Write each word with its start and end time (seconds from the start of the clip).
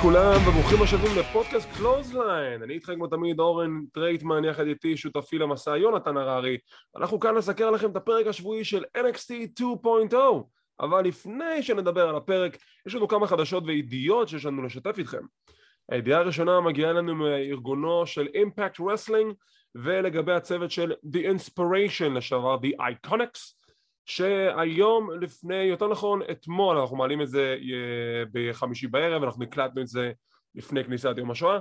לכולם 0.00 0.48
וברוכים 0.48 0.82
השבים 0.82 1.18
לפודקאסט 1.18 1.68
קלוזליין. 1.76 2.62
אני 2.62 2.74
איתכם 2.74 2.94
כמו 2.94 3.06
תמיד 3.06 3.40
אורן 3.40 3.80
טרייטמן 3.92 4.44
יחד 4.44 4.66
איתי 4.66 4.96
שותפי 4.96 5.38
למסע 5.38 5.76
יונתן 5.76 6.16
הררי. 6.16 6.58
אנחנו 6.96 7.20
כאן 7.20 7.34
נסקר 7.34 7.70
לכם 7.70 7.90
את 7.90 7.96
הפרק 7.96 8.26
השבועי 8.26 8.64
של 8.64 8.84
NXT 8.98 9.60
2.0 10.12 10.16
אבל 10.80 11.04
לפני 11.04 11.62
שנדבר 11.62 12.08
על 12.08 12.16
הפרק 12.16 12.56
יש 12.86 12.94
לנו 12.94 13.08
כמה 13.08 13.26
חדשות 13.26 13.64
וידיעות 13.66 14.28
שיש 14.28 14.46
לנו 14.46 14.62
לשתף 14.62 14.98
איתכם. 14.98 15.22
הידיעה 15.90 16.20
הראשונה 16.20 16.60
מגיעה 16.60 16.92
לנו 16.92 17.14
מארגונו 17.14 18.06
של 18.06 18.28
Impact 18.34 18.80
Wrestling 18.80 19.32
ולגבי 19.74 20.32
הצוות 20.32 20.70
של 20.70 20.92
The 20.92 21.18
IInspiration 21.18 22.08
לשעבר 22.14 22.56
The 22.56 22.80
IIconics 22.80 23.59
שהיום 24.10 25.10
לפני, 25.20 25.62
יותר 25.62 25.88
נכון 25.88 26.22
אתמול, 26.30 26.76
אנחנו 26.76 26.96
מעלים 26.96 27.22
את 27.22 27.28
זה 27.28 27.56
אה, 27.72 28.24
בחמישי 28.32 28.86
בערב, 28.86 29.22
אנחנו 29.22 29.44
הקלטנו 29.44 29.82
את 29.82 29.86
זה 29.86 30.12
לפני 30.54 30.84
כניסת 30.84 31.14
יום 31.16 31.30
השואה 31.30 31.58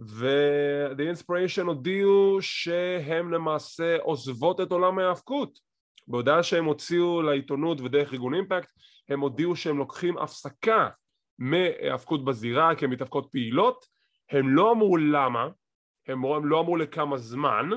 ו-The 0.00 1.16
Inspiration 1.16 1.62
הודיעו 1.66 2.38
שהם 2.40 3.32
למעשה 3.32 3.96
עוזבות 4.00 4.60
את 4.60 4.72
עולם 4.72 4.98
ההאבקות. 4.98 5.58
בהודעה 6.08 6.42
שהם 6.42 6.64
הוציאו 6.64 7.22
לעיתונות 7.22 7.80
ודרך 7.80 8.12
ארגון 8.12 8.34
אימפקט 8.34 8.70
הם 9.08 9.20
הודיעו 9.20 9.56
שהם 9.56 9.78
לוקחים 9.78 10.18
הפסקה 10.18 10.88
מהאבקות 11.38 12.24
בזירה 12.24 12.74
כי 12.74 12.84
הן 12.84 12.90
מתאבקות 12.90 13.28
פעילות. 13.32 13.84
הם 14.30 14.48
לא 14.48 14.72
אמרו 14.72 14.96
למה 14.96 15.48
הם 16.08 16.46
לא 16.46 16.60
אמרו 16.60 16.76
לכמה 16.76 17.16
זמן 17.16 17.70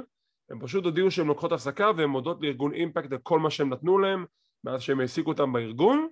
הם 0.51 0.59
פשוט 0.59 0.85
הודיעו 0.85 1.11
שהם 1.11 1.27
לוקחות 1.27 1.51
הפסקה 1.51 1.91
והן 1.97 2.09
מודות 2.09 2.37
לארגון 2.41 2.73
אימפקט 2.73 3.11
על 3.11 3.17
כל 3.17 3.39
מה 3.39 3.51
שהם 3.51 3.73
נתנו 3.73 3.97
להם 3.97 4.25
מאז 4.63 4.81
שהם 4.81 4.99
העסיקו 4.99 5.31
אותם 5.31 5.53
בארגון 5.53 6.09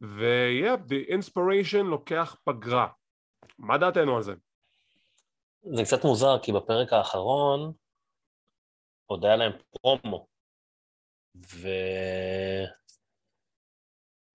ויפ, 0.00 0.80
the 0.80 1.10
inspiration 1.10 1.82
לוקח 1.82 2.36
פגרה. 2.44 2.88
מה 3.58 3.78
דעתנו 3.78 4.16
על 4.16 4.22
זה? 4.22 4.34
זה 5.76 5.82
קצת 5.84 6.04
מוזר 6.04 6.38
כי 6.42 6.52
בפרק 6.52 6.92
האחרון 6.92 7.72
עוד 9.06 9.24
היה 9.24 9.36
להם 9.36 9.52
פרומו 9.70 10.26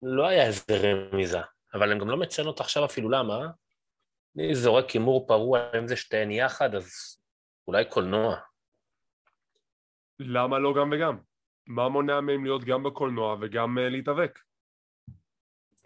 ולא 0.02 0.26
היה 0.26 0.46
איזה 0.46 0.62
רמיזה 0.82 1.40
אבל 1.74 1.90
אני 1.90 2.00
גם 2.00 2.10
לא 2.10 2.16
מציין 2.16 2.46
אותה 2.46 2.62
עכשיו 2.62 2.84
אפילו 2.84 3.10
למה? 3.10 3.46
אני 4.36 4.54
זורק 4.54 4.90
הימור 4.90 5.26
פרוע 5.26 5.60
אם 5.78 5.88
זה 5.88 5.96
שתיהן 5.96 6.30
יחד 6.30 6.74
אז 6.74 7.18
אולי 7.68 7.84
קולנוע 7.84 8.36
למה 10.18 10.58
לא 10.58 10.74
גם 10.74 10.90
וגם? 10.92 11.18
מה 11.66 11.88
מונע 11.88 12.20
מהם 12.20 12.44
להיות 12.44 12.64
גם 12.64 12.82
בקולנוע 12.82 13.36
וגם 13.40 13.78
uh, 13.78 13.80
להתאבק? 13.80 14.38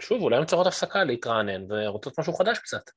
שוב, 0.02 0.22
אולי 0.22 0.36
הן 0.36 0.44
צריכות 0.44 0.66
הפסקה 0.66 1.04
להתרענן 1.04 1.72
ורוצות 1.72 2.18
משהו 2.18 2.32
חדש 2.32 2.58
קצת. 2.58 2.90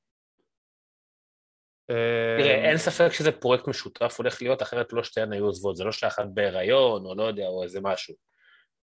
אה, 1.90 2.38
תראה, 2.40 2.70
אין 2.70 2.78
ספק 2.78 3.14
שזה 3.14 3.32
פרויקט 3.32 3.68
משותף 3.68 4.16
הולך 4.18 4.42
להיות, 4.42 4.62
אחרת 4.62 4.94
לא 4.94 5.04
שתיהן 5.04 5.34
היו 5.34 5.46
עוזבות, 5.46 5.76
זה 5.76 5.84
לא 5.84 5.92
שאחת 5.92 6.26
בהיריון 6.34 7.06
או 7.06 7.16
לא 7.16 7.24
יודע, 7.24 7.48
או 7.48 7.64
איזה 7.64 7.82
משהו. 7.82 8.16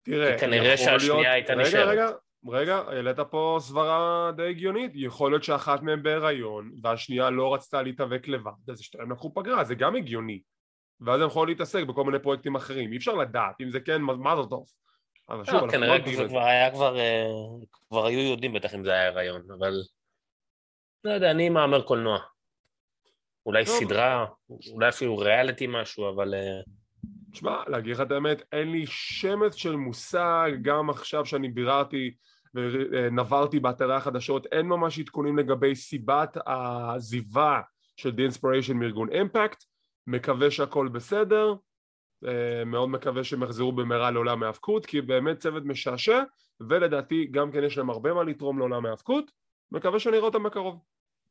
תראה, 0.03 0.39
כנראה 0.39 0.77
שהשנייה 0.77 1.33
הייתה 1.33 1.55
נשארת. 1.55 1.87
רגע, 1.87 2.05
רגע, 2.05 2.17
רגע, 2.47 2.75
העלית 2.75 3.19
פה 3.31 3.57
סברה 3.61 4.31
די 4.37 4.49
הגיונית, 4.49 4.91
יכול 4.95 5.31
להיות 5.31 5.43
שאחת 5.43 5.81
מהן 5.81 6.03
בהיריון 6.03 6.71
והשנייה 6.83 7.29
לא 7.29 7.53
רצתה 7.53 7.81
להתאבק 7.81 8.27
לבד, 8.27 8.69
אז 8.71 8.79
שתיהן 8.79 9.11
לקחו 9.11 9.33
פגרה, 9.33 9.63
זה 9.63 9.75
גם 9.75 9.95
הגיוני. 9.95 10.41
ואז 11.01 11.21
הם 11.21 11.27
יכולים 11.27 11.49
להתעסק 11.49 11.83
בכל 11.83 12.03
מיני 12.03 12.19
פרויקטים 12.19 12.55
אחרים, 12.55 12.91
אי 12.91 12.97
אפשר 12.97 13.13
לדעת, 13.13 13.61
אם 13.61 13.71
זה 13.71 13.79
כן, 13.79 14.01
מה 14.01 14.35
זה 14.35 14.49
טוב. 14.49 14.65
אבל 15.29 15.45
שוב, 15.45 15.55
לא, 15.55 15.63
אנחנו 15.65 15.79
לא 15.79 15.93
יודעים 15.93 16.17
זה. 16.17 16.27
כבר 16.27 16.43
היה 16.43 16.71
כבר, 16.71 16.99
אה, 16.99 17.25
כבר 17.89 18.05
היו 18.05 18.19
יודעים 18.19 18.53
בטח 18.53 18.75
אם 18.75 18.83
זה 18.83 18.91
היה 18.91 19.07
הריון, 19.07 19.41
אבל 19.59 19.73
לא 21.03 21.11
יודע, 21.11 21.31
אני 21.31 21.49
מהמר 21.49 21.81
קולנוע. 21.81 22.19
אולי 23.45 23.65
סדרה, 23.65 24.25
אולי 24.71 24.89
אפילו 24.89 25.17
ריאליטי 25.17 25.67
משהו, 25.67 26.09
אבל... 26.09 26.33
תשמע, 27.31 27.51
אה, 27.51 27.63
להגיד 27.67 27.95
לך 27.95 28.01
את 28.01 28.11
האמת, 28.11 28.41
אין 28.51 28.71
לי 28.71 28.85
שמץ 28.87 29.55
של 29.55 29.75
מושג, 29.75 30.51
גם 30.61 30.89
עכשיו 30.89 31.25
שאני 31.25 31.49
ביררתי 31.49 32.11
ונברתי 32.53 33.59
באתרי 33.59 33.95
החדשות, 33.95 34.45
אין 34.45 34.65
ממש 34.65 34.99
עדכונים 34.99 35.37
לגבי 35.37 35.75
סיבת 35.75 36.37
העזיבה 36.45 37.61
של 37.95 38.09
The 38.09 38.33
Inspiration 38.33 38.73
מארגון 38.73 39.09
אימפקט, 39.09 39.63
מקווה 40.07 40.51
שהכל 40.51 40.87
בסדר, 40.87 41.53
אה, 42.25 42.65
מאוד 42.65 42.89
מקווה 42.89 43.23
שהם 43.23 43.43
יחזרו 43.43 43.71
במהרה 43.71 44.11
לעולם 44.11 44.43
ההאבקות 44.43 44.85
כי 44.85 45.01
באמת 45.01 45.39
צוות 45.39 45.63
משעשע 45.65 46.21
ולדעתי 46.69 47.25
גם 47.31 47.51
כן 47.51 47.63
יש 47.63 47.77
להם 47.77 47.89
הרבה 47.89 48.13
מה 48.13 48.23
לתרום 48.23 48.59
לעולם 48.59 48.85
ההאבקות 48.85 49.31
מקווה 49.71 49.99
שנראה 49.99 50.19
אותם 50.19 50.43
בקרוב. 50.43 50.79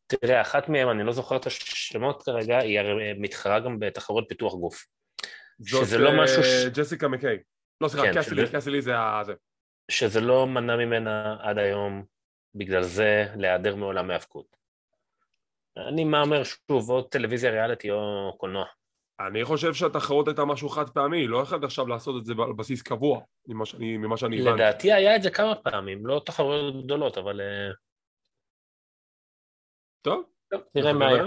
תראה, 0.06 0.41
אחת 0.41 0.69
מהם, 0.69 0.91
אני 0.91 1.04
לא 1.04 1.12
זוכר 1.12 1.36
את 1.36 1.47
השמות 1.47 2.22
כרגע, 2.22 2.59
היא 2.59 2.80
הרי 2.80 3.12
מתחרה 3.19 3.60
גם 3.60 3.78
בתחרות 3.78 4.25
פיתוח 4.28 4.54
גוף. 4.54 4.86
שזה 5.64 5.98
לא 5.98 6.09
אה, 6.09 6.22
משהו 6.25 6.42
ש... 6.44 6.78
ג'סיקה 6.78 7.09
מקיי. 7.09 7.38
לא, 7.80 7.88
סליחה, 7.88 8.06
כן, 8.06 8.20
קסילי, 8.20 8.47
שזה... 8.47 8.56
קסילי 8.56 8.82
זה 8.82 8.98
ה... 8.98 9.22
זה. 9.25 9.34
שזה 9.91 10.20
לא 10.20 10.47
מנע 10.47 10.76
ממנה 10.76 11.36
עד 11.41 11.59
היום 11.59 12.04
בגלל 12.54 12.82
זה 12.82 13.26
להיעדר 13.36 13.76
מעולם 13.76 14.10
ההאבקות. 14.10 14.56
אני 15.76 16.04
מהמר 16.04 16.42
שוב, 16.44 16.91
או 16.91 17.03
טלוויזיה 17.03 17.50
ריאליטי 17.50 17.91
או 17.91 18.34
קולנוע. 18.38 18.64
אני 19.20 19.44
חושב 19.44 19.75
שהתחרות 19.75 20.28
הייתה 20.28 20.44
משהו 20.44 20.69
חד 20.69 20.91
פעמי, 20.91 21.26
לא 21.26 21.42
אחד 21.42 21.64
עכשיו 21.64 21.86
לעשות 21.86 22.20
את 22.20 22.25
זה 22.26 22.32
על 22.32 22.53
בסיס 22.53 22.82
קבוע, 22.82 23.20
ממה 23.47 23.66
שאני, 23.66 23.97
ממה 23.97 24.16
שאני 24.16 24.41
הבנתי. 24.41 24.54
לדעתי 24.54 24.92
היה 24.92 25.16
את 25.16 25.22
זה 25.22 25.30
כמה 25.30 25.54
פעמים, 25.54 26.06
לא 26.06 26.22
תחרויות 26.26 26.84
גדולות, 26.84 27.19
אבל... 27.19 27.41
אה, 27.41 27.70
טוב. 30.03 30.25
טוב 30.50 30.60
נראה 30.75 30.92
מה 30.92 31.09
היה. 31.09 31.25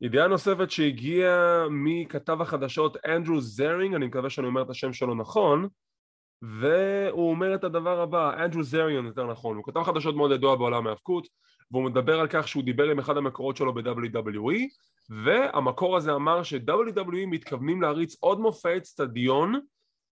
ידיעה 0.00 0.28
נוספת 0.28 0.70
שהגיעה 0.70 1.68
מכתב 1.70 2.40
החדשות 2.40 2.96
אנדרו 3.06 3.40
זרינג, 3.40 3.94
אני 3.94 4.06
מקווה 4.06 4.30
שאני 4.30 4.46
אומר 4.46 4.62
את 4.62 4.70
השם 4.70 4.92
שלו 4.92 5.14
נכון, 5.14 5.68
והוא 6.42 7.30
אומר 7.30 7.54
את 7.54 7.64
הדבר 7.64 8.00
הבא, 8.00 8.44
אנדרו 8.44 8.62
זריאן 8.62 9.06
יותר 9.06 9.26
נכון, 9.26 9.56
הוא 9.56 9.64
כתב 9.64 9.82
חדשות 9.82 10.16
מאוד 10.16 10.30
ידוע 10.30 10.56
בעולם 10.56 10.86
ההאבקות 10.86 11.26
והוא 11.74 11.84
מדבר 11.84 12.20
על 12.20 12.26
כך 12.30 12.48
שהוא 12.48 12.62
דיבר 12.62 12.90
עם 12.90 12.98
אחד 12.98 13.16
המקורות 13.16 13.56
שלו 13.56 13.74
ב-WWE 13.74 14.68
והמקור 15.10 15.96
הזה 15.96 16.14
אמר 16.14 16.42
ש-WWE 16.42 17.26
מתכוונים 17.26 17.82
להריץ 17.82 18.16
עוד 18.20 18.40
מופעי 18.40 18.76
אצטדיון 18.76 19.60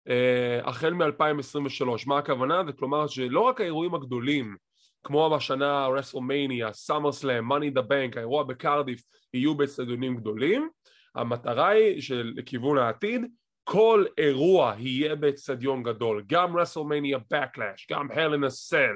אה, 0.09 0.61
החל 0.65 0.93
מ-2023 0.93 1.85
מה 2.07 2.19
הכוונה? 2.19 2.63
זה 2.67 2.73
כלומר 2.73 3.07
שלא 3.07 3.41
רק 3.41 3.61
האירועים 3.61 3.95
הגדולים 3.95 4.57
כמו 5.05 5.31
בשנה 5.37 5.87
WrestleMania, 5.87 6.73
SummerSlam, 6.73 7.45
Money 7.45 7.63
in 7.63 7.71
the 7.71 7.83
Bank, 7.83 8.17
האירוע 8.17 8.43
בקרדיף 8.43 9.03
יהיו 9.35 9.55
באצטדיונים 9.55 10.17
גדולים. 10.17 10.69
המטרה 11.15 11.69
היא 11.69 12.01
שלכיוון 12.01 12.79
העתיד 12.79 13.21
כל 13.65 14.05
אירוע 14.19 14.75
יהיה 14.79 15.15
באצטדיון 15.15 15.83
גדול, 15.83 16.25
גם 16.27 16.57
WrestleMania 16.57 17.19
Backlash, 17.31 17.87
גם 17.91 18.11
Hell 18.11 18.33
in 18.33 18.45
a 18.45 18.53
Cell, 18.53 18.95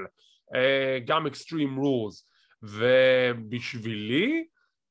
גם 1.06 1.26
Extreme 1.26 1.76
Rules 1.76 2.31
ובשבילי, 2.62 4.44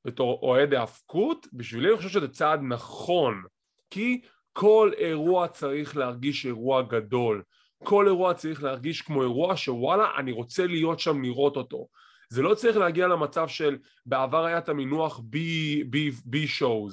בתור 0.06 0.40
אוהד 0.42 0.74
היאבקות, 0.74 1.48
בשבילי 1.54 1.90
אני 1.90 1.98
חושב 1.98 2.10
שזה 2.10 2.28
צעד 2.28 2.60
נכון 2.64 3.44
כי 3.90 4.22
כל 4.54 4.92
אירוע 4.98 5.48
צריך 5.48 5.98
להרגיש 5.98 6.46
אירוע 6.46 6.82
גדול. 6.82 7.44
כל 7.84 8.08
אירוע 8.08 8.34
צריך 8.34 8.64
להרגיש 8.64 9.02
כמו 9.02 9.22
אירוע 9.22 9.58
שוואלה 9.58 10.08
אני 10.18 10.32
רוצה 10.32 10.68
להיות 10.68 11.00
שם 11.00 11.22
לראות 11.22 11.58
אותו. 11.58 11.88
זה 12.30 12.42
לא 12.42 12.56
צריך 12.56 12.78
להגיע 12.78 13.08
למצב 13.08 13.48
של 13.48 13.78
בעבר 14.06 14.46
היה 14.46 14.58
את 14.58 14.70
המינוח 14.70 15.22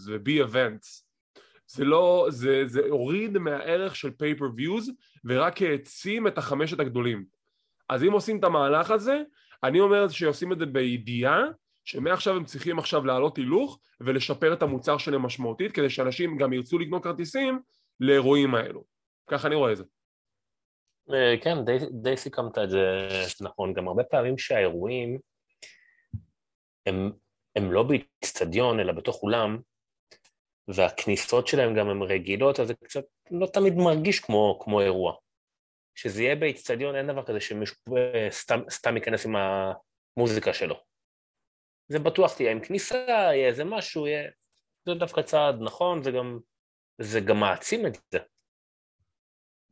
ובי 0.06 0.42
אבנטס 0.42 1.08
זה 1.70 1.84
לא, 1.84 2.26
זה, 2.30 2.62
זה 2.66 2.80
הוריד 2.90 3.38
מהערך 3.38 3.96
של 3.96 4.08
pay-per-views 4.08 4.90
ורק 5.24 5.62
העצים 5.62 6.26
את 6.26 6.38
החמשת 6.38 6.80
הגדולים. 6.80 7.24
אז 7.88 8.04
אם 8.04 8.12
עושים 8.12 8.38
את 8.38 8.44
המהלך 8.44 8.90
הזה, 8.90 9.22
אני 9.64 9.80
אומר 9.80 10.08
שעושים 10.08 10.52
את 10.52 10.58
זה 10.58 10.66
בידיעה 10.66 11.42
שמעכשיו 11.84 12.36
הם 12.36 12.44
צריכים 12.44 12.78
עכשיו 12.78 13.04
להעלות 13.04 13.36
הילוך 13.36 13.80
ולשפר 14.00 14.52
את 14.52 14.62
המוצר 14.62 14.98
שלהם 14.98 15.22
משמעותית 15.22 15.72
כדי 15.72 15.90
שאנשים 15.90 16.38
גם 16.38 16.52
ירצו 16.52 16.78
לקנות 16.78 17.04
כרטיסים 17.04 17.60
לאירועים 18.00 18.54
האלו. 18.54 18.84
ככה 19.26 19.48
אני 19.48 19.54
רואה 19.54 19.72
את 19.72 19.76
זה. 19.76 19.84
אה, 21.12 21.34
כן, 21.40 21.64
די, 21.64 21.76
די 22.02 22.16
סיכמת 22.16 22.58
את 22.58 22.70
זה 22.70 23.08
נכון. 23.40 23.72
גם 23.72 23.88
הרבה 23.88 24.04
פעמים 24.04 24.38
שהאירועים 24.38 25.18
הם, 26.86 27.12
הם 27.56 27.72
לא 27.72 27.82
באיצטדיון 27.82 28.80
אלא 28.80 28.92
בתוך 28.92 29.22
אולם, 29.22 29.58
והכניסות 30.68 31.46
שלהם 31.46 31.74
גם 31.74 31.88
הן 31.88 32.02
רגילות, 32.02 32.60
אז 32.60 32.66
זה 32.66 32.74
קצת 32.74 33.04
לא 33.30 33.46
תמיד 33.46 33.74
מרגיש 33.74 34.20
כמו, 34.20 34.58
כמו 34.62 34.80
אירוע. 34.80 35.14
שזה 35.98 36.22
יהיה 36.22 36.36
באיצטדיון, 36.36 36.94
אין 36.94 37.06
דבר 37.06 37.24
כזה 37.24 37.40
שמישהו 37.40 37.96
אה, 37.96 38.28
סתם, 38.30 38.60
סתם 38.70 38.96
ייכנס 38.96 39.26
עם 39.26 39.34
המוזיקה 39.36 40.52
שלו. 40.52 40.74
זה 41.88 41.98
בטוח 41.98 42.34
תהיה 42.34 42.52
עם 42.52 42.60
כניסה, 42.60 42.96
יהיה 43.08 43.48
איזה 43.48 43.64
משהו, 43.64 44.06
יהיה... 44.06 44.30
זה 44.86 44.94
דווקא 44.94 45.22
צעד 45.22 45.56
נכון, 45.60 46.02
זה 46.02 46.10
גם, 46.10 46.38
זה 46.98 47.20
גם 47.20 47.40
מעצים 47.40 47.86
את 47.86 47.98
זה. 48.10 48.18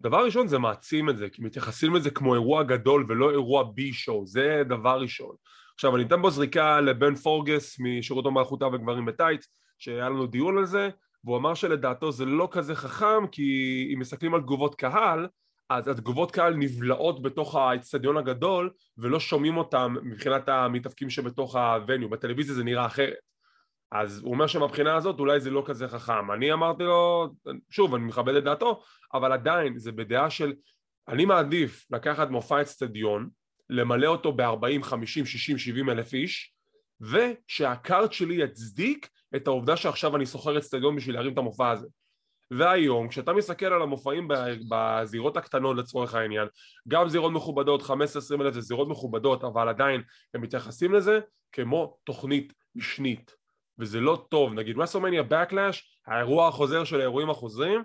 דבר 0.01 0.25
ראשון 0.25 0.49
זה 0.49 0.59
מעצים 0.59 1.11
את 1.11 1.17
זה, 1.17 1.31
כי 1.31 1.43
מתייחסים 1.43 1.95
לזה 1.95 2.11
כמו 2.11 2.35
אירוע 2.35 2.63
גדול 2.63 3.05
ולא 3.09 3.31
אירוע 3.31 3.65
בי 3.75 3.93
שואו, 3.93 4.27
זה 4.27 4.63
דבר 4.69 5.01
ראשון. 5.01 5.37
עכשיו 5.75 5.97
אני 5.97 6.05
אתן 6.05 6.23
בו 6.23 6.31
זריקה 6.31 6.81
לבן 6.81 7.15
פורגס 7.15 7.77
משירות 7.81 8.27
המלכותה 8.27 8.67
וגברים 8.67 9.05
בטייץ 9.05 9.47
שהיה 9.79 10.09
לנו 10.09 10.27
דיון 10.27 10.59
על 10.59 10.67
זה 10.67 10.89
והוא 11.25 11.37
אמר 11.37 11.55
שלדעתו 11.55 12.13
זה 12.13 12.25
לא 12.25 12.49
כזה 12.51 12.75
חכם 12.75 13.27
כי 13.33 13.91
אם 13.95 13.99
מסתכלים 13.99 14.35
על 14.35 14.41
תגובות 14.41 14.75
קהל 14.75 15.27
אז 15.71 15.89
התגובות 15.89 16.31
קהל 16.31 16.55
נבלעות 16.55 17.23
בתוך 17.23 17.55
האצטדיון 17.55 18.17
הגדול 18.17 18.71
ולא 18.99 19.21
שומעים 19.21 19.57
אותם 19.57 19.95
מבחינת 20.03 20.49
המתאבקים 20.49 21.11
שבתוך 21.11 21.57
הווניו, 21.57 22.09
בטלוויזיה 22.09 22.55
זה 22.55 22.65
נראה 22.65 22.87
אחרת. 22.87 23.27
אז 23.93 24.19
הוא 24.19 24.33
אומר 24.33 24.47
שמבחינה 24.47 24.97
הזאת 24.97 25.19
אולי 25.19 25.41
זה 25.41 25.51
לא 25.51 25.63
כזה 25.67 25.89
חכם. 25.89 26.31
אני 26.31 26.53
אמרתי 26.53 26.83
לו, 26.83 27.29
שוב 27.71 27.95
אני 27.95 28.05
מכבד 28.05 28.35
את 28.35 28.45
דעתו 28.45 28.83
אבל 29.15 29.33
עדיין 29.33 29.79
זה 29.79 29.93
בדעה 29.93 30.31
של 30.31 30.53
אני 31.09 31.25
מעדיף 31.25 31.87
לקחת 31.91 32.31
מופע 32.31 32.63
אצטדיון 32.63 33.29
למלא 33.71 34.07
אותו 34.07 34.33
ב-40, 34.33 34.83
50, 34.83 35.27
60, 35.27 35.59
70 35.59 35.91
אלף 35.91 36.13
איש 36.13 36.55
ושהקארט 37.01 38.13
שלי 38.13 38.35
יצדיק 38.35 39.09
את 39.37 39.47
העובדה 39.47 39.77
שעכשיו 39.77 40.17
אני 40.17 40.27
סוחר 40.27 40.59
אצטדיון 40.59 40.97
בשביל 40.97 41.15
להרים 41.15 41.33
את 41.33 41.39
המופע 41.39 41.71
הזה 41.71 41.87
והיום 42.51 43.09
כשאתה 43.09 43.33
מסתכל 43.33 43.67
על 43.67 43.83
המופעים 43.83 44.29
בזירות 44.69 45.37
הקטנות 45.37 45.77
לצורך 45.77 46.15
העניין 46.15 46.49
גם 46.89 47.09
זירות 47.09 47.33
מכובדות 47.33 47.83
15-20 47.83 47.87
אלף 48.41 48.55
זה 48.55 48.61
זירות 48.61 48.89
מכובדות 48.89 49.45
אבל 49.45 49.69
עדיין 49.69 50.03
הם 50.35 50.41
מתייחסים 50.41 50.95
לזה 50.95 51.21
כמו 51.53 51.97
תוכנית 52.05 52.53
משנית. 52.75 53.35
וזה 53.79 54.01
לא 54.01 54.27
טוב. 54.29 54.53
נגיד 54.53 54.77
מסומניה 54.77 55.23
Backlash 55.23 55.77
האירוע 56.07 56.49
החוזר 56.49 56.85
של 56.85 57.01
האירועים 57.01 57.31
החוזרים 57.31 57.83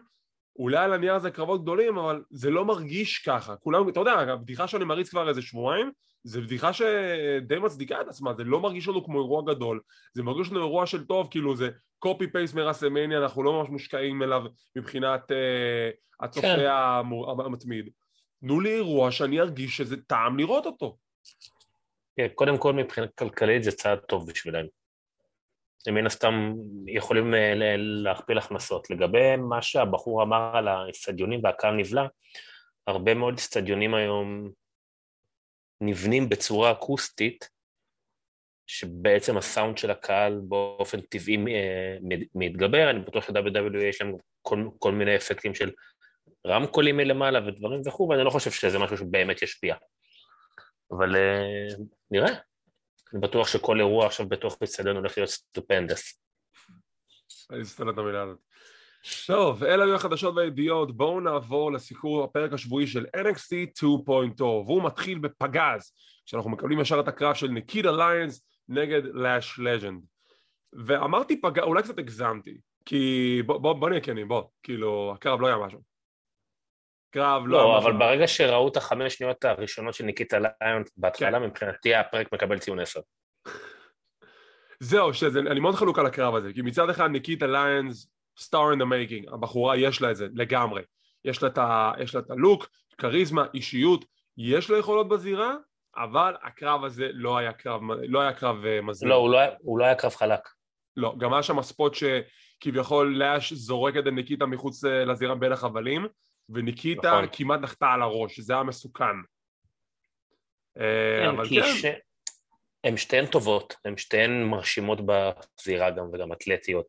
אולי 0.60 0.78
על 0.78 0.94
הנייר 0.94 1.20
זה 1.20 1.32
קרבות 1.32 1.62
גדולים 1.62 1.98
אבל 1.98 2.24
זה 2.30 2.50
לא 2.50 2.66
מרגיש 2.66 3.20
ככה. 3.20 3.56
כולם 3.56 3.90
אתה 3.90 4.00
יודע 4.00 4.12
הבדיחה 4.12 4.68
שאני 4.68 4.86
מריץ 4.86 5.10
כבר 5.10 5.30
איזה 5.30 5.42
שבועיים 5.42 5.92
זה 6.24 6.42
בדיחה 6.42 6.74
שדי 6.74 7.60
מצדיקה 7.60 8.02
את 8.02 8.08
עצמה, 8.08 8.34
זה 8.34 8.44
לא 8.44 8.60
מרגיש 8.60 8.88
לנו 8.88 9.06
כמו 9.06 9.20
אירוע 9.20 9.54
גדול, 9.54 9.82
זה 10.14 10.24
מרגיש 10.24 10.52
לנו 10.52 10.60
אירוע 10.60 10.86
של 10.86 11.06
טוב, 11.06 11.28
כאילו 11.32 11.56
זה 11.56 11.70
קופי 12.00 12.28
פייסט 12.32 12.54
מרסמניה, 12.54 13.20
אנחנו 13.20 13.44
לא 13.44 13.54
ממש 13.54 13.70
מושקעים 13.70 14.24
אליו 14.24 14.42
מבחינת 14.76 15.32
uh, 15.32 16.26
הצופה 16.26 16.56
כן. 16.56 16.66
המתמיד. 17.46 17.90
תנו 18.42 18.60
לי 18.60 18.74
אירוע 18.76 19.12
שאני 19.12 19.40
ארגיש 19.40 19.78
שזה 19.78 20.02
טעם 20.02 20.38
לראות 20.38 20.66
אותו. 20.66 20.98
כן, 22.16 22.28
קודם 22.36 22.58
כל 22.58 22.74
מבחינה 22.74 23.08
כלכלית 23.08 23.64
זה 23.64 23.72
צעד 23.72 24.00
טוב 24.00 24.30
בשבילם. 24.30 24.66
הם 25.88 25.94
מן 25.94 26.06
הסתם 26.06 26.54
יכולים 26.88 27.34
אה, 27.34 27.54
להכפיל 27.78 28.38
הכנסות. 28.38 28.90
לגבי 28.90 29.36
מה 29.36 29.62
שהבחור 29.62 30.24
אמר 30.24 30.58
על 30.58 30.68
האצטדיונים 30.68 31.40
והקהל 31.44 31.76
נבלע, 31.76 32.06
הרבה 32.88 33.14
מאוד 33.14 33.34
אצטדיונים 33.34 33.94
היום 33.94 34.50
נבנים 35.82 36.30
בצורה 36.30 36.72
אקוסטית, 36.72 37.50
שבעצם 38.68 39.38
הסאונד 39.38 39.78
של 39.78 39.92
הקהל 39.92 40.42
באופן 40.44 41.02
טבעי 41.02 41.38
אה, 41.38 41.98
מתגבר, 42.36 42.90
אני 42.90 43.00
בטוח 43.00 43.24
ש-WW 43.24 43.78
יש 43.78 44.02
להם 44.02 44.14
כל, 44.42 44.66
כל 44.80 44.92
מיני 44.92 45.16
אפקטים 45.16 45.56
של 45.56 45.72
רמקולים 46.48 46.98
מלמעלה 46.98 47.48
ודברים 47.48 47.82
וכו', 47.86 48.10
ואני 48.10 48.24
לא 48.24 48.30
חושב 48.30 48.52
שזה 48.52 48.80
משהו 48.80 48.98
שבאמת 48.98 49.42
ישפיע. 49.42 49.76
אבל 50.92 51.16
אה, 51.16 51.82
נראה, 52.12 52.34
אני 53.14 53.22
בטוח 53.22 53.48
שכל 53.48 53.80
אירוע 53.80 54.06
עכשיו 54.06 54.30
בתוך 54.30 54.58
אצטדיון 54.62 55.00
הולך 55.00 55.18
להיות 55.18 55.30
stupendous. 55.30 56.22
אני 57.52 57.62
אסתכל 57.62 57.90
את 57.90 57.98
המילה 57.98 58.24
הזאת. 58.24 58.40
טוב, 59.28 59.64
אלה 59.64 59.84
היו 59.84 59.96
החדשות 59.96 60.36
והידיעות, 60.36 60.98
בואו 60.98 61.20
נעבור 61.20 61.72
לסיקור 61.72 62.24
הפרק 62.24 62.54
השבועי 62.54 62.88
של 62.88 63.06
NXT 63.16 63.84
2.0 63.84 64.42
והוא 64.42 64.84
מתחיל 64.84 65.20
בפגז, 65.20 65.94
כשאנחנו 66.26 66.50
מקבלים 66.50 66.80
ישר 66.80 67.00
את 67.00 67.08
הקרב 67.08 67.34
של 67.34 67.48
ניקיטה 67.48 67.92
ליונס 67.92 68.46
נגד 68.70 69.02
לאש 69.06 69.60
לג'נד 69.60 70.04
ואמרתי 70.86 71.42
פגז, 71.42 71.64
אולי 71.64 71.84
קצת 71.84 72.00
הגזמתי, 72.00 72.58
כי 72.86 73.42
בוא, 73.46 73.58
בוא, 73.58 73.74
בוא 73.74 73.90
נהיה 73.90 74.02
כנים, 74.02 74.28
בוא, 74.28 74.44
כאילו 74.64 75.14
הקרב 75.16 75.42
לא 75.42 75.48
היה 75.48 75.58
משהו 75.58 75.80
קרב 77.12 77.48
לא, 77.48 77.58
לא 77.58 77.78
אבל 77.78 77.88
משהו. 77.88 78.00
ברגע 78.00 78.28
שראו 78.28 78.68
את 78.68 78.78
החמש 78.78 79.14
שניות 79.14 79.46
הראשונות 79.46 79.94
של 79.94 80.04
ניקיטה 80.04 80.38
ליונס 80.40 80.92
בהתחלה, 80.98 81.40
כן. 81.40 81.46
מבחינתי 81.46 81.96
הפרק 81.96 82.34
מקבל 82.34 82.60
ציון 82.60 82.80
עשר. 82.80 83.00
זהו, 84.80 85.14
שזה, 85.14 85.40
אני 85.40 85.60
מאוד 85.60 85.76
חלוק 85.76 86.00
על 86.00 86.06
הקרב 86.06 86.36
הזה, 86.36 86.54
כי 86.54 86.62
מצד 86.62 86.90
אחד 86.90 87.08
ניקיטה 87.08 87.48
ליונס 87.48 88.12
star 88.40 88.76
in 88.76 88.78
the 88.78 88.86
making, 88.86 89.34
הבחורה 89.34 89.78
יש 89.78 90.02
לה 90.02 90.12
את 90.12 90.16
זה 90.16 90.28
לגמרי, 90.34 90.82
יש 91.26 91.44
לה 91.44 91.50
את, 91.50 91.58
ה, 91.58 91.92
יש 92.00 92.16
לה 92.16 92.22
את 92.22 92.32
הלוק, 92.32 92.70
כריזמה, 92.98 93.46
אישיות, 93.54 94.06
יש 94.38 94.70
לה 94.70 94.78
יכולות 94.78 95.10
בזירה, 95.10 95.56
אבל 95.98 96.36
הקרב 96.44 96.84
הזה 96.84 97.08
לא 97.14 97.38
היה 97.38 97.54
קרב, 97.54 97.82
לא 98.08 98.22
היה 98.22 98.34
קרב 98.34 98.66
אה, 98.66 98.82
מזמין. 98.82 99.10
לא, 99.10 99.16
הוא 99.16 99.30
לא, 99.30 99.40
היה, 99.40 99.52
הוא 99.62 99.80
לא 99.80 99.86
היה 99.86 99.96
קרב 99.96 100.12
חלק. 100.12 100.50
לא, 100.98 101.16
גם 101.18 101.34
היה 101.34 101.44
שם 101.44 101.62
spot 101.62 101.94
שכביכול 101.94 103.18
לאש 103.18 103.54
זורקת 103.54 104.08
את 104.08 104.14
ניקיטה 104.14 104.46
מחוץ 104.46 104.86
אה, 104.86 105.06
לזירה 105.06 105.36
בין 105.36 105.52
החבלים, 105.52 106.08
וניקיטה 106.50 107.12
נכון. 107.12 107.26
כמעט 107.32 107.60
נחתה 107.60 107.92
על 107.92 108.02
הראש, 108.02 108.40
זה 108.40 108.54
היה 108.54 108.64
מסוכן. 108.64 109.04
אה, 110.78 111.20
כן, 111.22 111.30
אבל 111.30 111.50
כן. 111.50 111.76
ש... 111.76 111.86
הן 112.84 112.98
שתיהן 112.98 113.26
טובות, 113.26 113.76
הן 113.86 113.98
שתיהן 113.98 114.44
מרשימות 114.44 115.00
בזירה 115.06 115.90
גם 115.90 116.06
וגם 116.14 116.34
אתלטיות. 116.34 116.86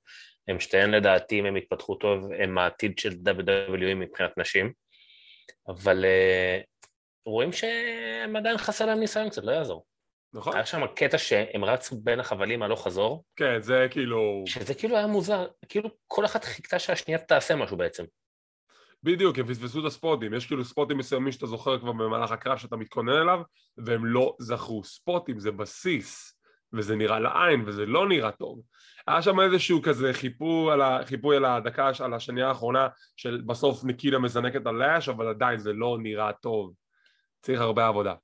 הם 0.48 0.60
שתיהן 0.60 0.90
לדעתי, 0.90 1.40
אם 1.40 1.46
הם 1.46 1.56
יתפתחו 1.56 1.94
טוב, 1.94 2.32
הם 2.38 2.58
העתיד 2.58 2.98
של 2.98 3.10
WWE 3.10 3.94
מבחינת 3.94 4.38
נשים, 4.38 4.72
אבל 5.68 6.04
uh, 6.04 6.86
רואים 7.26 7.52
שהם 7.52 8.36
עדיין 8.36 8.58
חסר 8.58 8.86
להם 8.86 9.00
ניסיון 9.00 9.28
קצת, 9.28 9.44
לא 9.44 9.52
יעזור. 9.52 9.84
נכון. 10.34 10.54
היה 10.54 10.66
שם 10.66 10.86
קטע 10.96 11.18
שהם 11.18 11.64
רצו 11.64 11.96
בין 12.00 12.20
החבלים 12.20 12.62
הלוך 12.62 12.84
חזור. 12.84 13.24
כן, 13.36 13.62
זה 13.62 13.86
כאילו... 13.90 14.44
שזה 14.46 14.74
כאילו 14.74 14.96
היה 14.96 15.06
מוזר, 15.06 15.46
כאילו 15.68 15.90
כל 16.06 16.24
אחת 16.24 16.44
חיכתה 16.44 16.78
שהשנייה 16.78 17.18
תעשה 17.18 17.56
משהו 17.56 17.76
בעצם. 17.76 18.04
בדיוק, 19.02 19.38
הם 19.38 19.46
פספסו 19.46 19.80
את 19.80 19.84
הספוטים, 19.84 20.34
יש 20.34 20.46
כאילו 20.46 20.64
ספוטים 20.64 20.98
מסוימים 20.98 21.32
שאתה 21.32 21.46
זוכר 21.46 21.78
כבר 21.78 21.92
במהלך 21.92 22.30
הקרב 22.30 22.58
שאתה 22.58 22.76
מתכונן 22.76 23.22
אליו, 23.22 23.40
והם 23.76 24.06
לא 24.06 24.36
זכרו. 24.38 24.84
ספוטים 24.84 25.38
זה 25.38 25.50
בסיס, 25.50 26.38
וזה 26.72 26.96
נראה 26.96 27.20
לעין, 27.20 27.64
וזה 27.66 27.86
לא 27.86 28.08
נראה 28.08 28.30
טוב. 28.30 28.60
היה 29.06 29.22
שם 29.22 29.40
איזשהו 29.40 29.82
כזה 29.82 30.12
חיפוי 30.12 30.72
על, 30.72 30.82
ה, 30.82 30.98
חיפוי 31.04 31.36
על 31.36 31.44
הדקה, 31.44 31.90
על 32.00 32.14
השנייה 32.14 32.48
האחרונה 32.48 32.88
של 33.16 33.42
בסוף 33.46 33.84
ניקילה 33.84 34.18
מזנקת 34.18 34.66
על 34.66 34.74
לאש 34.74 35.08
אבל 35.08 35.28
עדיין 35.28 35.58
זה 35.58 35.72
לא 35.72 35.98
נראה 36.02 36.32
טוב. 36.32 36.72
צריך 37.42 37.60
הרבה 37.60 37.86
עבודה. 37.86 38.14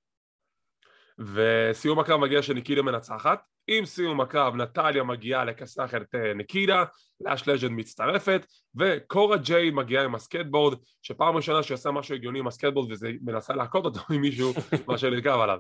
וסיום 1.19 1.99
הקרב 1.99 2.21
מגיע 2.21 2.43
שניקילה 2.43 2.83
מנצחת. 2.83 3.41
עם 3.69 3.87
סיום 3.87 4.21
הקרב 4.21 4.57
נטליה 4.57 5.03
מגיעה 5.03 5.45
לכסח 5.45 5.95
את 5.95 6.15
אה, 6.15 6.35
ניקידה, 6.35 6.85
לאש 7.21 7.49
לג'נד 7.49 7.71
מצטרפת 7.71 8.47
וקורה 8.75 9.37
ג'ייד 9.37 9.71
מגיעה 9.71 10.05
עם 10.05 10.15
הסקייטבורד 10.15 10.79
שפעם 11.03 11.37
ראשונה 11.37 11.63
שהיא 11.63 11.75
עושה 11.75 11.91
משהו 11.91 12.15
הגיוני 12.15 12.39
עם 12.39 12.47
הסקייטבורד 12.47 12.93
וזה 12.93 13.11
מנסה 13.23 13.55
להכות 13.55 13.85
אותו 13.85 14.01
עם 14.11 14.21
מישהו 14.21 14.53
מאשר 14.89 14.99
לרכב 14.99 15.39
עליו. 15.43 15.59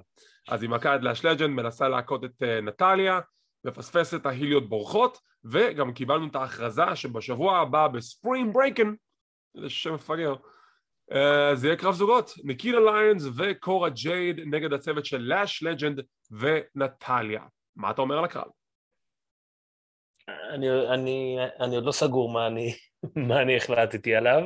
אז 0.48 0.62
היא 0.62 0.70
מכה 0.70 0.96
את 0.96 1.02
לאש 1.02 1.24
לג'נד 1.24 1.50
מנסה 1.50 1.88
להכות 1.88 2.24
את 2.24 2.42
אה, 2.42 2.60
נטליה 2.60 3.20
מפספסת, 3.68 4.26
ההיליות 4.26 4.68
בורחות 4.68 5.18
וגם 5.44 5.92
קיבלנו 5.92 6.26
את 6.26 6.36
ההכרזה 6.36 6.96
שבשבוע 6.96 7.58
הבא 7.58 7.88
ב 7.88 7.98
Spring 7.98 8.54
Breakin' 8.54 8.94
זה 9.56 9.70
שם 9.70 9.94
מפגר 9.94 10.34
אה, 11.12 11.54
זה 11.54 11.66
יהיה 11.66 11.76
קרב 11.76 11.94
זוגות 11.94 12.30
ניקיטה 12.44 12.80
ליונס 12.80 13.24
וקורה 13.36 13.90
ג'ייד 13.90 14.40
נגד 14.46 14.72
הצוות 14.72 15.06
של 15.06 15.18
לאש 15.18 15.62
לג'נד 15.62 16.00
ונטליה 16.30 17.42
מה 17.76 17.90
אתה 17.90 18.02
אומר 18.02 18.18
על 18.18 18.24
הקרב? 18.24 18.50
אני, 20.28 20.70
אני, 20.94 21.36
אני 21.60 21.76
עוד 21.76 21.84
לא 21.84 21.92
סגור 21.92 22.32
מה 22.32 22.46
אני, 22.46 22.74
מה 23.28 23.42
אני 23.42 23.56
החלטתי 23.56 24.14
עליו 24.14 24.42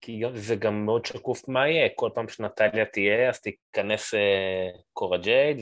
כי 0.00 0.22
זה 0.34 0.56
גם 0.56 0.84
מאוד 0.84 1.06
שקוף 1.06 1.48
מה 1.48 1.68
יהיה, 1.68 1.88
כל 1.94 2.10
פעם 2.14 2.28
שנטליה 2.28 2.84
תהיה 2.84 3.28
אז 3.28 3.40
תיכנס 3.40 4.14
uh, 4.14 4.18
קורה 4.92 5.18
ג'ייד 5.18 5.56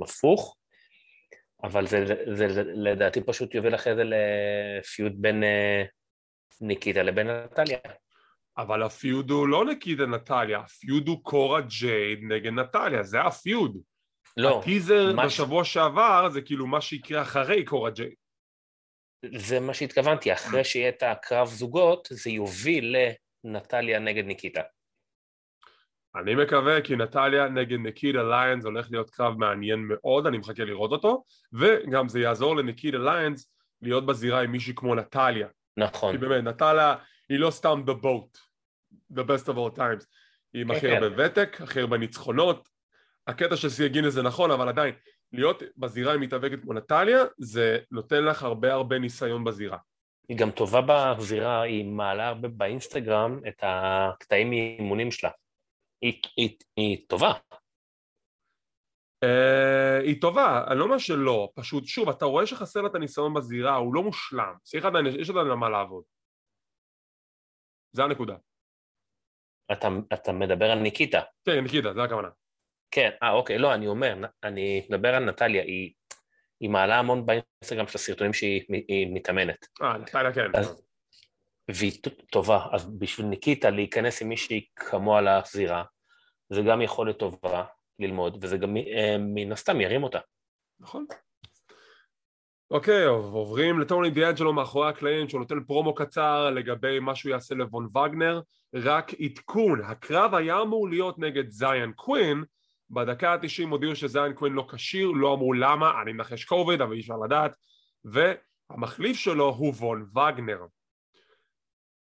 והפוך 0.00 0.56
אבל 1.64 1.86
זה, 1.86 2.04
זה, 2.34 2.62
לדעתי 2.64 3.20
פשוט 3.20 3.54
יוביל 3.54 3.74
אחרי 3.74 3.94
זה 3.94 4.02
לפיוד 4.04 5.12
בין 5.16 5.42
אה, 5.42 5.84
ניקיטה 6.60 7.02
לבין 7.02 7.30
נטליה. 7.30 7.78
אבל 8.58 8.82
הפיוד 8.82 9.30
הוא 9.30 9.48
לא 9.48 9.64
ניקיטה 9.64 10.06
נטליה, 10.06 10.58
הפיוד 10.58 11.08
הוא 11.08 11.24
קורה 11.24 11.60
ג'ייד 11.60 12.18
נגד 12.22 12.52
נטליה, 12.52 13.02
זה 13.02 13.20
הפיוד. 13.20 13.78
לא. 14.36 14.60
הטיזר 14.60 15.12
מה... 15.12 15.26
בשבוע 15.26 15.64
שעבר 15.64 16.28
זה 16.28 16.42
כאילו 16.42 16.66
מה 16.66 16.80
שיקרה 16.80 17.22
אחרי 17.22 17.64
קורה 17.64 17.90
ג'ייד. 17.90 18.14
זה 19.36 19.60
מה 19.60 19.74
שהתכוונתי, 19.74 20.32
אחרי 20.32 20.64
שיהיה 20.64 20.88
את 20.88 21.02
הקרב 21.02 21.48
זוגות, 21.48 22.08
זה 22.10 22.30
יוביל 22.30 22.96
לנטליה 23.44 23.98
נגד 23.98 24.24
ניקיטה. 24.24 24.60
אני 26.16 26.34
מקווה 26.34 26.80
כי 26.80 26.96
נטליה 26.96 27.48
נגד 27.48 27.78
ניקיטה 27.78 28.22
ליונס 28.22 28.64
הולך 28.64 28.86
להיות 28.90 29.10
קרב 29.10 29.38
מעניין 29.38 29.88
מאוד, 29.88 30.26
אני 30.26 30.38
מחכה 30.38 30.64
לראות 30.64 30.92
אותו 30.92 31.24
וגם 31.52 32.08
זה 32.08 32.20
יעזור 32.20 32.56
לניקיטה 32.56 32.98
ליונס 32.98 33.50
להיות 33.82 34.06
בזירה 34.06 34.40
עם 34.40 34.52
מישהי 34.52 34.74
כמו 34.76 34.94
נטליה. 34.94 35.48
נכון. 35.76 36.12
כי 36.12 36.18
באמת 36.18 36.44
נטליה 36.44 36.94
היא 37.28 37.38
לא 37.38 37.50
סתם 37.50 37.82
the 37.86 38.04
BOAT, 38.04 38.38
the 39.12 39.22
best 39.22 39.46
of 39.48 39.54
all 39.54 39.78
times. 39.78 40.04
היא 40.52 40.62
עם 40.62 40.70
הכי 40.70 40.96
הרבה 40.96 41.26
ותק, 41.26 41.56
הכי 41.60 41.80
הרבה 41.80 41.98
ניצחונות. 41.98 42.68
הקטע 43.26 43.56
של 43.56 43.68
סייגינס 43.68 44.12
זה 44.12 44.22
נכון, 44.22 44.50
אבל 44.50 44.68
עדיין, 44.68 44.94
להיות 45.32 45.62
בזירה 45.76 46.14
עם 46.14 46.20
מתאבקת 46.20 46.62
כמו 46.62 46.72
נטליה, 46.72 47.24
זה 47.38 47.78
נותן 47.90 48.24
לך 48.24 48.42
הרבה 48.42 48.72
הרבה 48.72 48.98
ניסיון 48.98 49.44
בזירה. 49.44 49.78
היא 50.28 50.36
גם 50.36 50.50
טובה 50.50 51.14
בזירה, 51.18 51.62
היא 51.62 51.84
מעלה 51.84 52.28
הרבה 52.28 52.48
באינסטגרם 52.48 53.40
את 53.48 53.62
הקטעים 53.62 54.50
מאימונים 54.50 55.10
שלה. 55.10 55.30
היא, 56.04 56.22
היא, 56.36 56.58
היא 56.76 57.06
טובה. 57.08 57.32
Uh, 59.24 60.02
היא 60.02 60.20
טובה, 60.20 60.64
אני 60.70 60.78
לא 60.78 60.84
אומר 60.84 60.98
שלא, 60.98 61.52
פשוט 61.54 61.86
שוב, 61.86 62.08
אתה 62.08 62.24
רואה 62.24 62.46
שחסר 62.46 62.82
לה 62.82 62.88
את 62.88 62.94
הניסיון 62.94 63.34
בזירה, 63.34 63.76
הוא 63.76 63.94
לא 63.94 64.02
מושלם, 64.02 64.54
צריך 64.62 64.84
עדיין, 64.84 65.06
יש 65.06 65.30
עדיין 65.30 65.46
על 65.46 65.54
מה 65.54 65.68
לעבוד. 65.68 66.04
זה 67.92 68.04
הנקודה. 68.04 68.36
אתה, 69.72 69.88
אתה 70.14 70.32
מדבר 70.32 70.70
על 70.70 70.78
ניקיטה. 70.78 71.20
כן, 71.44 71.60
ניקיטה, 71.60 71.94
זה 71.94 72.02
הכוונה. 72.02 72.28
כן, 72.90 73.10
אה, 73.22 73.32
אוקיי, 73.32 73.58
לא, 73.58 73.74
אני 73.74 73.86
אומר, 73.86 74.16
אני 74.44 74.86
מדבר 74.90 75.14
על 75.14 75.24
נטליה, 75.24 75.62
היא, 75.62 75.94
היא 76.60 76.70
מעלה 76.70 76.98
המון 76.98 77.26
באינסטגרם 77.26 77.86
של 77.86 77.98
הסרטונים 77.98 78.32
שהיא 78.32 79.06
מתאמנת. 79.14 79.66
אה, 79.82 79.98
נטליה 79.98 80.32
כן. 80.32 80.50
אז, 80.54 80.82
והיא 81.70 81.92
טובה, 82.30 82.66
אז 82.72 82.98
בשביל 82.98 83.26
ניקיטה 83.26 83.70
להיכנס 83.70 84.22
עם 84.22 84.28
מישהי 84.28 84.68
כמוה 84.76 85.20
לזירה, 85.20 85.84
זה 86.54 86.62
גם 86.62 86.82
יכולת 86.82 87.18
טובה 87.18 87.64
ללמוד, 87.98 88.38
וזה 88.40 88.56
גם 88.56 88.76
אה, 88.76 89.16
מן 89.18 89.52
הסתם 89.52 89.80
ירים 89.80 90.02
אותה. 90.02 90.18
נכון. 90.80 91.06
אוקיי, 92.70 93.04
עוברים 93.04 93.80
לטוני 93.80 94.10
דיאנג'לו 94.10 94.52
מאחורי 94.52 94.88
הקלעים 94.88 95.28
שהוא 95.28 95.40
נותן 95.40 95.64
פרומו 95.64 95.94
קצר 95.94 96.50
לגבי 96.50 97.00
מה 97.00 97.14
שהוא 97.14 97.32
יעשה 97.32 97.54
לוון 97.54 97.88
וגנר. 97.96 98.40
רק 98.74 99.12
עדכון, 99.20 99.84
הקרב 99.84 100.34
היה 100.34 100.62
אמור 100.62 100.88
להיות 100.88 101.18
נגד 101.18 101.50
זיין 101.50 101.92
קווין. 101.92 102.44
בדקה 102.90 103.32
ה-90 103.32 103.68
הודיעו 103.70 103.96
שזיין 103.96 104.32
קווין 104.32 104.52
לא 104.52 104.66
כשיר, 104.72 105.08
לא 105.08 105.34
אמרו 105.34 105.52
למה, 105.52 106.02
אני 106.02 106.12
מנחש 106.12 106.44
קוביד 106.44 106.80
אבל 106.80 106.92
אי 106.92 107.00
אפשר 107.00 107.16
לדעת. 107.24 107.56
והמחליף 108.04 109.16
שלו 109.16 109.48
הוא 109.48 109.74
וון 109.74 110.06
וגנר. 110.10 110.66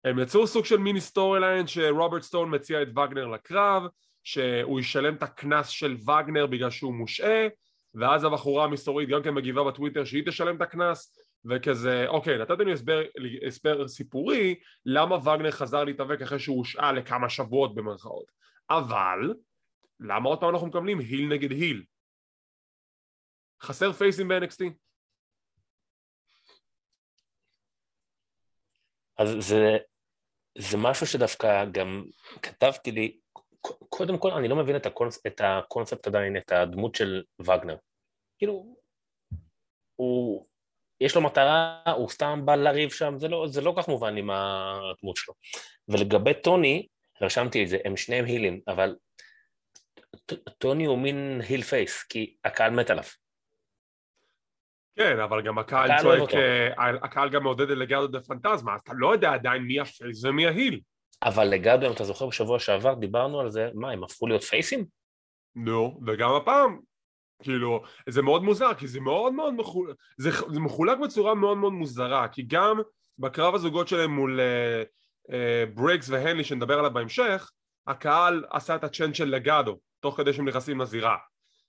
הם 0.04 0.20
יצאו 0.20 0.48
סוג 0.48 0.66
של 0.66 0.78
mini 0.78 1.02
storyline 1.02 1.68
שרוברט 1.68 2.22
סטון 2.22 2.56
מציע 2.56 2.82
את 2.82 2.88
וגנר 2.88 3.28
לקרב 3.28 3.84
שהוא 4.28 4.80
ישלם 4.80 5.16
את 5.16 5.24
הקנס 5.24 5.68
של 5.68 5.96
וגנר 5.96 6.46
בגלל 6.48 6.70
שהוא 6.70 6.94
מושעה 6.94 7.48
ואז 7.96 8.24
הבחורה 8.24 8.64
המסתורית 8.64 9.10
גם 9.10 9.24
כן 9.24 9.34
מגיבה 9.34 9.64
בטוויטר 9.64 10.06
שהיא 10.06 10.24
תשלם 10.26 10.56
את 10.56 10.62
הקנס 10.62 11.18
וכזה, 11.46 12.06
אוקיי, 12.08 12.38
נתתם 12.38 12.68
לי 12.68 12.74
הסבר, 12.74 13.02
הסבר 13.48 13.88
סיפורי 13.88 14.56
למה 14.86 15.16
וגנר 15.16 15.52
חזר 15.52 15.84
להתאבק 15.84 16.22
אחרי 16.22 16.40
שהוא 16.40 16.58
הושעה 16.58 16.92
לכמה 16.92 17.30
שבועות 17.30 17.76
במרכאות 17.76 18.32
אבל 18.70 19.34
למה 20.00 20.30
עוד 20.30 20.40
פעם 20.40 20.50
אנחנו 20.50 20.68
מקבלים 20.68 21.00
היל 21.00 21.28
נגד 21.28 21.52
היל? 21.52 21.84
חסר 23.62 23.92
פייסים 23.92 24.28
ב-NXT? 24.28 24.64
אז 29.18 29.30
זה, 29.40 29.78
זה 30.58 30.78
משהו 30.78 31.08
שדווקא 31.08 31.66
גם 31.66 32.04
כתבתי 32.42 32.92
לי, 32.92 33.20
קודם 33.90 34.18
כל 34.18 34.32
אני 34.32 34.48
לא 34.48 34.56
מבין 34.56 34.76
את, 34.76 34.86
הקונס, 34.86 35.26
את 35.28 35.42
הקונספט 35.44 36.08
עדיין, 36.08 36.38
את 36.38 36.52
הדמות 36.52 36.96
של 36.96 37.24
וגנר. 37.40 37.76
כאילו, 38.38 38.76
הוא, 39.96 40.46
יש 41.02 41.16
לו 41.16 41.22
מטרה, 41.22 41.82
הוא 41.96 42.10
סתם 42.10 42.42
בא 42.46 42.56
לריב 42.56 42.90
שם, 42.90 43.14
זה 43.18 43.28
לא, 43.28 43.48
זה 43.48 43.62
לא 43.62 43.67
כל 43.67 43.74
כך 43.78 43.88
מובן 43.88 44.18
עם 44.18 44.30
הדמות 44.30 45.16
שלו. 45.16 45.34
ולגבי 45.88 46.34
טוני, 46.34 46.88
רשמתי 47.22 47.64
את 47.64 47.70
זה, 47.70 47.78
הם 47.86 47.98
שניהם 47.98 48.26
הילים, 48.26 48.62
אבל 48.68 48.96
טוני 50.58 50.86
הוא 50.86 50.98
מין 50.98 51.42
heel 51.50 51.62
face, 51.62 52.04
כי 52.04 52.36
הקהל 52.44 52.72
מת 52.72 52.90
עליו. 52.90 53.04
כן, 54.96 55.20
אבל 55.20 55.42
גם 55.42 55.58
הקהל 55.58 56.02
צועק, 56.02 56.34
אה, 56.34 56.90
הקהל 57.04 57.30
גם 57.30 57.44
מעודד 57.44 57.70
את 57.72 57.78
Legado 57.78 58.08
del 58.08 58.22
Fantasma, 58.22 58.76
אז 58.76 58.82
אתה 58.82 58.92
לא 58.96 59.14
יודע 59.14 59.34
עדיין 59.34 59.62
מי 59.62 59.80
ה 59.80 59.89
face 59.89 60.24
ומי 60.24 60.48
ה 60.48 60.54
heel. 60.54 60.82
אבל 61.24 61.44
לגאדו, 61.44 61.88
אם 61.88 61.92
אתה 61.92 62.04
זוכר 62.04 62.26
בשבוע 62.26 62.60
שעבר, 62.60 62.94
דיברנו 62.94 63.40
על 63.40 63.52
זה, 63.52 63.70
מה, 63.74 63.92
הם 63.92 64.04
הפכו 64.04 64.28
להיות 64.28 64.44
פייסים? 64.44 64.86
נו, 65.56 66.00
וגם 66.08 66.30
הפעם, 66.36 66.80
כאילו, 67.44 67.82
זה 68.10 68.22
מאוד 68.22 68.44
מוזר, 68.44 68.74
כי 68.74 68.88
זה 68.88 69.00
מאוד 69.00 69.34
מאוד 69.34 69.54
מחולק, 69.54 69.96
זה, 70.18 70.30
זה 70.50 70.60
מחולק 70.60 70.98
בצורה 70.98 71.36
מאוד 71.36 71.58
מאוד 71.58 71.74
מוזרה, 71.74 72.28
כי 72.28 72.44
גם 72.48 72.82
בקרב 73.20 73.56
הזוגות 73.56 73.88
שלהם 73.88 74.12
מול 74.12 74.40
uh, 74.40 75.32
uh, 75.32 75.76
ברייקס 75.76 76.10
והנלי, 76.10 76.44
שנדבר 76.44 76.80
עליו 76.80 76.94
בהמשך, 76.94 77.52
הקהל 77.88 78.46
עשה 78.50 78.76
את 78.76 78.84
ה 78.84 78.89
chant 78.89 79.16
של 79.16 79.26
לגאדו, 79.26 79.80
תוך 80.00 80.18
כדי 80.18 80.34
שהם 80.34 80.48
נכנסים 80.48 80.82
לזירה. 80.82 81.18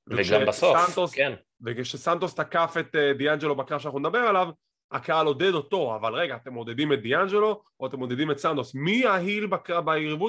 וגם 0.07 0.47
בסוף, 0.47 0.79
סנטוס, 0.87 1.15
כן. 1.15 1.33
וכשסנטוס 1.67 2.35
תקף 2.35 2.75
את 2.81 2.97
אה, 2.97 3.13
דיאנג'לו 3.13 3.57
בקרב 3.57 3.81
שאנחנו 3.81 3.99
נדבר 3.99 4.19
עליו, 4.19 4.49
הקהל 4.91 5.27
עודד 5.27 5.55
אותו, 5.55 5.97
אבל 5.97 6.15
רגע, 6.15 6.37
אתם 6.37 6.53
מודדים 6.53 6.93
את 6.93 7.03
דיאנג'לו 7.03 7.63
או 7.81 7.87
אתם 7.87 7.99
מודדים 7.99 8.31
את 8.31 8.39
סנטוס? 8.39 8.75
מי 8.75 9.07
ההיל 9.07 9.47
בקרב 9.47 9.85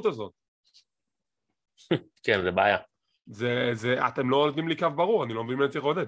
הזאת? 0.06 0.34
כן, 2.24 2.42
זה 2.44 2.52
בעיה. 2.52 2.78
זה, 3.26 3.70
זה, 3.74 4.08
אתם 4.08 4.30
לא 4.30 4.46
נותנים 4.46 4.68
לי 4.68 4.76
קו 4.76 4.88
ברור, 4.96 5.24
אני 5.24 5.34
לא 5.34 5.44
מבין 5.44 5.58
מי 5.58 5.70
צריך 5.70 5.86
לעודד. 5.86 6.06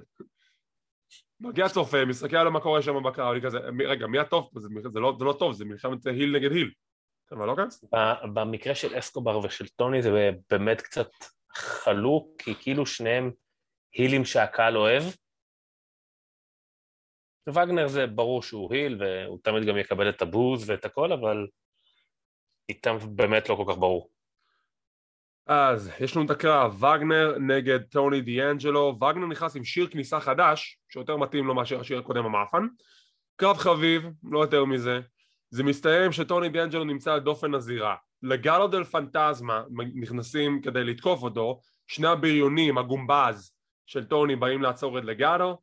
מגיע 1.39 1.69
צופה, 1.69 2.05
מסתכל 2.05 2.37
על 2.37 2.49
מה 2.49 2.59
קורה 2.59 2.81
שם 2.81 3.03
בקרב, 3.03 3.31
אני 3.31 3.41
כזה, 3.41 3.59
רגע, 3.87 4.07
מי 4.07 4.19
הטוב 4.19 4.49
פה? 4.53 4.59
זה, 4.59 4.67
זה, 4.93 4.99
לא, 4.99 5.15
זה 5.19 5.25
לא 5.25 5.33
טוב, 5.39 5.53
זה 5.53 5.65
מלחמת 5.65 6.05
היל 6.05 6.35
נגד 6.35 6.51
היל. 6.51 6.71
אבל 7.31 7.47
לא 7.47 7.55
כזה? 7.57 7.87
במקרה 8.33 8.75
של 8.75 8.99
אסקובר 8.99 9.39
ושל 9.39 9.67
טוני 9.67 10.01
זה 10.01 10.29
באמת 10.49 10.81
קצת 10.81 11.09
חלוק, 11.55 12.41
כי 12.41 12.55
כאילו 12.55 12.85
שניהם 12.85 13.31
הילים 13.93 14.25
שהקהל 14.25 14.77
אוהב. 14.77 15.03
וגנר 17.49 17.87
זה 17.87 18.07
ברור 18.07 18.43
שהוא 18.43 18.73
היל, 18.73 19.03
והוא 19.03 19.39
תמיד 19.43 19.65
גם 19.65 19.77
יקבל 19.77 20.09
את 20.09 20.21
הבוז 20.21 20.69
ואת 20.69 20.85
הכל, 20.85 21.11
אבל 21.11 21.47
איתם 22.69 22.97
באמת 23.15 23.49
לא 23.49 23.55
כל 23.55 23.65
כך 23.73 23.77
ברור. 23.77 24.09
אז 25.47 25.91
יש 25.99 26.15
לנו 26.15 26.25
את 26.25 26.31
הקרב, 26.31 26.83
וגנר 26.83 27.37
נגד 27.39 27.79
טוני 27.83 28.21
דיאנג'לו, 28.21 28.97
וגנר 28.97 29.25
נכנס 29.25 29.55
עם 29.55 29.63
שיר 29.63 29.87
כניסה 29.87 30.19
חדש, 30.19 30.77
שיותר 30.89 31.17
מתאים 31.17 31.47
לו 31.47 31.55
מאשר 31.55 31.79
השיר 31.79 31.99
הקודם 31.99 32.25
המאפן. 32.25 32.67
קרב 33.35 33.57
חביב, 33.57 34.03
לא 34.23 34.39
יותר 34.39 34.65
מזה. 34.65 34.99
זה 35.49 35.63
מסתיים 35.63 36.11
שטוני 36.11 36.49
דיאנג'לו 36.49 36.83
נמצא 36.83 37.13
על 37.13 37.19
דופן 37.19 37.53
הזירה. 37.53 37.95
לגלו 38.23 38.67
דל 38.67 38.83
פנטזמה 38.83 39.63
נכנסים 39.95 40.61
כדי 40.61 40.83
לתקוף 40.83 41.23
אותו, 41.23 41.59
שני 41.87 42.07
הבריונים, 42.07 42.77
הגומבז 42.77 43.55
של 43.85 44.05
טוני 44.05 44.35
באים 44.35 44.61
לעצור 44.61 44.99
את 44.99 45.03
לגאדו, 45.03 45.57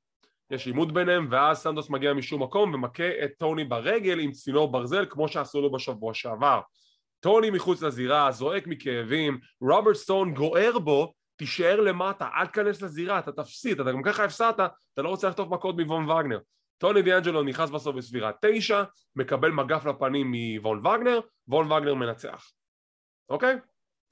יש 0.51 0.67
עימות 0.67 0.93
ביניהם 0.93 1.29
ואז 1.31 1.59
סנדוס 1.59 1.91
מגיע 1.91 2.13
משום 2.13 2.43
מקום 2.43 2.75
ומכה 2.75 3.25
את 3.25 3.31
טוני 3.39 3.65
ברגל 3.65 4.21
עם 4.21 4.33
צינור 4.33 4.73
ברזל 4.73 5.07
כמו 5.09 5.29
שעשו 5.29 5.61
לו 5.61 5.73
בשבוע 5.73 6.15
שעבר. 6.15 6.61
טוני 7.21 7.51
מחוץ 7.51 7.83
לזירה, 7.83 8.33
זועק 8.33 8.67
מכאבים, 8.67 9.39
רוברט 9.61 9.95
סטון 9.95 10.35
גוער 10.35 10.79
בו, 10.79 11.13
תישאר 11.37 11.81
למטה, 11.81 12.29
אל 12.37 12.47
תיכנס 12.47 12.83
לזירה, 12.83 13.19
אתה 13.19 13.33
תפסיד, 13.33 13.81
אתה 13.81 13.93
גם 13.93 14.03
ככה 14.03 14.25
הפסדת, 14.25 14.61
אתה 14.95 15.03
לא 15.03 15.09
רוצה 15.09 15.29
לחטוף 15.29 15.49
מכות 15.49 15.75
מבון 15.79 16.11
וגנר. 16.11 16.39
טוני 16.79 17.03
דיאנג'לו 17.03 17.43
נכנס 17.43 17.71
בסוף 17.71 17.97
בסבירה 17.97 18.31
תשע, 18.43 18.83
מקבל 19.17 19.51
מגף 19.51 19.87
לפנים 19.87 20.33
מוון 20.33 20.87
וגנר, 20.87 21.21
וון 21.49 21.73
וגנר 21.73 21.95
מנצח. 21.95 22.51
אוקיי? 23.29 23.59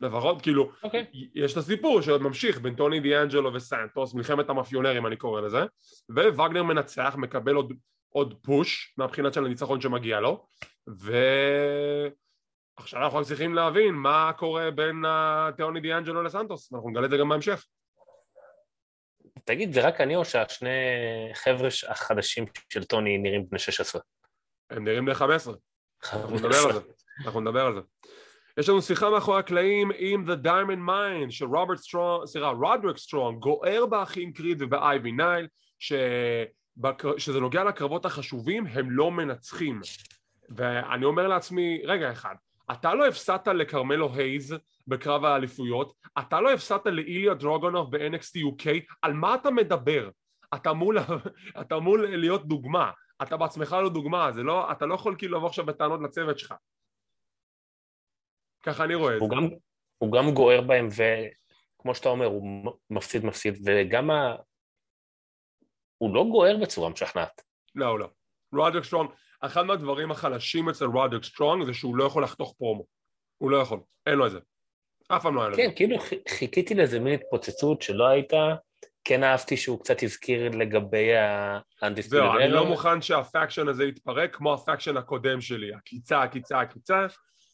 לפחות, 0.01 0.43
כאילו, 0.43 0.65
okay. 0.65 0.85
אוקיי. 0.85 1.07
יש 1.35 1.53
את 1.53 1.57
הסיפור 1.57 2.03
שעוד 2.03 2.23
ממשיך 2.23 2.61
בין 2.61 2.75
טוני 2.75 3.01
דיאנג'לו 3.01 3.55
וסנטוס, 3.55 4.15
מלחמת 4.15 4.49
המאפיונרים 4.49 5.07
אני 5.07 5.17
קורא 5.17 5.41
לזה, 5.41 5.65
ווגנר 6.09 6.63
מנצח, 6.63 7.15
מקבל 7.19 7.55
עוד, 7.55 7.73
עוד 8.09 8.35
פוש 8.43 8.95
מהבחינת 8.99 9.35
של 9.35 9.45
הניצחון 9.45 9.81
שמגיע 9.81 10.21
לו, 10.21 10.47
ועכשיו 10.87 12.15
אנחנו 13.05 13.25
צריכים 13.25 13.55
להבין 13.55 13.95
מה 13.95 14.33
קורה 14.37 14.71
בין 14.71 15.05
טוני 15.59 15.81
דיאנג'לו 15.81 16.23
לסנטוס, 16.23 16.73
ואנחנו 16.73 16.91
נגלה 16.91 17.07
את 17.07 17.11
זה 17.11 17.17
גם 17.17 17.29
בהמשך. 17.29 17.65
תגיד, 19.45 19.73
זה 19.73 19.87
רק 19.87 20.01
אני 20.01 20.17
או 20.17 20.25
שהשני 20.25 20.71
חבר'ה 21.35 21.69
החדשים 21.89 22.45
של 22.69 22.85
טוני 22.85 23.19
נראים 23.19 23.47
בני 23.49 23.59
16? 23.59 24.01
הם 24.71 24.85
נראים 24.85 25.05
בני 25.05 25.15
15. 25.15 25.55
אנחנו 26.13 26.37
נדבר 26.37 26.57
על 26.57 26.73
זה. 26.73 26.81
אנחנו 27.25 27.41
נדבר 27.41 27.67
על 27.67 27.75
זה. 27.75 27.81
יש 28.59 28.69
לנו 28.69 28.83
שיחה 28.83 29.11
מאחורי 29.11 29.39
הקלעים 29.39 29.91
עם 29.99 30.25
The 30.31 30.47
Diamond 30.47 30.89
Mine 30.89 31.31
של 31.31 31.45
רוברט 31.45 31.79
סטרונג, 31.79 32.27
סליחה, 32.27 32.49
רודריק 32.49 32.97
סטרונג, 32.97 33.39
גוער 33.39 33.87
באחים 33.87 34.33
קריד 34.33 34.63
ובאייבי 34.63 35.13
נייל, 35.13 35.47
שזה 37.19 37.41
נוגע 37.41 37.65
לקרבות 37.65 38.05
החשובים, 38.05 38.67
הם 38.67 38.91
לא 38.91 39.11
מנצחים. 39.11 39.81
ואני 40.57 41.05
אומר 41.05 41.29
לעצמי, 41.29 41.83
רגע 41.85 42.13
אחד, 42.13 42.35
אתה 42.73 42.95
לא 42.95 43.07
הפסדת 43.07 43.49
לכרמלו 43.49 44.15
הייז 44.15 44.57
בקרב 44.87 45.25
האליפויות, 45.25 45.93
אתה 46.19 46.41
לא 46.41 46.53
הפסדת 46.53 46.87
לאיליה 46.87 47.35
דרגונוב 47.35 47.97
ב-NXT 47.97 48.37
UK, 48.37 48.69
על 49.03 49.13
מה 49.13 49.35
אתה 49.35 49.51
מדבר? 49.51 50.09
אתה 50.55 50.71
אמור, 50.71 50.93
אתה 51.61 51.75
אמור 51.77 51.97
להיות 51.99 52.47
דוגמה, 52.47 52.91
אתה 53.23 53.37
בעצמך 53.37 53.77
לא 53.83 53.89
דוגמה, 53.89 54.31
לא, 54.35 54.73
אתה 54.73 54.87
לא 54.87 54.95
יכול 54.95 55.15
כאילו 55.19 55.37
לבוא 55.37 55.49
עכשיו 55.49 55.67
בטענות 55.67 56.01
לצוות 56.03 56.39
שלך. 56.39 56.55
ככה 58.67 58.85
אני 58.85 58.95
רואה 58.95 59.17
את 59.17 59.21
זה. 59.21 59.27
גם, 59.31 59.49
הוא 59.99 60.13
גם 60.13 60.31
גוער 60.35 60.61
בהם, 60.61 60.89
כמו 61.79 61.95
שאתה 61.95 62.09
אומר, 62.09 62.27
הוא 62.27 62.73
מפסיד 62.91 63.25
מפסיד, 63.25 63.59
וגם 63.65 64.11
ה... 64.11 64.37
הוא 65.99 66.15
לא 66.15 66.25
גוער 66.31 66.57
בצורה 66.57 66.89
משכנעת. 66.91 67.43
לא, 67.75 67.99
לא. 67.99 68.09
רודריק 68.55 68.85
סטרונג, 68.85 69.11
אחד 69.41 69.63
מהדברים 69.63 70.11
החלשים 70.11 70.69
אצל 70.69 70.85
רודריק 70.85 71.25
סטרונג 71.25 71.65
זה 71.65 71.75
שהוא 71.75 71.97
לא 71.97 72.05
יכול 72.05 72.25
לחתוך 72.25 72.55
פרומו. 72.59 72.85
הוא 73.39 73.51
לא 73.51 73.57
יכול, 73.57 73.81
אין 74.07 74.15
לו 74.15 74.27
את 74.27 74.31
זה. 74.31 74.39
אף 75.09 75.23
פעם 75.23 75.35
לא 75.35 75.41
היה 75.41 75.49
לו 75.49 75.55
את 75.55 75.61
כן, 75.61 75.69
זה. 75.69 75.75
כאילו 75.75 75.97
חיכיתי 76.29 76.75
לאיזה 76.75 77.01
מין 77.01 77.15
התפוצצות 77.15 77.83
שלא 77.83 78.07
הייתה, 78.07 78.55
כן 79.05 79.23
אהבתי 79.23 79.57
שהוא 79.57 79.81
קצת 79.81 80.03
הזכיר 80.03 80.51
לגבי 80.51 81.17
ה-Undisputed 81.17 82.09
זהו, 82.09 82.33
אני 82.37 82.49
לא. 82.49 82.67
מוכן 82.67 83.03
שה 83.03 83.23
faction 83.23 83.69
הזה 83.69 83.85
יתפרק 83.85 84.37
כמו 84.37 84.55
ה 84.55 84.60
faction 84.60 84.97
הקודם 84.97 85.41
שלי, 85.41 85.75
עקיצה, 85.75 86.23
עקיצה, 86.23 86.61
עקיצה, 86.61 87.07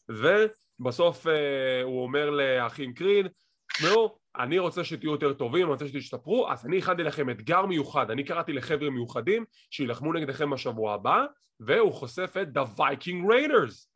ובסוף 0.09 0.62
אה, 0.87 1.83
הוא 1.83 2.03
אומר 2.03 2.29
לאחים 2.29 2.93
קריד, 2.93 3.27
תשמעו, 3.73 4.17
אני 4.37 4.59
רוצה 4.59 4.83
שתהיו 4.83 5.11
יותר 5.11 5.33
טובים, 5.33 5.61
אני 5.61 5.71
רוצה 5.71 5.87
שתשתפרו, 5.87 6.51
אז 6.51 6.65
אני 6.65 6.77
הכנתי 6.77 7.03
לכם 7.03 7.29
אתגר 7.29 7.65
מיוחד, 7.65 8.11
אני 8.11 8.23
קראתי 8.23 8.53
לחבר'ה 8.53 8.89
מיוחדים 8.89 9.45
שיילחמו 9.71 10.13
נגדכם 10.13 10.49
בשבוע 10.49 10.93
הבא, 10.93 11.25
והוא 11.59 11.93
חושף 11.93 12.33
את 12.41 12.47
The 12.57 12.79
Viking 12.79 13.29
Raiders. 13.31 13.87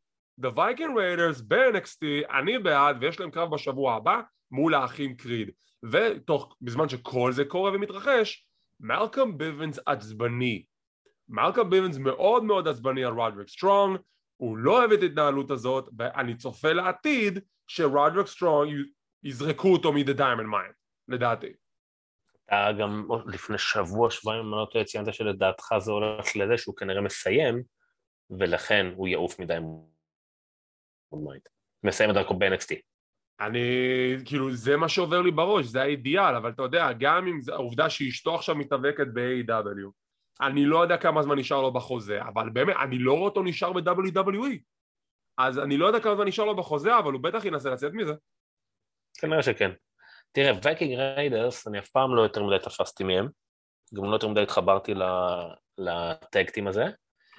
The 0.42 0.50
Viking 0.56 0.94
Raiders 0.98 1.44
ב-NXT, 1.48 2.32
אני 2.40 2.60
בעד, 2.60 2.98
ויש 3.02 3.20
להם 3.20 3.32
קרב 3.32 3.54
בשבוע 3.54 3.96
הבא 3.96 4.22
מול 4.52 4.76
האחים 4.76 5.16
קריד. 5.16 5.52
ותוך, 5.92 6.56
בזמן 6.62 6.90
שכל 6.90 7.32
זה 7.32 7.46
קורה 7.46 7.72
ומתרחש, 7.74 8.48
מלקום 8.80 9.38
ביבנס 9.38 9.80
עצבני. 9.86 10.66
מלקום 11.30 11.70
ביבנס 11.70 11.98
מאוד 11.98 12.44
מאוד 12.44 12.68
עצבני 12.68 13.04
על 13.04 13.14
רודריק 13.14 13.48
סטרונג, 13.48 14.00
הוא 14.38 14.58
לא 14.58 14.80
אוהב 14.80 14.92
את 14.92 15.02
ההתנהלות 15.02 15.52
הזאת, 15.52 15.90
ואני 15.98 16.36
צופה 16.36 16.74
לעתיד 16.74 17.40
שרודריק 17.68 18.28
סטרונג 18.28 18.74
יזרקו 19.24 19.68
אותו 19.68 19.94
מ-The 19.94 20.18
Diamond 20.18 20.52
Mine, 20.54 20.74
לדעתי. 21.08 21.54
אתה 22.46 22.70
גם 22.80 23.08
לפני 23.28 23.58
שבוע, 23.58 24.12
שבועיים, 24.12 24.46
אם 24.46 24.54
אני 24.54 24.62
לא 24.62 24.68
טועה, 24.72 24.86
ציינת 24.86 25.14
שלדעתך 25.14 25.66
זה 25.80 25.92
הולך 25.92 26.36
לזה 26.36 26.58
שהוא 26.58 26.76
כנראה 26.76 27.02
מסיים, 27.02 27.64
ולכן 28.30 28.88
הוא 28.96 29.08
יעוף 29.08 29.40
מ-Diamond 29.40 29.58
Mine. 31.14 31.42
מסיים 31.84 32.10
את 32.10 32.16
דרכו 32.16 32.34
ב-NXT. 32.34 32.76
אני, 33.40 33.60
כאילו, 34.26 34.52
זה 34.52 34.78
מה 34.78 34.90
שעובר 34.90 35.22
לי 35.22 35.32
בראש, 35.32 35.66
זה 35.66 35.82
האידיאל, 35.82 36.36
אבל 36.36 36.50
אתה 36.50 36.62
יודע, 36.62 36.94
גם 37.00 37.28
אם 37.28 37.42
זה 37.42 37.54
העובדה 37.54 37.90
שאשתו 37.90 38.36
עכשיו 38.36 38.56
מתאבקת 38.56 39.08
ב-AEW, 39.14 39.92
אני 40.42 40.66
לא 40.66 40.80
יודע 40.82 40.98
כמה 40.98 41.24
זמן 41.24 41.40
נשאר 41.40 41.62
לו 41.62 41.74
בחוזה, 41.74 42.22
אבל 42.22 42.50
באמת, 42.50 42.76
אני 42.84 43.00
לא 43.00 43.12
רואה 43.14 43.24
אותו 43.24 43.44
נשאר 43.44 43.74
ב-WWE. 43.74 44.58
אז 45.38 45.60
אני 45.60 45.78
לא 45.78 45.86
יודע 45.86 46.00
כמה 46.00 46.16
זמן 46.16 46.28
נשאר 46.28 46.46
לו 46.46 46.56
בחוזה, 46.56 47.00
אבל 47.00 47.14
הוא 47.14 47.22
בטח 47.24 47.46
ינסה 47.46 47.70
לצאת 47.70 47.94
מזה. 47.94 48.14
כנראה 49.20 49.44
שכן. 49.44 49.72
תראה, 50.32 50.52
Viking 50.64 50.94
Raiders, 50.96 51.68
אני 51.68 51.80
אף 51.80 51.90
פעם 51.90 52.16
לא 52.16 52.22
יותר 52.22 52.44
מדי 52.44 52.60
תפסתי 52.64 53.04
מהם, 53.04 53.28
גם 53.94 54.04
לא 54.04 54.14
יותר 54.16 54.28
מדי 54.28 54.42
התחברתי 54.42 54.94
לטקטים 55.78 56.68
הזה. 56.68 56.86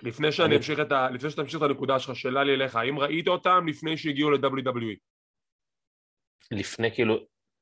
לפני 0.03 0.33
שאני 0.33 0.49
אני- 0.49 0.57
אמשיך 0.57 0.81
את 0.81 0.93
ה... 0.93 1.11
לפני 1.11 1.31
שאתה 1.31 1.43
תמשיך 1.43 1.63
את 1.63 1.71
הנקודה 1.71 1.99
שלך, 1.99 2.17
שאלה 2.17 2.45
לי 2.45 2.55
אליך, 2.55 2.77
האם 2.77 2.99
ראית 2.99 3.29
אותם 3.29 3.65
לפני 3.69 3.97
שהגיעו 3.97 4.31
ל-WWE? 4.31 4.97
לפני 6.51 6.95
כאילו 6.95 7.17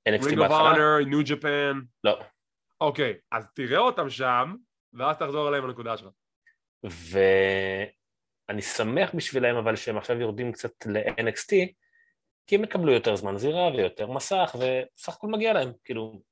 NXT 0.09 0.23
Ring 0.23 0.33
of 0.33 0.37
בהתחלה? 0.37 0.73
Honor, 0.75 1.07
New 1.07 1.29
Japan, 1.29 1.85
לא. 2.05 2.21
אוקיי, 2.81 3.15
אז 3.33 3.47
תראה 3.55 3.79
אותם 3.79 4.11
שם, 4.11 4.55
ואז 4.99 5.17
תחזור 5.17 5.49
אליהם 5.49 5.67
לנקודה 5.67 5.97
שלך. 5.97 6.13
ואני 6.83 8.63
שמח 8.63 9.15
בשבילם 9.15 9.57
אבל 9.57 9.77
שהם 9.77 9.97
עכשיו 9.97 10.21
יורדים 10.21 10.53
קצת 10.53 10.87
ל-NXT, 10.87 11.53
כי 12.47 12.57
הם 12.57 12.65
יקבלו 12.65 12.93
יותר 12.93 13.17
זמן 13.17 13.37
זירה 13.37 13.69
ויותר 13.69 14.11
מסך, 14.11 14.57
וסך 14.59 15.15
הכל 15.15 15.27
מגיע 15.27 15.53
להם, 15.53 15.73
כאילו, 15.85 16.23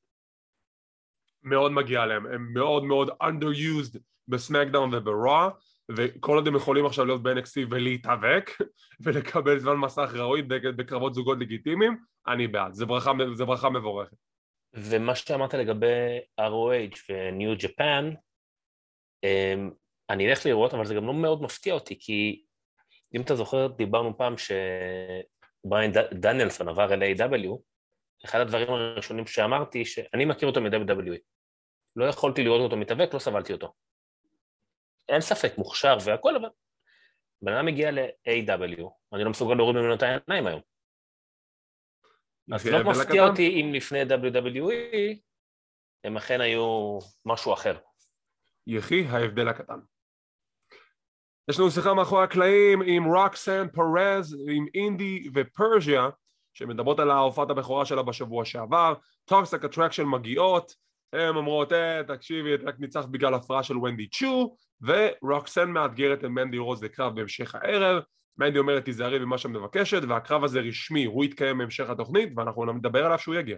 מאוד 1.42 1.72
מגיע 1.72 2.06
להם, 2.06 2.26
הם 2.26 2.52
מאוד 2.52 2.84
מאוד 2.84 3.10
underused 3.10 3.98
בסמקדאון 4.28 4.94
וברוע, 4.94 5.50
וכל 5.96 6.36
עוד 6.36 6.48
הם 6.48 6.56
יכולים 6.56 6.86
עכשיו 6.86 7.04
להיות 7.04 7.22
ב-NXT 7.22 7.66
ולהתאבק, 7.70 8.50
ולקבל 9.04 9.58
זמן 9.58 9.76
מסך 9.76 10.10
ראוי 10.14 10.42
בקרבות 10.42 11.14
זוגות 11.14 11.38
לגיטימיים, 11.38 11.98
אני 12.26 12.48
בעד, 12.48 12.74
זה 12.74 12.86
ברכה, 12.86 13.12
זה 13.34 13.44
ברכה 13.44 13.70
מבורכת. 13.70 14.16
ומה 14.74 15.14
שאמרת 15.14 15.54
לגבי 15.54 16.18
ROH 16.40 16.96
Japan, 17.62 18.04
אמ, 18.04 18.14
אני 20.10 20.28
אלך 20.30 20.46
לראות, 20.46 20.74
אבל 20.74 20.86
זה 20.86 20.94
גם 20.94 21.06
לא 21.06 21.14
מאוד 21.14 21.42
מפתיע 21.42 21.74
אותי, 21.74 21.98
כי 22.00 22.44
אם 23.14 23.20
אתה 23.20 23.34
זוכר, 23.34 23.66
דיברנו 23.66 24.18
פעם 24.18 24.34
שבריין 24.38 25.92
דניאלסון 26.12 26.68
עבר 26.68 26.94
אל 26.94 27.02
A.W, 27.02 27.58
אחד 28.24 28.40
הדברים 28.40 28.70
הראשונים 28.70 29.26
שאמרתי, 29.26 29.84
שאני 29.84 30.24
מכיר 30.24 30.48
אותו 30.48 30.60
מ-WWE. 30.60 31.18
לא 31.96 32.04
יכולתי 32.04 32.44
לראות 32.44 32.60
אותו 32.60 32.76
מתאבק, 32.76 33.14
לא 33.14 33.18
סבלתי 33.18 33.52
אותו. 33.52 33.72
אין 35.08 35.20
ספק, 35.20 35.58
מוכשר 35.58 35.96
והכל, 36.04 36.36
אבל 36.36 36.48
בן 37.42 37.52
אדם 37.52 37.66
מגיע 37.66 37.90
ל-AW, 37.90 38.90
אני 39.14 39.24
לא 39.24 39.30
מסוגל 39.30 39.54
להוריד 39.54 39.76
ממנו 39.76 39.94
את 39.94 40.02
העיניים 40.02 40.46
היום. 40.46 40.60
אז 42.52 42.66
לא 42.66 42.90
מפתיע. 42.90 43.28
אותי 43.28 43.60
אם 43.60 43.74
לפני 43.74 44.02
WWE 44.02 45.18
הם 46.04 46.16
אכן 46.16 46.40
היו 46.40 46.98
משהו 47.24 47.52
אחר. 47.52 47.78
יחי 48.66 49.06
ההבדל 49.06 49.48
הקטן. 49.48 49.78
יש 51.50 51.58
לנו 51.58 51.70
שיחה 51.70 51.94
מאחורי 51.94 52.24
הקלעים 52.24 52.82
עם 52.82 53.04
רוקסן 53.04 53.66
פרז, 53.68 54.36
עם 54.50 54.66
אינדי 54.74 55.28
ופרז'יה, 55.34 56.08
שמדברות 56.54 57.00
על 57.00 57.10
ההופעת 57.10 57.50
הבכורה 57.50 57.84
שלה 57.84 58.02
בשבוע 58.02 58.44
שעבר, 58.44 58.94
Toxic 59.24 59.64
Attraction 59.64 60.04
מגיעות, 60.04 60.72
הן 61.12 61.36
אומרות, 61.36 61.72
אה, 61.72 62.00
תקשיבי, 62.06 62.54
את 62.54 62.60
רק 62.64 62.74
ניצחת 62.78 63.08
בגלל 63.08 63.34
הפרעה 63.34 63.62
של 63.62 63.78
ונדי 63.78 64.08
צ'ו, 64.08 64.56
ורוקסן 64.82 65.70
מאתגרת 65.70 66.18
את 66.18 66.24
מנדי 66.24 66.58
רוז 66.58 66.84
לקרב 66.84 67.14
בהמשך 67.14 67.54
הערב, 67.54 68.02
מנדי 68.38 68.58
אומרת 68.58 68.84
תיזהרי 68.84 69.18
במה 69.18 69.38
שאת 69.38 69.50
מבקשת, 69.50 70.02
והקרב 70.08 70.44
הזה 70.44 70.60
רשמי, 70.60 71.04
הוא 71.04 71.24
יתקיים 71.24 71.58
בהמשך 71.58 71.90
התוכנית, 71.90 72.32
ואנחנו 72.36 72.72
נדבר 72.72 73.06
עליו 73.06 73.18
שהוא 73.18 73.34
יגיע. 73.34 73.56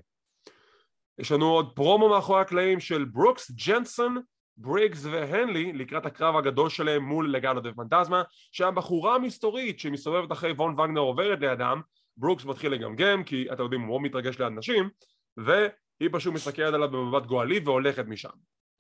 יש 1.19 1.33
לנו 1.33 1.51
עוד 1.51 1.73
פרומו 1.75 2.09
מאחורי 2.09 2.41
הקלעים 2.41 2.81
של 2.81 3.05
ברוקס 3.05 3.51
ג'נסון 3.51 4.17
בריגס 4.57 5.05
והנלי 5.05 5.73
לקראת 5.73 6.07
הקרב 6.07 6.37
הגדול 6.37 6.69
שלהם 6.69 7.03
מול 7.03 7.33
לגאדו 7.33 7.61
דל 7.61 7.73
פנטזמה 7.73 8.23
שהבחורה 8.53 9.15
המסתורית 9.15 9.81
שמסתובבת 9.81 10.33
אחרי 10.33 10.53
וון 10.53 10.81
וגנר 10.81 11.01
עוברת 11.01 11.41
לידם 11.41 11.81
ברוקס 12.17 12.45
מתחיל 12.45 12.73
לגמגם 12.73 13.25
כי 13.25 13.47
אתה 13.53 13.63
יודעים 13.63 13.81
הוא 13.81 13.89
מאוד 13.89 14.03
מתרגש 14.03 14.39
ליד 14.39 14.53
נשים 14.53 14.89
והיא 15.37 16.11
פשוט 16.13 16.35
מסתכלת 16.35 16.75
עליו 16.75 16.91
במבט 16.91 17.27
גועלי 17.27 17.59
והולכת 17.59 18.07
משם 18.07 18.29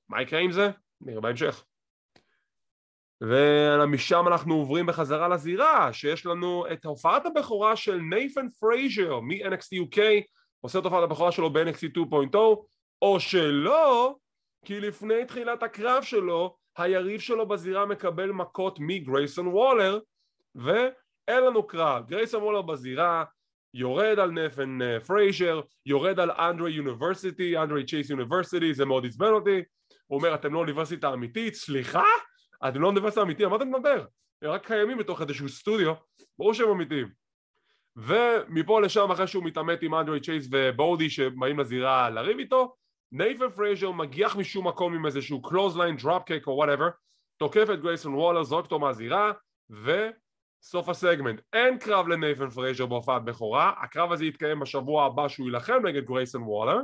מה 0.08 0.22
יקרה 0.22 0.40
עם 0.40 0.52
זה? 0.52 0.70
נראה 1.00 1.20
בהמשך 1.20 1.64
ומשם 3.20 4.24
אנחנו 4.28 4.54
עוברים 4.54 4.86
בחזרה 4.86 5.28
לזירה 5.28 5.92
שיש 5.92 6.26
לנו 6.26 6.64
את 6.72 6.84
הופעת 6.84 7.26
הבכורה 7.26 7.76
של 7.76 7.96
נייתן 7.96 8.48
פרייזר 8.60 9.20
מ-NXT 9.20 9.76
UK 9.82 9.98
עושה 10.60 10.78
את 10.78 10.84
הופעת 10.84 11.02
הבכורה 11.02 11.32
שלו 11.32 11.52
ב-NXT 11.52 11.98
2.0 11.98 12.36
או 13.02 13.20
שלא 13.20 14.14
כי 14.66 14.80
לפני 14.80 15.24
תחילת 15.24 15.62
הקרב 15.62 16.02
שלו, 16.02 16.56
היריב 16.76 17.20
שלו 17.20 17.48
בזירה 17.48 17.86
מקבל 17.86 18.30
מכות 18.30 18.78
מגרייסון 18.80 19.46
וולר, 19.46 19.98
ואין 20.54 21.44
לנו 21.44 21.66
קרב. 21.66 22.06
גרייסון 22.06 22.42
וולר 22.42 22.62
בזירה, 22.62 23.24
יורד 23.74 24.18
על 24.18 24.30
נייתן 24.30 24.82
אה, 24.82 25.00
פרייזר, 25.00 25.60
יורד 25.86 26.20
על 26.20 26.30
אנדרי 26.30 26.72
University, 26.72 27.58
אנדרי 27.58 27.86
צ'ייס 27.86 28.10
University, 28.10 28.74
זה 28.74 28.84
מאוד 28.84 29.06
עצבן 29.06 29.30
אותי. 29.30 29.62
הוא 30.06 30.18
אומר, 30.18 30.34
אתם 30.34 30.54
לא 30.54 30.58
אוניברסיטה 30.58 31.12
אמיתית, 31.12 31.54
סליחה? 31.54 32.04
אתם 32.68 32.80
לא 32.80 32.86
אוניברסיטה 32.86 33.22
אמיתית, 33.22 33.42
על 33.42 33.48
מה 33.48 33.56
אתה 33.56 33.64
מדבר? 33.64 34.04
הם 34.42 34.50
רק 34.50 34.66
קיימים 34.66 34.98
בתוך 34.98 35.22
איזשהו 35.22 35.48
סטודיו, 35.48 35.94
ברור 36.38 36.54
שהם 36.54 36.68
אמיתיים. 36.68 37.08
ומפה 37.96 38.80
לשם, 38.80 39.10
אחרי 39.10 39.26
שהוא 39.26 39.44
מתעמת 39.44 39.82
עם 39.82 39.94
אנדרי 39.94 40.20
צ'ייס 40.20 40.48
ובודי 40.50 41.10
שבאים 41.10 41.58
לזירה 41.58 42.10
לריב 42.10 42.38
איתו, 42.38 42.74
נייתן 43.12 43.50
פרייזר 43.50 43.90
מגיח 43.90 44.36
משום 44.36 44.68
מקום 44.68 44.94
עם 44.94 45.06
איזשהו 45.06 45.42
clothesline, 45.42 45.96
dropkick 45.96 46.42
או 46.46 46.52
whatever, 46.52 46.88
תוקף 47.36 47.66
את 47.74 47.80
גרייסון 47.80 48.14
וולר, 48.14 48.42
זורק 48.42 48.64
אותו 48.64 48.78
מהזירה, 48.78 49.32
וסוף 49.70 50.88
הסגמנט. 50.88 51.40
אין 51.52 51.78
קרב 51.78 52.08
לנייתן 52.08 52.50
פרייזר 52.50 52.86
בהופעת 52.86 53.24
בכורה, 53.24 53.72
הקרב 53.82 54.12
הזה 54.12 54.24
יתקיים 54.24 54.60
בשבוע 54.60 55.06
הבא 55.06 55.28
שהוא 55.28 55.46
יילחם 55.46 55.86
נגד 55.86 56.04
גרייסון 56.04 56.42
וולר, 56.42 56.76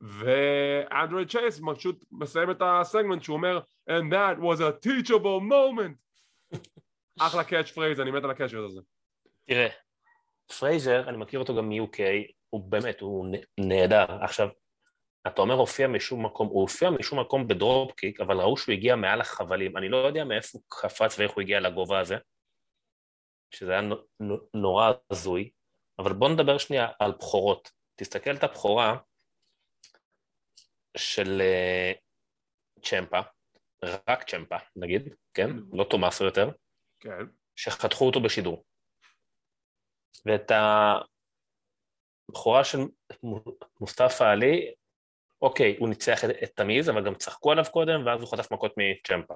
ואנדרי 0.00 1.26
צ'ייס 1.26 1.60
פשוט 1.74 2.04
מסיים 2.12 2.50
את 2.50 2.62
הסגמנט 2.64 3.22
שהוא 3.22 3.36
אומר 3.36 3.60
And 3.90 4.12
that 4.12 4.38
was 4.38 4.60
a 4.60 4.86
teachable 4.86 5.40
moment 5.40 5.94
אחלה 7.20 7.44
catchphrase, 7.44 8.00
אני 8.00 8.10
מת 8.10 8.24
על 8.24 8.30
ה 8.30 8.34
catch 8.34 8.54
הזה. 8.54 8.80
תראה, 9.46 9.68
פרייזר, 10.58 11.08
אני 11.08 11.16
מכיר 11.16 11.40
אותו 11.40 11.56
גם 11.56 11.68
מ-UK, 11.68 11.98
הוא 12.50 12.60
באמת, 12.60 13.00
הוא 13.00 13.36
נהדר. 13.60 14.04
עכשיו, 14.22 14.48
אתה 15.28 15.42
אומר 15.42 15.54
הופיע 15.54 15.88
משום 15.88 16.26
מקום, 16.26 16.48
הוא 16.48 16.60
הופיע 16.60 16.90
משום 16.90 17.20
מקום 17.20 17.48
בדרופקיק, 17.48 18.20
אבל 18.20 18.40
ראו 18.40 18.56
שהוא 18.56 18.72
הגיע 18.72 18.96
מעל 18.96 19.20
החבלים. 19.20 19.76
אני 19.76 19.88
לא 19.88 19.96
יודע 19.96 20.24
מאיפה 20.24 20.48
הוא 20.52 20.62
קפץ 20.68 21.18
ואיך 21.18 21.32
הוא 21.32 21.42
הגיע 21.42 21.60
לגובה 21.60 22.00
הזה, 22.00 22.16
שזה 23.50 23.72
היה 23.72 23.80
נו- 23.80 24.04
נו- 24.20 24.48
נורא 24.54 24.92
הזוי, 25.10 25.50
אבל 25.98 26.12
בוא 26.12 26.28
נדבר 26.28 26.58
שנייה 26.58 26.88
על 26.98 27.12
בכורות. 27.12 27.70
תסתכל 27.96 28.36
את 28.36 28.44
הבכורה, 28.44 28.96
של 30.96 31.40
אה, 31.40 31.92
צ'מפה, 32.82 33.20
רק 33.84 34.30
צ'מפה, 34.30 34.56
נגיד, 34.76 35.14
כן? 35.34 35.50
לא 35.72 35.84
תומאסו 35.90 36.24
יותר, 36.24 36.50
כן. 37.00 37.10
שחתכו 37.56 38.06
אותו 38.06 38.20
בשידור. 38.20 38.64
ואת 40.26 40.52
הבכורה 42.28 42.64
של 42.64 42.78
מוסטפא 43.80 44.24
עלי, 44.24 44.74
אוקיי, 45.42 45.76
הוא 45.78 45.88
ניצח 45.88 46.24
את, 46.24 46.30
את 46.42 46.50
The 46.56 46.71
Miz, 46.71 46.90
אבל 46.90 47.04
גם 47.04 47.14
צחקו 47.14 47.52
עליו 47.52 47.64
קודם, 47.70 48.06
ואז 48.06 48.20
הוא 48.20 48.30
חטף 48.30 48.52
מכות 48.52 48.74
מצ'מפה. 48.76 49.34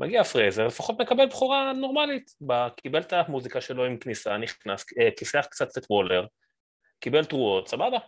מגיע 0.00 0.24
פרייזר, 0.24 0.66
לפחות 0.66 1.00
מקבל 1.00 1.26
בכורה 1.26 1.72
נורמלית, 1.72 2.30
קיבל 2.76 3.00
את 3.00 3.12
המוזיקה 3.12 3.60
שלו 3.60 3.84
עם 3.84 3.98
כניסה, 3.98 4.36
נכנס, 4.36 4.86
אה, 5.00 5.10
כיסח 5.16 5.46
קצת 5.50 5.78
את 5.78 5.86
וולר, 5.90 6.26
קיבל 7.00 7.24
תרועות, 7.24 7.68
סבבה. 7.68 7.98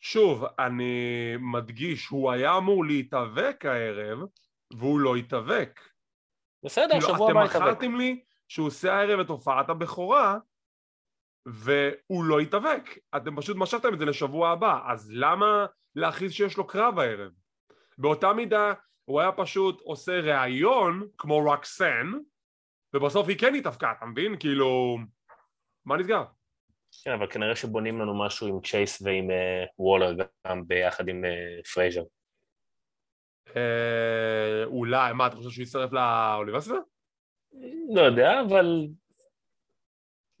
שוב, 0.00 0.44
אני 0.58 1.32
מדגיש, 1.52 2.06
הוא 2.06 2.32
היה 2.32 2.56
אמור 2.56 2.84
להתאבק 2.84 3.64
הערב, 3.64 4.18
והוא 4.78 5.00
לא 5.00 5.16
התאבק. 5.16 5.80
בסדר, 6.64 7.00
כאילו, 7.00 7.14
שבוע 7.14 7.30
הבא 7.30 7.44
יתאבק. 7.44 7.56
אתם 7.56 7.64
מכרתם 7.64 7.96
לי 7.96 8.22
שהוא 8.48 8.66
עושה 8.66 8.94
הערב 8.94 9.20
את 9.20 9.28
הופעת 9.28 9.68
הבכורה, 9.68 10.38
והוא 11.48 12.24
לא 12.24 12.40
התאבק. 12.40 12.98
אתם 13.16 13.36
פשוט 13.36 13.56
משכתם 13.56 13.94
את 13.94 13.98
זה 13.98 14.04
לשבוע 14.04 14.50
הבא, 14.50 14.80
אז 14.86 15.10
למה 15.12 15.66
להכריז 15.94 16.32
שיש 16.32 16.56
לו 16.56 16.66
קרב 16.66 16.98
הערב? 16.98 17.32
באותה 17.98 18.32
מידה, 18.32 18.72
הוא 19.04 19.20
היה 19.20 19.32
פשוט 19.32 19.80
עושה 19.80 20.20
ראיון, 20.20 21.08
כמו 21.18 21.38
רוקסן, 21.38 22.12
ובסוף 22.94 23.28
היא 23.28 23.38
כן 23.38 23.54
התאבקה, 23.54 23.92
אתה 23.98 24.06
מבין? 24.06 24.36
כאילו, 24.40 24.98
מה 25.84 25.96
נסגר? 25.96 26.24
כן, 27.04 27.12
אבל 27.12 27.26
כנראה 27.26 27.56
שבונים 27.56 28.00
לנו 28.00 28.24
משהו 28.24 28.46
עם 28.46 28.60
צ'ייס 28.60 29.02
ועם 29.02 29.30
uh, 29.30 29.68
וולר 29.78 30.14
גם 30.46 30.68
ביחד 30.68 31.08
עם 31.08 31.24
uh, 31.24 31.68
פרייזר. 31.74 32.02
אה, 33.56 34.64
אולי, 34.64 35.12
מה, 35.12 35.26
אתה 35.26 35.36
חושב 35.36 35.50
שהוא 35.50 35.62
יצטרף 35.62 35.92
לאוניברסיטה? 35.92 36.76
לא 37.94 38.00
יודע, 38.00 38.40
אבל 38.48 38.86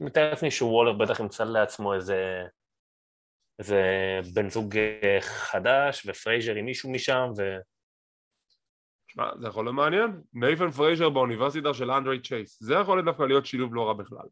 מתאר 0.00 0.30
לעצמי 0.30 0.50
שוולר 0.50 0.92
בטח 0.92 1.20
ימצא 1.20 1.44
לעצמו 1.44 1.94
איזה, 1.94 2.44
איזה 3.58 3.82
בן 4.34 4.50
זוג 4.50 4.76
אה, 4.76 5.18
חדש 5.20 6.06
ופרייזר 6.06 6.54
עם 6.54 6.64
מישהו 6.64 6.92
משם 6.92 7.30
ו... 7.38 7.42
שמע, 9.08 9.30
זה 9.40 9.48
יכול 9.48 9.64
להיות 9.64 9.76
מעניין. 9.76 10.20
נייפן 10.32 10.70
פרייזר 10.70 11.08
באוניברסיטה 11.08 11.74
של 11.74 11.90
אנדרי 11.90 12.20
צ'ייס. 12.22 12.62
זה 12.62 12.74
יכול 12.74 13.04
דווקא 13.04 13.22
להיות 13.22 13.46
שילוב 13.46 13.74
לא 13.74 13.88
רע 13.88 13.92
בכלל. 13.92 14.26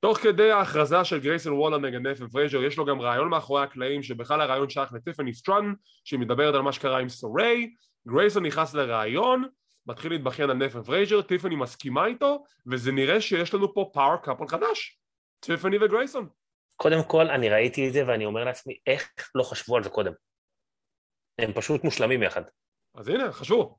תוך 0.00 0.18
כדי 0.18 0.50
ההכרזה 0.50 1.04
של 1.04 1.20
גרייסון 1.20 1.52
וולר 1.52 1.78
נגד 1.78 2.00
נייתן 2.00 2.28
פרייזר 2.28 2.62
יש 2.62 2.78
לו 2.78 2.84
גם 2.84 3.00
ריאיון 3.00 3.28
מאחורי 3.28 3.62
הקלעים 3.62 4.02
שבכלל 4.02 4.40
הריאיון 4.40 4.70
שייך 4.70 4.92
לטיפני 4.92 5.34
סטרטון 5.34 5.74
שהיא 6.04 6.20
מדברת 6.20 6.54
על 6.54 6.60
מה 6.60 6.72
שקרה 6.72 6.98
עם 6.98 7.08
סאריי 7.08 7.70
גרייסון 8.08 8.46
נכנס 8.46 8.74
לריאיון 8.74 9.48
מתחיל 9.86 10.12
להתבכיין 10.12 10.50
על 10.50 10.56
נייתן 10.56 10.82
פרייזר 10.82 11.22
טיפני 11.22 11.56
מסכימה 11.56 12.06
איתו 12.06 12.44
וזה 12.66 12.92
נראה 12.92 13.20
שיש 13.20 13.54
לנו 13.54 13.74
פה 13.74 13.90
power 13.92 14.16
couple 14.16 14.46
חדש. 14.48 14.98
טיפני 15.40 15.84
וגרייסון. 15.84 16.28
קודם 16.76 17.04
כל 17.06 17.30
אני 17.30 17.48
ראיתי 17.48 17.88
את 17.88 17.92
זה 17.92 18.06
ואני 18.06 18.24
אומר 18.24 18.44
לעצמי 18.44 18.78
איך 18.86 19.12
לא 19.34 19.42
חשבו 19.42 19.76
על 19.76 19.82
זה 19.82 19.90
קודם? 19.90 20.12
הם 21.38 21.52
פשוט 21.52 21.84
מושלמים 21.84 22.22
יחד. 22.22 22.42
אז 22.94 23.08
הנה 23.08 23.32
חשבו. 23.32 23.78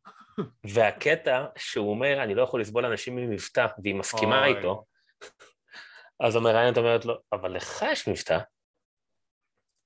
והקטע 0.74 1.46
שהוא 1.58 1.90
אומר 1.90 2.24
אני 2.24 2.36
לא 2.36 2.42
יכול 2.42 2.62
לסבול 2.62 2.86
אנשים 2.86 3.18
עם 3.18 3.30
מבטא 3.30 3.68
והיא 3.84 3.96
מסכימה 3.96 4.46
איתו 4.46 4.86
אז 6.20 6.36
המראיינת 6.36 6.78
אומרת 6.78 7.06
לו, 7.06 7.20
אבל 7.34 7.52
לך 7.52 7.86
יש 7.92 8.08
מבטא. 8.08 8.40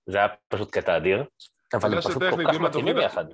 זה 0.06 0.17
היה 0.17 0.28
פשוט 0.47 0.71
קטע 0.71 0.97
אדיר, 0.97 1.23
אבל 1.73 1.93
הם 1.93 2.01
פשוט 2.01 2.13
כל 2.13 2.43
כך 2.51 2.60
מתאימים 2.60 2.97
יחד. 2.97 3.25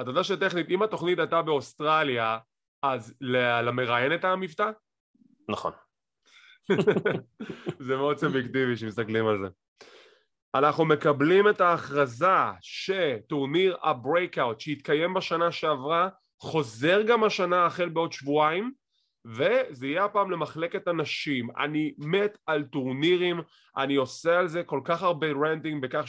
אתה 0.00 0.10
יודע 0.10 0.24
שטכנית, 0.24 0.68
אם 0.70 0.82
התוכנית 0.82 1.18
הייתה 1.18 1.42
באוסטרליה, 1.42 2.38
אז 2.82 3.14
למראיינת 3.62 4.24
היה 4.24 4.36
מבטא? 4.36 4.70
נכון. 5.48 5.72
זה 7.86 7.96
מאוד 7.96 8.18
סובייקטיבי 8.18 8.76
שמסתכלים 8.76 9.26
על 9.26 9.38
זה. 9.38 9.48
אנחנו 10.54 10.84
מקבלים 10.84 11.48
את 11.48 11.60
ההכרזה 11.60 12.26
שטורניר 12.60 13.76
ה 13.82 13.91
Breakout 13.91 14.60
שהתקיים 14.60 15.14
בשנה 15.14 15.52
שעברה 15.52 16.08
חוזר 16.40 17.02
גם 17.02 17.24
השנה 17.24 17.66
החל 17.66 17.88
בעוד 17.88 18.12
שבועיים 18.12 18.72
וזה 19.26 19.86
יהיה 19.86 20.04
הפעם 20.04 20.30
למחלקת 20.30 20.88
הנשים. 20.88 21.48
אני 21.56 21.94
מת 21.98 22.38
על 22.46 22.62
טורנירים, 22.62 23.40
אני 23.76 23.96
עושה 23.96 24.38
על 24.38 24.48
זה 24.48 24.62
כל 24.62 24.80
כך 24.84 25.02
הרבה 25.02 25.26
ranting 25.26 25.82
בכך 25.82 26.06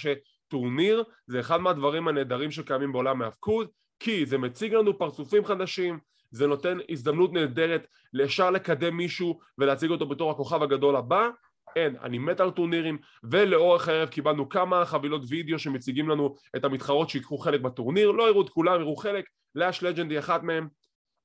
שטורניר 0.49 1.03
זה 1.27 1.39
אחד 1.39 1.57
מהדברים 1.57 2.07
הנהדרים 2.07 2.51
שקיימים 2.51 2.91
בעולם 2.91 3.21
ההאבקות, 3.21 3.71
כי 3.99 4.25
זה 4.25 4.37
מציג 4.37 4.73
לנו 4.73 4.97
פרצופים 4.97 5.45
חדשים, 5.45 5.99
זה 6.31 6.47
נותן 6.47 6.77
הזדמנות 6.89 7.33
נהדרת 7.33 7.87
לישר 8.13 8.51
לקדם 8.51 8.97
מישהו 8.97 9.39
ולהציג 9.57 9.91
אותו 9.91 10.05
בתור 10.05 10.31
הכוכב 10.31 10.63
הגדול 10.63 10.95
הבא. 10.95 11.29
אין, 11.75 11.95
אני 12.01 12.17
מת 12.17 12.39
על 12.39 12.51
טורנירים 12.51 12.97
ולאורך 13.23 13.87
הערב 13.87 14.09
קיבלנו 14.09 14.49
כמה 14.49 14.85
חבילות 14.85 15.21
וידאו 15.29 15.59
שמציגים 15.59 16.09
לנו 16.09 16.35
את 16.55 16.65
המתחרות 16.65 17.09
שיקחו 17.09 17.37
חלק 17.37 17.61
בטורניר. 17.61 18.11
לא 18.11 18.29
יראו 18.29 18.41
את 18.41 18.49
כולם, 18.49 18.81
יראו 18.81 18.95
חלק, 18.95 19.25
לאש 19.55 19.83
לג'נד 19.83 20.11
היא 20.11 20.19
אחת 20.19 20.43
מהם. 20.43 20.67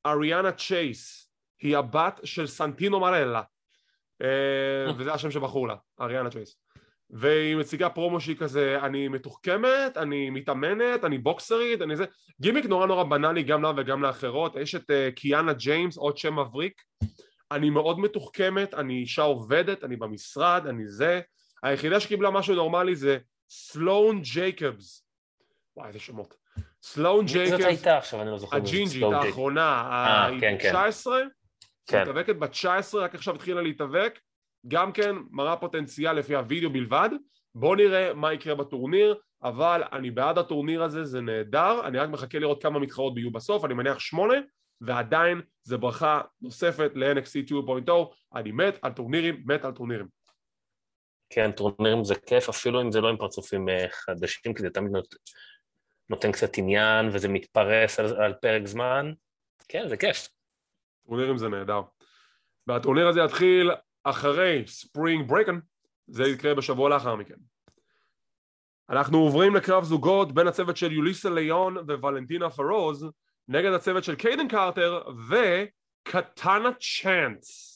אריאנה 0.07 0.53
גרייס 0.53 1.31
היא 1.61 1.77
הבת 1.77 2.21
של 2.25 2.47
סנטינו 2.47 3.01
מרלה. 3.01 3.43
אה, 4.23 4.93
וזה 4.97 5.13
השם 5.13 5.31
שבחרו 5.31 5.67
לה, 5.67 5.77
אריאנה 6.01 6.31
גרייס 6.31 6.64
והיא 7.11 7.57
מציגה 7.57 7.89
פרומו 7.89 8.21
שהיא 8.21 8.37
כזה 8.37 8.79
אני 8.83 9.09
מתוחכמת, 9.09 9.97
אני 9.97 10.31
מתאמנת, 10.31 11.05
אני 11.05 11.19
בוקסרית, 11.19 11.83
אני 11.83 11.97
זה. 11.97 12.05
גימיק 12.41 12.65
נורא 12.65 12.87
נורא 12.87 13.05
בנאלי 13.05 13.43
גם 13.43 13.63
לה 13.63 13.73
וגם 13.77 14.03
לאחרות. 14.03 14.57
יש 14.57 14.75
את 14.75 14.91
אה, 14.91 15.15
קיאנה 15.15 15.53
ג'יימס, 15.53 15.97
עוד 15.97 16.19
שם 16.19 16.39
מבריק. 16.39 16.83
אני 17.51 17.71
מאוד 17.71 17.99
מתוחכמת, 17.99 18.75
אני 18.75 18.95
אישה 18.95 19.23
עובדת, 19.23 19.85
אני 19.85 19.97
במשרד, 19.97 20.67
אני 20.67 20.87
זה. 20.87 21.21
היחידה 21.63 22.01
שקיבלה 22.01 22.31
משהו 22.31 22.55
נורמלי 22.55 22.97
זה 22.97 23.19
סלון 23.51 24.21
ג'ייקובס. 24.23 25.07
וואי 25.77 25.89
איזה 25.89 25.99
שמות. 25.99 26.35
סלון 26.83 27.27
ג'ייקובס. 27.27 27.61
זאת 27.61 27.69
הייתה 27.69 27.99
עכשיו 27.99 28.23
אני 28.23 28.31
לא 28.31 28.39
זוכר 28.39 28.57
הג'ינג'ית 28.57 29.03
האחרונה, 29.03 29.71
ה-19 29.71 30.41
כן, 30.41 30.57
כן. 30.61 30.73
כן. 31.87 32.03
מתאבקת 32.03 32.37
בת 32.37 32.51
19, 32.51 33.05
רק 33.05 33.15
עכשיו 33.15 33.35
התחילה 33.35 33.63
להתאבק, 33.63 34.19
גם 34.69 34.93
כן 34.93 35.17
מראה 35.31 35.57
פוטנציאל 35.57 36.13
לפי 36.13 36.35
הוידאו 36.35 36.71
בלבד, 36.71 37.11
בואו 37.55 37.75
נראה 37.75 38.15
מה 38.15 38.33
יקרה 38.33 38.55
בטורניר, 38.55 39.15
אבל 39.43 39.83
אני 39.93 40.11
בעד 40.11 40.39
הטורניר 40.39 40.83
הזה, 40.83 41.05
זה 41.05 41.21
נהדר, 41.21 41.81
אני 41.85 41.99
רק 41.99 42.09
מחכה 42.09 42.39
לראות 42.39 42.63
כמה 42.63 42.79
מתחרות 42.79 43.15
ביהיו 43.15 43.31
בסוף, 43.31 43.65
אני 43.65 43.75
מניח 43.75 43.99
שמונה, 43.99 44.35
ועדיין 44.81 45.41
זה 45.63 45.77
ברכה 45.77 46.21
נוספת 46.41 46.91
ל-NXT 46.95 47.51
2.0, 47.51 47.93
אני 48.35 48.53
מת 48.53 48.79
על 48.83 48.93
טורנירים, 48.93 49.43
מת 49.47 49.65
על 49.65 49.73
טורנירים. 49.73 50.07
כן, 51.31 51.53
טורנירים 51.53 52.05
זה 52.05 52.15
כיף, 52.15 52.49
אפילו 52.49 52.81
אם 52.81 52.93
זה 52.93 53.01
לא 53.01 53.09
עם 53.09 53.17
פרצופים 53.17 53.69
אה, 53.69 53.87
חדשים, 53.91 54.55
כי 54.55 54.63
זה 54.63 54.71
תמיד 54.71 54.93
נות... 54.93 55.15
נותן 56.11 56.33
קצת 56.33 56.59
עניין 56.59 57.09
וזה 57.13 57.29
מתפרס 57.29 58.01
על, 58.01 58.23
על 58.23 58.35
פרק 58.43 58.67
זמן, 58.67 59.13
כן, 59.69 59.89
זה 59.89 59.97
כיף. 59.97 60.29
טורנירים 61.07 61.39
זה 61.39 61.49
נהדר. 61.49 61.81
והטורניר 62.67 63.09
הזה 63.09 63.21
יתחיל 63.21 63.71
אחרי 64.05 64.63
ספרינג 64.67 65.29
ברייקן, 65.29 65.59
זה 66.07 66.25
יקרה 66.25 66.55
בשבוע 66.55 66.89
לאחר 66.89 67.15
מכן. 67.17 67.35
אנחנו 68.91 69.19
עוברים 69.19 69.55
לקרב 69.55 69.85
זוגות 69.85 70.33
בין 70.33 70.47
הצוות 70.47 70.77
של 70.77 70.93
יוליסה 70.93 71.31
ליון 71.31 71.77
וולנטינה 71.77 72.51
פרוז 72.51 73.07
נגד 73.49 73.73
הצוות 73.73 74.05
של 74.05 74.15
קיידן 74.15 74.49
קרטר 74.49 75.03
וקטנה 75.29 76.71
צ'אנס. 76.73 77.75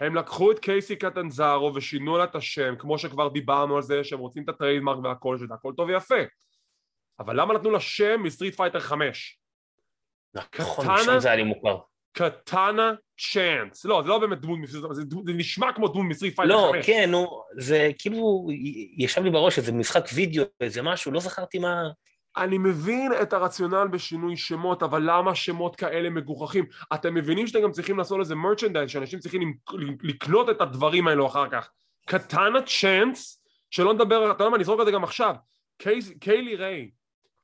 הם 0.00 0.14
לקחו 0.14 0.52
את 0.52 0.58
קייסי 0.58 0.96
קטנזארו 0.96 1.74
ושינו 1.74 2.18
לה 2.18 2.24
את 2.24 2.34
השם 2.34 2.74
כמו 2.78 2.98
שכבר 2.98 3.28
דיברנו 3.28 3.76
על 3.76 3.82
זה 3.82 4.04
שהם 4.04 4.18
רוצים 4.18 4.44
את 4.44 4.48
ה 4.48 4.53
trademark 4.53 4.98
והכל 5.04 5.38
שזה 5.38 5.54
הכל 5.54 5.72
טוב 5.76 5.88
ויפה 5.88 6.14
אבל 7.20 7.40
למה 7.40 7.54
נתנו 7.54 7.70
לה 7.70 7.80
שם 7.80 8.22
מ 8.22 8.27
Street 8.27 8.54
Fighter 8.54 8.80
5? 8.80 9.40
נכון, 10.34 10.86
שם 11.04 11.18
זה 11.18 11.28
היה 11.28 11.36
לי 11.36 11.42
מוכר 11.42 11.78
קטנה 12.12 12.92
צ'אנס. 13.32 13.84
לא, 13.84 14.02
זה 14.02 14.08
לא 14.08 14.18
באמת 14.18 14.40
דמות 14.40 14.58
מ 14.58 14.61
Street, 14.61 14.84
זה, 14.90 15.02
זה 15.26 15.32
נשמע 15.32 15.72
כמו 15.72 15.88
דמות 15.88 16.06
מ 16.08 16.12
Street 16.12 16.36
Fighter 16.36 16.54
לא, 16.54 16.72
5. 16.72 16.76
לא, 16.76 16.94
כן, 16.94 17.10
נו, 17.10 17.42
זה 17.58 17.90
כאילו, 17.98 18.48
ישב 18.96 19.22
לי 19.22 19.30
בראש 19.30 19.58
איזה 19.58 19.72
משחק 19.72 20.04
וידאו, 20.14 20.44
איזה 20.60 20.82
משהו, 20.82 21.12
לא 21.12 21.20
זכרתי 21.20 21.58
מה... 21.58 21.88
אני 22.36 22.58
מבין 22.58 23.12
את 23.22 23.32
הרציונל 23.32 23.86
בשינוי 23.90 24.36
שמות, 24.36 24.82
אבל 24.82 25.02
למה 25.04 25.34
שמות 25.34 25.76
כאלה 25.76 26.10
מגוחכים? 26.10 26.64
אתם 26.94 27.14
מבינים 27.14 27.46
שאתם 27.46 27.62
גם 27.62 27.70
צריכים 27.70 27.98
לעשות 27.98 28.20
איזה 28.20 28.34
merchandise, 28.34 28.90
שאנשים 28.90 29.18
צריכים 29.18 29.54
לקנות 30.02 30.50
את 30.50 30.60
הדברים 30.60 31.08
האלו 31.08 31.26
אחר 31.26 31.48
כך. 31.48 31.70
קטנה 32.06 32.62
צ'אנס, 32.80 33.42
שלא 33.70 33.94
נדבר, 33.94 34.30
אתה 34.30 34.44
יודע 34.44 34.50
מה, 34.50 34.58
נזרוק 34.58 34.80
על 34.80 34.86
זה 34.86 34.92
גם 34.92 35.04
עכשיו. 35.04 35.34
קיילי 36.20 36.56
ריי, 36.56 36.90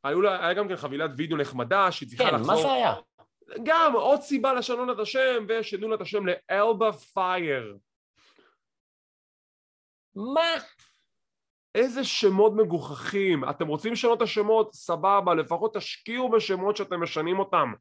היה 0.04 0.54
גם 0.54 0.68
כן 0.68 0.76
חבילת 0.76 1.10
וידאו 1.16 1.36
נחמדה 1.36 1.90
שהיא 1.90 2.08
צריכה 2.08 2.24
כן, 2.24 2.34
לחזור... 2.34 2.56
כן, 2.56 2.62
מה 2.62 2.62
זה 2.62 2.72
היה? 2.72 2.94
גם 3.62 3.92
עוד 3.94 4.20
סיבה 4.20 4.54
לשנות 4.54 4.96
את 4.96 5.02
השם 5.02 5.46
ושינו 5.48 5.88
לה 5.88 5.94
את 5.94 6.00
השם 6.00 6.22
לאלבה 6.26 6.92
פייר 6.92 7.76
מה? 10.14 10.50
איזה 11.74 12.04
שמות 12.04 12.52
מגוחכים. 12.56 13.50
אתם 13.50 13.66
רוצים 13.66 13.92
לשנות 13.92 14.16
את 14.16 14.22
השמות? 14.22 14.74
סבבה, 14.74 15.34
לפחות 15.34 15.76
תשקיעו 15.76 16.30
בשמות 16.30 16.76
שאתם 16.76 17.02
משנים 17.02 17.38
אותם. 17.38 17.72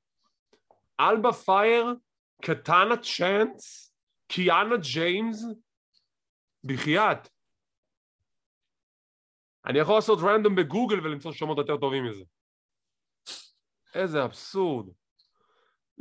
אלבה 1.00 1.34
פייר, 1.34 1.96
קטנה 2.42 2.96
צ'אנס, 2.98 3.96
קיאנה 4.28 4.78
ג'יימס, 4.94 5.46
בחייאת. 6.64 7.30
אני 9.66 9.80
יכול 9.80 9.96
לעשות 9.96 10.20
רנדום 10.22 10.56
בגוגל 10.56 11.00
ולמצוא 11.06 11.32
שמות 11.32 11.58
יותר 11.58 11.78
טובים 11.78 12.06
מזה. 12.06 12.24
איזה 13.96 14.26
אבסורד. 14.26 14.90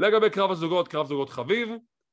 לגבי 0.02 0.30
קרב 0.30 0.50
הזוגות, 0.50 0.88
קרב 0.88 1.06
זוגות 1.06 1.30
חביב, 1.30 1.68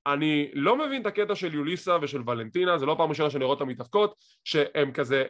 אני 0.08 0.52
לא 0.54 0.78
מבין 0.78 1.02
את 1.02 1.08
הקטע 1.08 1.36
של 1.36 1.54
יוליסה 1.54 1.98
ושל 2.02 2.30
ולנטינה, 2.30 2.78
זה 2.78 2.86
לא 2.86 2.96
פעם 2.98 3.10
ראשונה 3.10 3.30
שאני 3.30 3.44
רואה 3.44 3.56
אותן 3.56 3.66
מתאבקות, 3.66 4.16
שהן 4.44 4.92
כזה, 4.94 5.26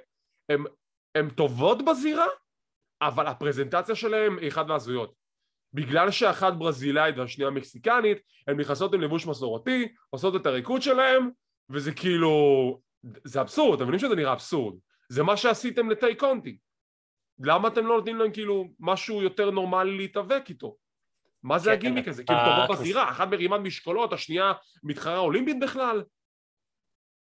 הן 1.16 1.30
טובות 1.30 1.86
בזירה, 1.86 2.28
אבל 3.02 3.28
הפרזנטציה 3.28 3.96
שלהן 3.96 4.40
היא 4.40 4.50
אחת 4.50 4.68
מהזויות. 4.68 5.14
בגלל 5.74 6.12
שאחת 6.12 6.54
ברזילאית 6.54 7.18
והשנייה 7.18 7.50
מקסיקנית, 7.50 8.18
הן 8.48 8.60
נכנסות 8.60 8.94
עם 8.94 9.02
לבוש 9.02 9.28
מסורתי, 9.28 9.88
עושות 10.10 10.36
את 10.36 10.46
הריקוד 10.46 10.82
שלהן, 10.82 11.30
וזה 11.70 11.92
כאילו... 11.92 12.82
זה 13.24 13.42
אבסורד, 13.42 13.74
אתם 13.74 13.84
מבינים 13.84 14.00
שזה 14.00 14.16
נראה 14.16 14.34
אבסורד. 14.34 14.76
זה 15.10 15.24
מה 15.24 15.38
שעשיתם 15.38 15.90
לטי 15.90 16.16
קונטי. 16.16 16.58
למה 17.40 17.68
אתם 17.68 17.88
לא 17.88 17.98
נותנים 17.98 18.18
להם 18.18 18.32
כאילו 18.32 18.68
משהו 18.80 19.22
יותר 19.22 19.52
נורמלי 19.52 19.98
להתאבק 19.98 20.44
איתו? 20.50 20.76
מה 21.44 21.60
זה 21.60 21.70
כן, 21.70 21.76
הגימיק 21.76 22.08
הזה? 22.08 22.24
כאילו 22.24 22.40
טובות 22.46 22.80
בזירה, 22.80 23.10
אחת 23.10 23.28
מרימת 23.28 23.60
משקולות, 23.60 24.14
השנייה 24.14 24.54
מתחרה 24.84 25.18
אולימפית 25.18 25.60
בכלל? 25.60 26.04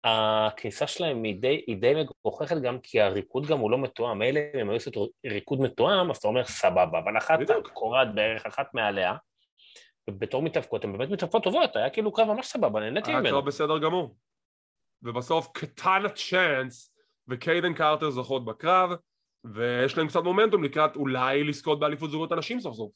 הכניסה 0.04 0.88
שלהם 0.88 1.24
היא 1.24 1.42
די, 1.42 1.64
היא 1.68 1.78
די 1.78 1.94
מגוחכת 1.96 2.56
גם 2.62 2.80
כי 2.80 3.02
הריקוד 3.02 3.46
גם 3.46 3.60
הוא 3.60 3.72
לא 3.72 3.78
מתואם, 3.78 4.20
מילא 4.20 4.40
אם 4.56 4.60
הם 4.60 4.70
היו 4.70 4.78
עושים 4.78 4.94
ריקוד 5.26 5.62
מתואם 5.62 6.12
אז 6.12 6.18
אתה 6.18 6.28
אומר 6.28 6.46
סבבה, 6.46 7.00
אבל 7.00 7.18
אחת 7.18 7.40
קורעת 7.74 8.16
בערך, 8.16 8.46
אחת 8.46 8.74
מעליה, 8.74 9.16
ובתור 10.10 10.42
מתאבקות 10.42 10.84
הן 10.84 10.98
באמת 10.98 11.10
מתאבקות 11.10 11.44
טובות, 11.44 11.76
היה 11.76 11.90
כאילו 11.90 12.12
קרב 12.12 12.28
ממש 12.28 12.48
סבבה, 12.48 12.80
נהניתי 12.80 13.12
ממנו. 13.12 13.26
היה 13.26 13.34
קרב 13.34 13.46
בסדר 13.46 13.78
גמור. 13.78 14.16
ובסוף 15.04 15.48
קטן 15.54 16.04
צ'אנס 16.16 16.96
וקיידן 17.28 17.74
קארטר 17.74 18.10
זוכות 18.10 18.46
בקרב, 18.46 18.90
ויש 19.44 19.98
להם 19.98 20.08
קצת 20.08 20.24
מומנטום 20.24 20.64
לקראת 20.64 20.96
אולי 20.96 21.44
לזכות 21.44 21.80
באליפות 21.80 22.12
זוגות 22.12 22.32
הנשים 22.32 22.60
סוף 22.60 22.76
סוף. 22.76 22.92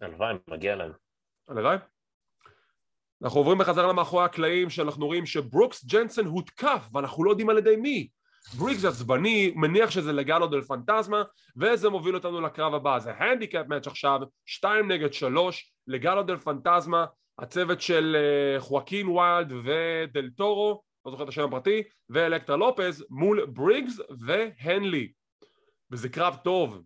הלוואי, 0.00 0.34
מגיע 0.48 0.76
להם. 0.76 0.92
הלוואי. 1.48 1.76
אנחנו 3.22 3.40
עוברים 3.40 3.58
בחזרה 3.58 3.88
למאחורי 3.88 4.24
הקלעים 4.24 4.70
שאנחנו 4.70 5.06
רואים 5.06 5.26
שברוקס 5.26 5.84
ג'נסן 5.84 6.26
הותקף 6.26 6.88
ואנחנו 6.92 7.24
לא 7.24 7.30
יודעים 7.30 7.50
על 7.50 7.58
ידי 7.58 7.76
מי 7.76 8.08
בריקס 8.58 8.84
עצבני, 8.84 9.52
מניח 9.56 9.90
שזה 9.90 10.12
לגלו 10.12 10.46
דל 10.46 10.62
פנטזמה 10.62 11.22
וזה 11.56 11.88
מוביל 11.88 12.14
אותנו 12.14 12.40
לקרב 12.40 12.74
הבא 12.74 12.98
זה 12.98 13.12
handicap 13.14 13.66
match 13.66 13.86
עכשיו, 13.86 14.20
2 14.46 14.92
נגד 14.92 15.12
3 15.12 15.72
לגדו 15.86 16.22
דל 16.22 16.36
פנטזמה 16.36 17.06
הצוות 17.38 17.80
של 17.80 18.16
אה, 18.16 18.60
חואקין 18.60 19.08
ויילד 19.08 19.52
ודל 19.52 20.30
טורו, 20.36 20.82
לא 21.04 21.10
זוכר 21.10 21.24
את 21.24 21.28
השם 21.28 21.44
הפרטי, 21.44 21.82
ואלקטרה 22.10 22.56
לופז 22.56 23.04
מול 23.10 23.46
בריגס 23.46 24.00
והנלי 24.18 25.12
וזה 25.90 26.08
קרב 26.08 26.36
טוב, 26.44 26.82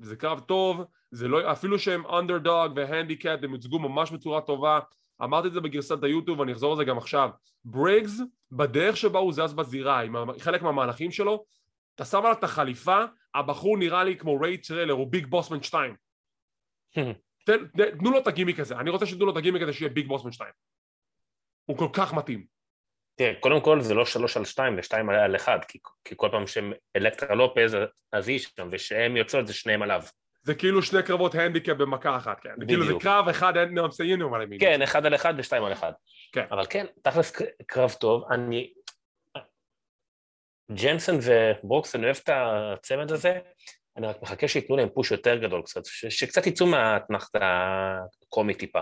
וזה 0.00 0.16
קרב 0.16 0.40
טוב, 0.40 0.84
זה 1.10 1.28
לא, 1.28 1.52
אפילו 1.52 1.78
שהם 1.78 2.06
אנדרדוג 2.06 2.72
והנדיקאפ 2.76 3.40
הם 3.42 3.52
יוצגו 3.52 3.78
ממש 3.78 4.10
בצורה 4.10 4.40
טובה. 4.40 4.80
אמרתי 5.22 5.48
את 5.48 5.52
זה 5.52 5.60
בגרסת 5.60 6.02
היוטיוב 6.02 6.40
ואני 6.40 6.52
אחזור 6.52 6.70
על 6.70 6.76
זה 6.76 6.84
גם 6.84 6.98
עכשיו. 6.98 7.30
בריגס 7.64 8.20
בדרך 8.52 8.96
שבה 8.96 9.18
הוא 9.18 9.32
זז 9.32 9.52
בזירה 9.52 10.00
עם 10.00 10.14
חלק 10.38 10.62
מהמהלכים 10.62 11.10
שלו 11.10 11.44
אתה 11.94 12.04
שם 12.04 12.18
עליו 12.18 12.32
את 12.32 12.44
החליפה 12.44 13.04
הבחור 13.34 13.78
נראה 13.78 14.04
לי 14.04 14.16
כמו 14.16 14.40
ריי 14.40 14.58
טרלר 14.58 14.92
הוא 14.92 15.06
ביג 15.06 15.26
בוסמן 15.26 15.62
2 15.62 15.96
תן, 17.46 17.66
תנו 17.98 18.10
לו 18.10 18.18
את 18.18 18.26
הגימיק 18.26 18.60
הזה 18.60 18.76
אני 18.76 18.90
רוצה 18.90 19.06
שתנו 19.06 19.26
לו 19.26 19.32
את 19.32 19.36
הגימיק 19.36 19.62
הזה 19.62 19.72
שיהיה 19.72 19.90
ביג 19.90 20.08
בוסמן 20.08 20.32
2 20.32 20.50
הוא 21.64 21.78
כל 21.78 21.88
כך 21.92 22.14
מתאים 22.14 22.46
תראה, 23.16 23.34
קודם 23.40 23.60
כל 23.60 23.80
זה 23.80 23.94
לא 23.94 24.04
שלוש 24.04 24.36
על 24.36 24.44
שתיים, 24.44 24.76
זה 24.76 24.82
שתיים 24.82 25.10
על 25.10 25.36
אחד, 25.36 25.58
כי, 25.68 25.78
כי 26.04 26.14
כל 26.16 26.28
פעם 26.32 26.46
שהם 26.46 26.72
אלקטרה 26.96 27.34
לופז 27.34 27.76
אז 28.12 28.28
היא 28.28 28.38
שם, 28.38 28.68
ושהם 28.70 29.16
יוצאות 29.16 29.46
זה 29.46 29.54
שניהם 29.54 29.82
עליו. 29.82 30.02
זה 30.42 30.54
כאילו 30.54 30.82
שני 30.82 31.02
קרבות 31.02 31.34
הנדיקאפ 31.34 31.76
במכה 31.76 32.16
אחת, 32.16 32.40
כן. 32.40 32.50
בדיוק. 32.58 32.68
כאילו 32.68 32.86
זה 32.86 33.04
קרב 33.04 33.28
אחד, 33.28 33.56
אין 33.56 33.74
נאום 33.74 33.90
סיינו 33.90 34.34
על 34.34 34.42
ימין. 34.42 34.60
כן, 34.60 34.82
אחד 34.82 35.06
על 35.06 35.14
אחד 35.14 35.34
ושתיים 35.36 35.64
על 35.64 35.72
אחד. 35.72 35.92
כן. 36.32 36.44
אבל 36.50 36.66
כן, 36.70 36.86
תכלס 37.02 37.32
קרב 37.66 37.92
טוב, 38.00 38.24
אני... 38.30 38.72
ג'נסון 40.72 41.18
וברוקס, 41.22 41.94
אני 41.94 42.04
אוהב 42.04 42.16
את 42.22 42.30
הצמד 42.32 43.12
הזה, 43.12 43.38
אני 43.96 44.06
רק 44.06 44.22
מחכה 44.22 44.48
שייתנו 44.48 44.76
להם 44.76 44.88
push 44.88 45.10
יותר 45.10 45.36
גדול 45.36 45.62
קצת, 45.62 45.86
ש... 45.86 46.06
שקצת 46.06 46.46
יצאו 46.46 46.66
מהאתנחתא 46.66 47.30
הקומית 48.22 48.54
טיפה. 48.54 48.80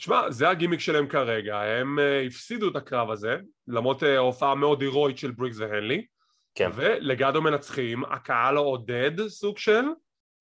שמע, 0.00 0.30
זה 0.30 0.48
הגימיק 0.48 0.80
שלהם 0.80 1.06
כרגע, 1.06 1.60
הם 1.60 1.98
אה, 1.98 2.26
הפסידו 2.26 2.68
את 2.68 2.76
הקרב 2.76 3.10
הזה, 3.10 3.36
למרות 3.68 4.02
אה, 4.02 4.06
הופעה 4.06 4.54
מאוד 4.54 4.80
הירואית 4.80 5.18
של 5.18 5.30
בריקס 5.30 5.58
והנלי, 5.58 6.06
כן. 6.54 6.70
ולגדו 6.74 7.42
מנצחים, 7.42 8.04
הקהל 8.04 8.56
עודד 8.56 9.28
סוג 9.28 9.58
של, 9.58 9.84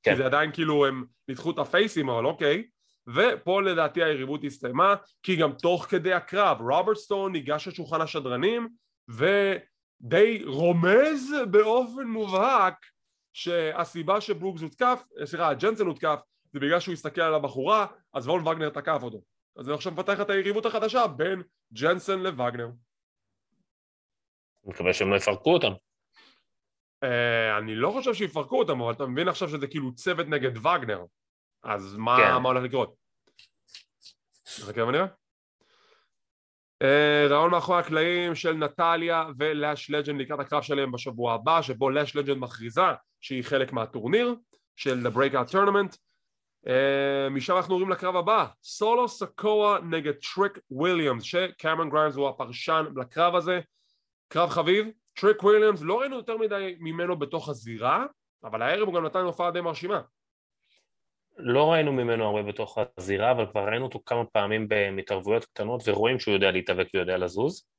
כן. 0.03 0.11
כי 0.11 0.17
זה 0.17 0.25
עדיין 0.25 0.51
כאילו 0.51 0.85
הם 0.85 1.03
ניצחו 1.27 1.51
את 1.51 1.59
הפייסים 1.59 2.09
אבל 2.09 2.25
אוקיי 2.25 2.63
ופה 3.07 3.61
לדעתי 3.61 4.03
היריבות 4.03 4.43
הסתיימה 4.43 4.95
כי 5.23 5.35
גם 5.35 5.51
תוך 5.51 5.85
כדי 5.85 6.13
הקרב 6.13 6.61
רוברט 6.61 6.97
סטון 6.97 7.31
ניגש 7.31 7.67
לשולחן 7.67 8.01
השדרנים 8.01 8.67
ודי 9.09 10.43
רומז 10.45 11.35
באופן 11.51 12.03
מובהק 12.07 12.75
שהסיבה 13.33 14.21
שברוקס 14.21 14.61
הותקף, 14.61 15.03
סליחה 15.25 15.53
ג'נסן 15.53 15.85
הותקף 15.85 16.19
זה 16.53 16.59
בגלל 16.59 16.79
שהוא 16.79 16.93
הסתכל 16.93 17.21
על 17.21 17.33
הבחורה 17.33 17.85
אז 18.13 18.27
וול 18.27 18.47
וגנר 18.47 18.69
תקף 18.69 18.99
אותו 19.03 19.21
אז 19.57 19.65
זה 19.65 19.73
עכשיו 19.73 19.91
מפתח 19.91 20.21
את 20.21 20.29
היריבות 20.29 20.65
החדשה 20.65 21.07
בין 21.07 21.43
ג'נסן 21.73 22.19
לווגנר 22.19 22.67
אני 24.65 24.73
מקווה 24.73 24.93
שהם 24.93 25.09
לא 25.09 25.15
יפרקו 25.15 25.53
אותם 25.53 25.71
Uh, 27.05 27.57
אני 27.57 27.75
לא 27.75 27.91
חושב 27.91 28.13
שיפרקו 28.13 28.59
אותם, 28.59 28.81
אבל 28.81 28.91
אתה 28.91 29.05
מבין 29.05 29.27
עכשיו 29.27 29.49
שזה 29.49 29.67
כאילו 29.67 29.95
צוות 29.95 30.27
נגד 30.27 30.57
וגנר, 30.57 31.05
אז 31.63 31.95
מה, 31.97 32.17
כן. 32.17 32.41
מה 32.41 32.49
הולך 32.49 32.63
לקרות? 32.63 32.95
נחכה 34.59 34.83
ונראה. 34.83 35.05
אה, 36.83 37.29
ריאיון 37.29 37.51
מאחורי 37.51 37.79
הקלעים 37.79 38.35
של 38.35 38.53
נטליה 38.53 39.25
ולאש 39.37 39.89
לג'נד 39.89 40.21
לקראת 40.21 40.39
הקרב 40.39 40.61
שלהם 40.61 40.91
בשבוע 40.91 41.33
הבא, 41.33 41.61
שבו 41.61 41.89
לאש 41.89 42.15
לג'נד 42.15 42.37
מכריזה 42.37 42.81
שהיא 43.21 43.43
חלק 43.43 43.73
מהטורניר 43.73 44.35
של 44.75 45.07
The 45.07 45.15
Breakout 45.15 45.51
Tournament. 45.51 45.97
אה, 46.65 47.29
משם 47.31 47.55
אנחנו 47.57 47.73
עוברים 47.73 47.89
לקרב 47.89 48.15
הבא, 48.15 48.45
סולו 48.63 49.07
סקואה 49.07 49.79
נגד 49.79 50.13
טריק 50.13 50.59
וויליאמס, 50.71 51.23
שקמרון 51.23 51.89
גריימס 51.89 52.15
הוא 52.15 52.29
הפרשן 52.29 52.85
לקרב 52.95 53.35
הזה. 53.35 53.59
קרב 54.27 54.49
חביב, 54.49 54.87
טריק 55.13 55.43
וויליאמס 55.43 55.81
לא 55.81 55.99
ראינו 55.99 56.15
יותר 56.15 56.37
מדי 56.37 56.75
ממנו 56.79 57.19
בתוך 57.19 57.49
הזירה 57.49 58.05
אבל 58.43 58.61
הערב 58.61 58.87
הוא 58.87 58.95
גם 58.95 59.05
נתן 59.05 59.19
הופעה 59.19 59.51
די 59.51 59.61
מרשימה. 59.61 60.01
לא 61.37 61.71
ראינו 61.71 61.93
ממנו 61.93 62.25
הרבה 62.25 62.51
בתוך 62.51 62.77
הזירה 62.97 63.31
אבל 63.31 63.45
כבר 63.51 63.69
ראינו 63.69 63.85
אותו 63.85 63.99
כמה 64.05 64.25
פעמים 64.25 64.67
בהתערבויות 64.67 65.45
קטנות 65.45 65.81
ורואים 65.87 66.19
שהוא 66.19 66.33
יודע 66.33 66.51
להתאבק 66.51 66.87
ויודע 66.93 67.17
לזוז. 67.17 67.69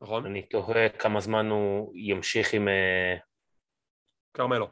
נכון. 0.00 0.26
אני 0.26 0.42
תוהה 0.42 0.88
כמה 0.88 1.20
זמן 1.20 1.46
הוא 1.46 1.92
ימשיך 1.94 2.54
עם 2.54 2.68
אה, 2.68 3.16
כרמלו. 4.34 4.68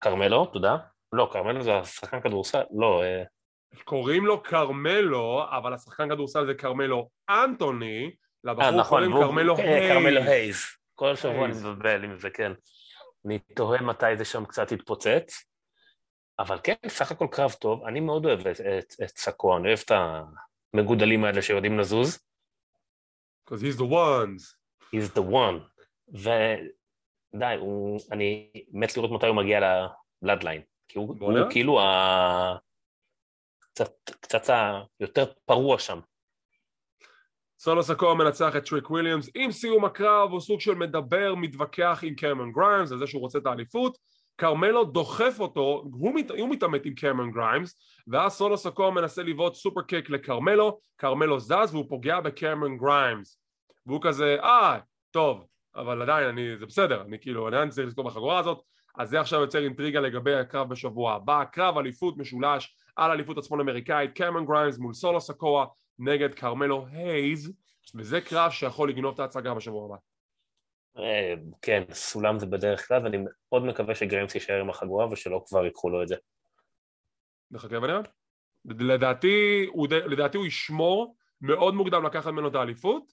כרמלו, 0.00 0.46
תודה 0.46 0.76
לא, 1.12 1.28
כרמלו 1.32 1.62
זה 1.62 1.78
השחקן 1.78 2.20
כדורסל, 2.20 2.62
לא 2.70 3.02
אה, 3.02 3.22
קוראים 3.84 4.26
לו 4.26 4.42
כרמלו, 4.42 5.42
אבל 5.50 5.74
השחקן 5.74 6.08
כדורסל 6.08 6.46
זה 6.46 6.54
כרמלו 6.54 7.08
אנטוני, 7.30 8.10
לבחור 8.44 8.64
אה, 8.64 8.70
נכון, 8.70 9.12
קוראים 9.12 9.26
כרמלו 9.26 9.56
כן, 9.56 9.62
הייז. 9.62 9.92
כרמלו 9.92 10.20
הייז. 10.20 10.56
כל 10.94 11.16
שבוע 11.16 11.44
אני 11.44 11.54
מבלבל 11.54 12.04
עם 12.04 12.18
זה, 12.18 12.30
כן. 12.30 12.52
אני 13.26 13.38
תוהה 13.38 13.82
מתי 13.82 14.16
זה 14.16 14.24
שם 14.24 14.44
קצת 14.44 14.72
יתפוצץ. 14.72 15.44
אבל 16.38 16.58
כן, 16.62 16.74
סך 16.88 17.12
הכל 17.12 17.26
קרב 17.30 17.52
טוב. 17.52 17.84
אני 17.84 18.00
מאוד 18.00 18.26
אוהב 18.26 18.46
את, 18.46 18.60
את, 18.60 18.94
את 19.04 19.18
סקו, 19.18 19.56
אני 19.56 19.68
אוהב 19.68 19.78
את 19.84 19.92
המגודלים 20.74 21.24
האלה 21.24 21.42
שיודעים 21.42 21.78
לזוז. 21.78 22.18
Because 23.44 23.60
he's 23.60 23.78
the 23.78 23.84
ones. 23.84 24.56
He's 24.94 25.18
the 25.18 25.22
one. 25.32 25.82
ודי, 26.08 27.54
הוא... 27.58 28.00
אני 28.12 28.52
מת 28.72 28.96
לראות 28.96 29.10
מתי 29.10 29.26
הוא 29.26 29.36
מגיע 29.36 29.60
לבלאדליין. 30.22 30.62
כי 30.88 30.98
הוא, 30.98 31.16
הוא 31.20 31.50
כאילו 31.50 31.80
ה... 31.80 32.56
קצת, 33.60 33.92
קצת 34.20 34.50
היותר 35.00 35.24
פרוע 35.44 35.78
שם. 35.78 35.98
סולו 37.58 37.82
סקואה 37.82 38.14
מנצח 38.14 38.56
את 38.56 38.68
טריק 38.68 38.90
וויליאמס 38.90 39.30
עם 39.34 39.52
סיום 39.52 39.84
הקרב 39.84 40.30
הוא 40.30 40.40
סוג 40.40 40.60
של 40.60 40.74
מדבר 40.74 41.34
מתווכח 41.34 42.00
עם 42.02 42.14
קמרון 42.14 42.52
גריימס 42.52 42.92
על 42.92 42.98
זה 42.98 43.06
שהוא 43.06 43.22
רוצה 43.22 43.38
את 43.38 43.46
האליפות. 43.46 43.98
כרמלו 44.38 44.84
דוחף 44.84 45.36
אותו, 45.38 45.84
הוא, 45.92 46.14
מת, 46.14 46.30
הוא 46.30 46.48
מתעמת 46.48 46.86
עם 46.86 46.94
קמרון 46.94 47.30
גריימס 47.30 47.76
ואז 48.08 48.32
סולו 48.32 48.56
סקואה 48.56 48.90
מנסה 48.90 49.22
לבעוט 49.22 49.54
super 49.54 49.82
kick 49.82 50.10
לכרמלו 50.10 50.80
כרמלו 50.98 51.40
זז 51.40 51.72
והוא 51.74 51.84
פוגע 51.88 52.20
בקמרון 52.20 52.76
גריימס. 52.76 53.40
והוא 53.86 54.00
כזה 54.02 54.36
אה 54.40 54.78
טוב 55.10 55.46
אבל 55.76 56.02
עדיין, 56.02 56.28
אני, 56.28 56.58
זה 56.58 56.66
בסדר, 56.66 57.02
אני 57.02 57.18
כאילו, 57.20 57.46
עדיין 57.46 57.70
צריך 57.70 57.86
לזכות 57.86 58.04
בחגורה 58.04 58.38
הזאת, 58.38 58.62
אז 58.98 59.10
זה 59.10 59.20
עכשיו 59.20 59.40
יוצר 59.40 59.64
אינטריגה 59.64 60.00
לגבי 60.00 60.34
הקרב 60.34 60.68
בשבוע 60.68 61.12
הבא, 61.12 61.44
קרב 61.44 61.78
אליפות 61.78 62.16
משולש 62.16 62.76
על 62.96 63.10
אליפות 63.10 63.38
הצפון 63.38 63.60
אמריקאית, 63.60 64.12
קמרון 64.14 64.46
גריימס 64.46 64.78
מול 64.78 64.94
סולו 64.94 65.20
סקואה 65.20 65.64
נגד 65.98 66.34
כרמלו 66.34 66.86
הייז, 66.90 67.52
וזה 67.94 68.20
קרב 68.20 68.50
שיכול 68.50 68.88
לגנוב 68.88 69.14
את 69.14 69.20
ההצגה 69.20 69.54
בשבוע 69.54 69.84
הבא. 69.84 69.96
אה, 71.02 71.34
כן, 71.62 71.82
סולם 71.92 72.38
זה 72.38 72.46
בדרך 72.46 72.88
כלל, 72.88 73.04
ואני 73.04 73.18
מאוד 73.24 73.64
מקווה 73.64 73.94
שגריימס 73.94 74.34
יישאר 74.34 74.60
עם 74.60 74.70
החגורה 74.70 75.12
ושלא 75.12 75.42
כבר 75.46 75.64
ייקחו 75.64 75.90
לו 75.90 76.02
את 76.02 76.08
זה. 76.08 76.16
נחכה 77.50 77.78
ונראה. 77.78 78.00
לדעתי, 78.64 79.66
הוא, 79.68 79.88
לדעתי 79.90 80.38
הוא 80.38 80.46
ישמור 80.46 81.16
מאוד 81.40 81.74
מוקדם 81.74 82.06
לקחת 82.06 82.26
ממנו 82.32 82.48
את 82.48 82.54
האליפות, 82.54 83.12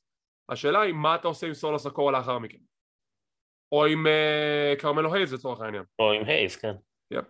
השאלה 0.50 0.82
היא 0.82 0.94
מה 0.94 1.16
אתה 1.16 1.28
עושה 1.28 1.48
עם 1.48 1.54
סולו 1.54 1.80
סקורה 1.80 2.12
לאחר 2.12 2.40
מכן. 2.40 2.58
או 3.72 3.86
עם 3.86 4.06
uh, 4.08 4.80
כרמלו 4.80 5.14
הייז 5.14 5.34
לצורך 5.34 5.62
העניין. 5.62 5.84
או 6.00 6.12
עם 6.12 6.26
הייז, 6.26 6.56
כן. 6.56 6.74
יפ. 7.12 7.26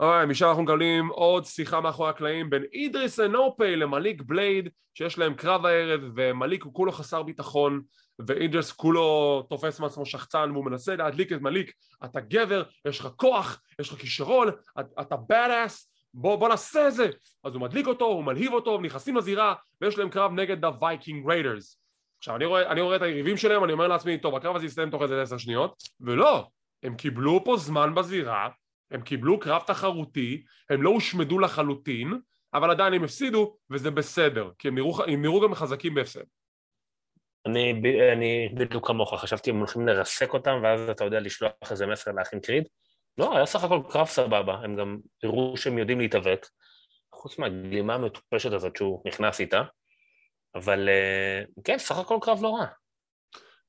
אוי, 0.00 0.26
משם 0.26 0.46
אנחנו 0.46 0.62
מקבלים 0.62 1.08
עוד 1.08 1.44
שיחה 1.44 1.80
מאחורי 1.80 2.10
הקלעים 2.10 2.50
בין 2.50 2.64
אידריס 2.72 3.20
אנופי 3.20 3.76
למליק 3.76 4.22
בלייד 4.22 4.68
שיש 4.94 5.18
להם 5.18 5.34
קרב 5.34 5.66
הערב 5.66 6.00
ומליק 6.16 6.62
הוא 6.62 6.74
כולו 6.74 6.92
חסר 6.92 7.22
ביטחון 7.22 7.82
ואידריס 8.26 8.72
כולו 8.72 9.42
תופס 9.50 9.80
מעצמו 9.80 10.06
שחצן 10.06 10.50
והוא 10.52 10.64
מנסה 10.64 10.96
להדליק 10.96 11.32
את 11.32 11.40
מליק 11.40 11.72
אתה 12.04 12.20
גבר, 12.20 12.62
יש 12.88 13.00
לך 13.00 13.08
כוח, 13.16 13.62
יש 13.80 13.92
לך 13.92 13.98
כישרון, 13.98 14.48
אתה 15.00 15.14
badass 15.14 15.86
בוא, 16.14 16.36
בוא 16.36 16.48
נעשה 16.48 16.88
את 16.88 16.94
זה 16.94 17.08
אז 17.44 17.54
הוא 17.54 17.62
מדליק 17.62 17.86
אותו, 17.86 18.04
הוא 18.04 18.24
מלהיב 18.24 18.52
אותו, 18.52 18.74
הם 18.74 18.84
נכנסים 18.84 19.16
לזירה 19.16 19.54
ויש 19.80 19.98
להם 19.98 20.10
קרב 20.10 20.32
נגד 20.32 20.64
הווייקינג 20.64 21.26
ריידרס 21.28 21.80
עכשיו 22.18 22.36
אני 22.36 22.44
רואה, 22.44 22.72
אני 22.72 22.80
רואה 22.80 22.96
את 22.96 23.02
היריבים 23.02 23.36
שלהם, 23.36 23.64
אני 23.64 23.72
אומר 23.72 23.88
לעצמי 23.88 24.18
טוב 24.18 24.34
הקרב 24.34 24.56
הזה 24.56 24.66
יסתיים 24.66 24.90
תוך 24.90 25.02
איזה 25.02 25.22
עשר 25.22 25.38
שניות. 25.38 25.82
ולא, 26.00 26.46
הם 26.82 26.96
קיבלו 26.96 27.44
פה 27.44 27.56
זמן 27.56 27.94
בזירה 27.94 28.48
הם 28.90 29.02
קיבלו 29.02 29.40
קרב 29.40 29.62
תחרותי, 29.66 30.42
הם 30.70 30.82
לא 30.82 30.90
הושמדו 30.90 31.38
לחלוטין 31.38 32.20
אבל 32.54 32.70
עדיין 32.70 32.92
הם 32.92 33.04
הפסידו 33.04 33.56
וזה 33.70 33.90
בסדר 33.90 34.50
כי 34.58 34.68
הם 34.68 34.74
נראו, 34.74 35.04
הם 35.04 35.22
נראו 35.22 35.40
גם 35.40 35.54
חזקים 35.54 35.94
בהפסד. 35.94 36.24
אני, 37.46 37.72
אני 38.12 38.48
בדיוק 38.54 38.86
כמוך, 38.86 39.14
חשבתי 39.14 39.50
הם 39.50 39.58
הולכים 39.58 39.88
לרסק 39.88 40.34
אותם 40.34 40.60
ואז 40.62 40.90
אתה 40.90 41.04
יודע 41.04 41.20
לשלוח 41.20 41.52
איזה 41.70 41.86
מסר 41.86 42.12
לאחים 42.12 42.40
קריד. 42.40 42.68
לא, 43.18 43.36
היה 43.36 43.46
סך 43.46 43.64
הכל 43.64 43.80
קרב 43.90 44.06
סבבה, 44.06 44.54
הם 44.54 44.76
גם 44.76 44.98
הראו 45.22 45.56
שהם 45.56 45.78
יודעים 45.78 46.00
להתאבק, 46.00 46.46
חוץ 47.12 47.38
מהגלימה 47.38 47.94
המטופשת 47.94 48.52
הזאת 48.52 48.76
שהוא 48.76 49.02
נכנס 49.06 49.40
איתה, 49.40 49.62
אבל 50.54 50.88
אה, 50.88 51.42
כן, 51.64 51.78
סך 51.78 51.98
הכל 51.98 52.18
קרב 52.22 52.42
לא 52.42 52.54
רע. 52.54 52.66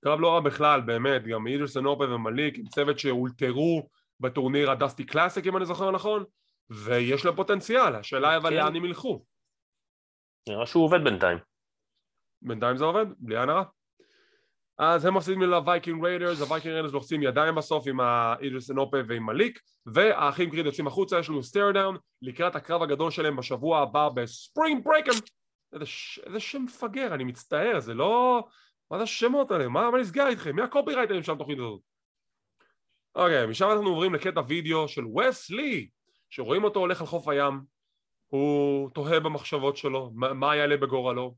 קרב 0.03 0.19
לא 0.19 0.33
רע 0.33 0.39
בכלל, 0.39 0.81
באמת, 0.81 1.23
גם 1.23 1.47
אידריס 1.47 1.85
אנופה 1.85 2.12
ומליק 2.11 2.57
עם 2.57 2.65
צוות 2.65 2.99
שאולתרו 2.99 3.89
בטורניר 4.19 4.71
הדסטי 4.71 5.05
קלאסיק 5.05 5.47
אם 5.47 5.57
אני 5.57 5.65
זוכר 5.65 5.91
נכון, 5.91 6.23
ויש 6.69 7.25
להם 7.25 7.35
פוטנציאל, 7.35 7.95
השאלה 7.95 8.29
היא 8.29 8.37
אבל 8.37 8.49
כן. 8.49 8.55
לאן 8.55 8.75
הם 8.75 8.85
ילכו. 8.85 9.25
נראה 10.49 10.65
שהוא 10.65 10.83
עובד 10.83 11.03
בינתיים. 11.03 11.37
בינתיים 12.41 12.77
זה 12.77 12.85
עובד, 12.85 13.05
בלי 13.17 13.39
עין 13.39 13.49
הרע. 13.49 13.63
אז 14.77 15.05
הם 15.05 15.17
מפסידים 15.17 15.41
לווייקינג 15.41 16.05
ריידרס, 16.05 16.41
הווייקינג 16.41 16.73
ריידרס 16.73 16.93
לוחצים 16.93 17.23
ידיים 17.23 17.55
בסוף 17.55 17.87
עם 17.87 17.99
אידריס 17.99 18.71
אנופה 18.71 18.97
ועם 19.07 19.25
מליק 19.25 19.59
והאחים 19.85 20.49
קריד 20.49 20.65
יוצאים 20.65 20.87
החוצה, 20.87 21.19
יש 21.19 21.29
לנו 21.29 21.43
stare 21.43 21.71
down 21.71 21.97
לקראת 22.21 22.55
הקרב 22.55 22.81
הגדול 22.81 23.11
שלהם 23.11 23.35
בשבוע 23.35 23.81
הבא 23.81 24.09
בספרינג 24.09 24.83
ברייקן 24.83 25.11
איזה, 25.73 25.86
איזה 26.25 26.39
שם 26.39 26.63
מפגר, 26.63 27.13
אני 27.13 27.23
מצטער, 27.23 27.79
זה 27.79 27.93
לא... 27.93 28.43
מה 28.91 28.97
זה 28.97 29.03
השמות 29.03 29.51
האלה? 29.51 29.67
מה, 29.67 29.91
מה 29.91 29.97
נסגר 29.97 30.27
איתכם? 30.27 30.55
מי 30.55 30.62
הקופירייטרים 30.62 31.23
של 31.23 31.32
התוכנית 31.32 31.60
הזאת? 31.60 31.82
אוקיי, 33.15 33.45
משם 33.45 33.69
אנחנו 33.71 33.89
עוברים 33.89 34.13
לקטע 34.13 34.41
וידאו 34.47 34.88
של 34.88 35.03
וס 35.05 35.49
לי 35.49 35.89
שרואים 36.29 36.63
אותו 36.63 36.79
הולך 36.79 37.01
על 37.01 37.08
חוף 37.08 37.27
הים 37.27 37.62
הוא 38.27 38.89
תוהה 38.89 39.19
במחשבות 39.19 39.77
שלו, 39.77 40.12
מה 40.13 40.55
יעלה 40.55 40.77
בגורלו 40.77 41.36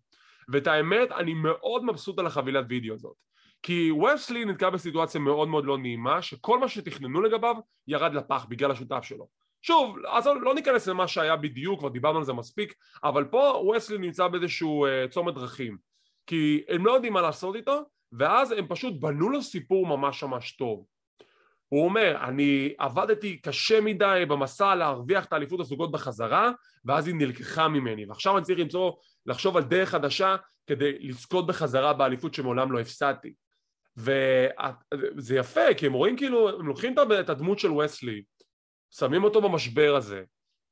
ואת 0.52 0.68
האמת 0.68 1.12
אני 1.12 1.34
מאוד 1.34 1.86
מבסוט 1.86 2.20
על 2.20 2.26
החבילת 2.26 2.66
וידאו 2.70 2.96
הזאת 2.96 3.16
כי 3.64 3.92
וסלי 3.92 4.46
נתקע 4.46 4.70
בסיטואציה 4.70 5.22
מאוד 5.22 5.48
מאוד 5.48 5.66
לא 5.66 5.78
נעימה 5.78 6.22
שכל 6.22 6.60
מה 6.60 6.68
שתכננו 6.68 7.22
לגביו 7.22 7.56
ירד 7.88 8.14
לפח 8.14 8.46
בגלל 8.50 8.72
השותף 8.72 9.04
שלו 9.04 9.28
שוב, 9.62 9.98
אז 10.08 10.28
לא 10.42 10.56
ניכנס 10.56 10.88
למה 10.88 11.08
שהיה 11.08 11.36
בדיוק, 11.36 11.80
כבר 11.80 11.90
דיברנו 11.90 12.18
על 12.18 12.24
זה 12.24 12.34
מספיק 12.34 12.74
אבל 13.04 13.26
פה 13.26 13.72
וסלי 13.76 13.98
נמצא 13.98 14.28
באיזשהו 14.28 14.88
uh, 14.88 15.12
צומת 15.12 15.34
דרכים. 15.34 15.78
כי 16.28 16.64
הם 16.70 16.86
לא 16.86 16.92
יודעים 16.92 17.14
מה 17.14 17.22
לעשות 17.22 17.56
איתו 17.56 17.82
ואז 18.12 18.52
הם 18.52 18.68
פשוט 18.68 18.94
בנו 19.00 19.30
לו 19.30 19.42
סיפור 19.42 19.88
ממש 19.88 20.24
ממש 20.24 20.52
טוב. 20.52 20.86
הוא 21.68 21.86
אומר, 21.86 22.18
אני 22.24 22.74
עבדתי 22.78 23.38
קשה 23.38 23.82
מדי 23.82 24.24
במסע 24.28 24.76
להרוויח 24.76 25.26
את 25.26 25.34
האליפות 25.34 25.60
הזוגות 25.60 25.92
בחזרה 25.92 26.52
ואז 26.86 27.08
היא 27.08 27.16
נלקחה 27.16 27.68
ממני. 27.68 28.06
ועכשיו 28.06 28.38
אני 28.38 28.46
צריך 28.46 28.60
למצוא, 28.60 28.92
לחשוב 29.26 29.58
על 29.58 29.64
דרך 29.64 29.90
חדשה 29.90 30.36
כדי 30.68 31.00
לזכות 31.00 31.48
בחזרה 31.48 31.94
באליפות 31.94 32.34
שמעולם 32.34 32.72
לא 32.72 32.80
הפסדתי. 32.80 33.34
וזה 33.98 35.36
יפה 35.36 35.74
כי 35.78 35.86
הם 35.86 35.94
רואים 35.94 36.18
כאילו, 36.18 36.50
הם 36.50 36.68
לוקחים 36.68 36.96
את 37.20 37.30
הדמות 37.30 37.60
של 37.60 37.72
וסלי 37.72 38.22
שמים 38.92 39.24
אותו 39.24 39.42
במשבר 39.42 39.96
הזה 39.98 40.24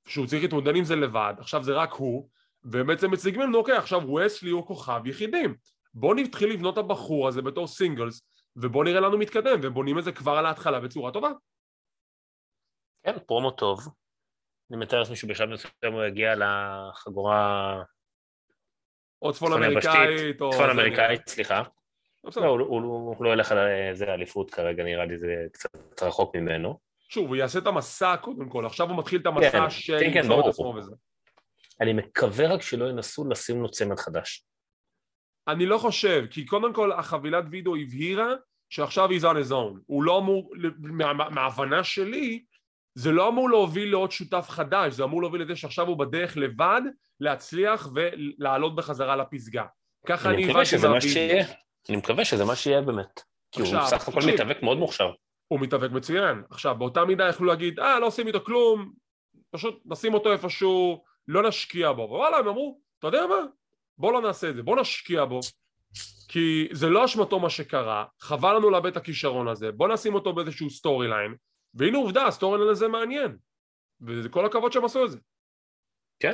שהוא 0.08 0.28
צריך 0.28 0.42
להתמודד 0.42 0.76
עם 0.76 0.84
זה 0.84 0.96
לבד, 0.96 1.34
עכשיו 1.38 1.64
זה 1.64 1.74
רק 1.74 1.94
הוא 1.94 2.30
ובעצם 2.64 3.12
מציגים 3.12 3.42
לנו 3.42 3.58
אוקיי 3.58 3.78
עכשיו 3.78 4.14
וסלי 4.14 4.50
הוא 4.50 4.68
כוכב 4.68 5.02
יחידים. 5.06 5.56
בוא 5.94 6.16
נתחיל 6.16 6.54
לבנות 6.54 6.74
את 6.74 6.78
הבחור 6.78 7.28
הזה 7.28 7.42
בתור 7.42 7.68
סינגלס 7.68 8.22
ובוא 8.56 8.84
נראה 8.84 9.00
לנו 9.00 9.18
מתקדם 9.18 9.60
ובונים 9.64 10.00
את 10.00 10.04
זה 10.04 10.12
כבר 10.12 10.32
על 10.32 10.46
ההתחלה 10.46 10.80
בצורה 10.80 11.12
טובה. 11.12 11.30
כן, 13.04 13.20
פרומו 13.28 13.52
טוב. 13.52 13.80
אני 14.72 14.78
מתאר 14.78 15.00
לעצמי 15.00 15.16
שבשלב 15.16 15.50
מסוים 15.50 15.94
הוא 15.94 16.04
יגיע 16.04 16.34
לחגורה 16.36 17.84
או 19.22 19.34
צפון 19.34 19.54
אמריקאית 19.54 20.42
או... 20.42 20.52
צפון 20.52 20.70
אמריקאית, 20.70 21.28
סליחה. 21.28 21.64
לא, 22.36 22.48
הוא 22.48 23.26
לא 23.26 23.34
ילך 23.34 23.52
על 23.52 23.58
איזה 23.58 24.14
אליפות 24.14 24.52
כרגע, 24.52 24.84
נראה 24.84 25.06
לי 25.06 25.18
זה 25.18 25.46
קצת 25.52 26.04
רחוק 26.04 26.36
ממנו. 26.36 26.89
שוב, 27.10 27.28
הוא 27.28 27.36
יעשה 27.36 27.60
את 27.60 27.68
המסע 27.68 28.18
קודם 28.18 28.50
כל, 28.50 28.66
עכשיו 28.66 28.90
הוא 28.90 28.98
מתחיל 28.98 29.22
את 29.22 29.26
המסע 29.26 29.52
כן, 29.52 29.70
של 29.70 29.98
כן, 30.00 30.14
כן, 30.14 30.32
עצמו 30.50 30.74
וזה. 30.78 30.92
אני 31.82 31.94
מקווה 31.94 32.54
רק 32.54 32.62
שלא 32.62 32.90
ינסו 32.90 33.30
לשים 33.30 33.62
לו 33.62 33.72
צמד 33.72 34.00
חדש. 34.00 34.46
אני 35.48 35.66
לא 35.66 35.78
חושב, 35.78 36.26
כי 36.32 36.46
קודם 36.46 36.74
כל 36.74 36.92
החבילת 36.92 37.44
וידאו 37.52 37.76
הבהירה 37.76 38.30
שעכשיו 38.70 39.10
he's 39.10 39.24
on 39.24 39.48
his 39.48 39.52
own. 39.52 39.80
הוא 39.86 40.04
לא 40.04 40.18
אמור, 40.18 40.54
מההבנה 41.32 41.84
שלי, 41.84 42.44
זה 42.96 43.12
לא 43.12 43.28
אמור 43.28 43.50
להוביל 43.50 43.92
לעוד 43.92 44.12
שותף 44.12 44.46
חדש, 44.50 44.94
זה 44.94 45.04
אמור 45.04 45.22
להוביל 45.22 45.42
לזה 45.42 45.56
שעכשיו 45.56 45.88
הוא 45.88 46.00
בדרך 46.00 46.38
לבד 46.38 46.82
להצליח 47.20 47.90
ולעלות 47.96 48.76
בחזרה 48.76 49.16
לפסגה. 49.16 49.66
ככה 50.06 50.30
אני 50.30 50.44
הבנתי 50.44 50.76
מהווידאו. 50.82 51.54
אני 51.90 51.98
מקווה 51.98 52.26
שזה 52.26 52.46
מה 52.46 52.56
שיהיה 52.56 52.82
באמת. 52.82 53.22
כי 53.52 53.62
הוא 53.62 53.70
בסך 53.80 54.08
הכל 54.08 54.22
מתאבק 54.34 54.64
מאוד 54.64 54.78
מוכשר. 54.78 55.12
הוא 55.50 55.60
מתאבק 55.60 55.92
מצוין. 55.92 56.44
עכשיו, 56.50 56.76
באותה 56.76 57.06
מידה 57.06 57.30
יכלו 57.30 57.48
להגיד, 57.48 57.80
אה, 57.80 58.00
לא 58.00 58.06
עושים 58.06 58.28
איתו 58.28 58.42
כלום, 58.42 58.92
פשוט 59.52 59.82
נשים 59.86 60.14
אותו 60.14 60.32
איפשהו, 60.32 61.04
לא 61.28 61.48
נשקיע 61.48 61.92
בו. 61.92 62.02
וואלה, 62.02 62.38
הם 62.38 62.48
אמרו, 62.48 62.80
אתה 63.00 63.08
יודע 63.08 63.28
מה? 63.28 63.46
בוא 63.98 64.14
לא 64.14 64.22
נעשה 64.22 64.50
את 64.50 64.56
זה, 64.56 64.64
בוא 64.64 64.82
נשקיע 64.82 65.26
בו. 65.26 65.40
כי 66.28 66.68
זה 66.72 66.90
לא 66.90 67.06
אשמתו 67.06 67.40
מה 67.40 67.50
שקרה, 67.50 68.06
חבל 68.20 68.56
לנו 68.56 68.70
לאבד 68.70 68.92
את 68.92 68.98
הכישרון 68.98 69.48
הזה, 69.48 69.72
בוא 69.72 69.88
נשים 69.88 70.14
אותו 70.14 70.34
באיזשהו 70.34 70.70
storyline, 70.70 71.36
והנה 71.74 71.98
עובדה, 71.98 72.26
ה 72.28 72.58
storyline 72.58 72.72
הזה 72.72 72.88
מעניין. 72.88 73.38
וזה 74.02 74.30
כל 74.30 74.46
הכבוד 74.46 74.72
שהם 74.72 74.86
עשו 74.86 75.06
את 75.06 75.12
זה. 75.12 75.18
כן. 76.20 76.34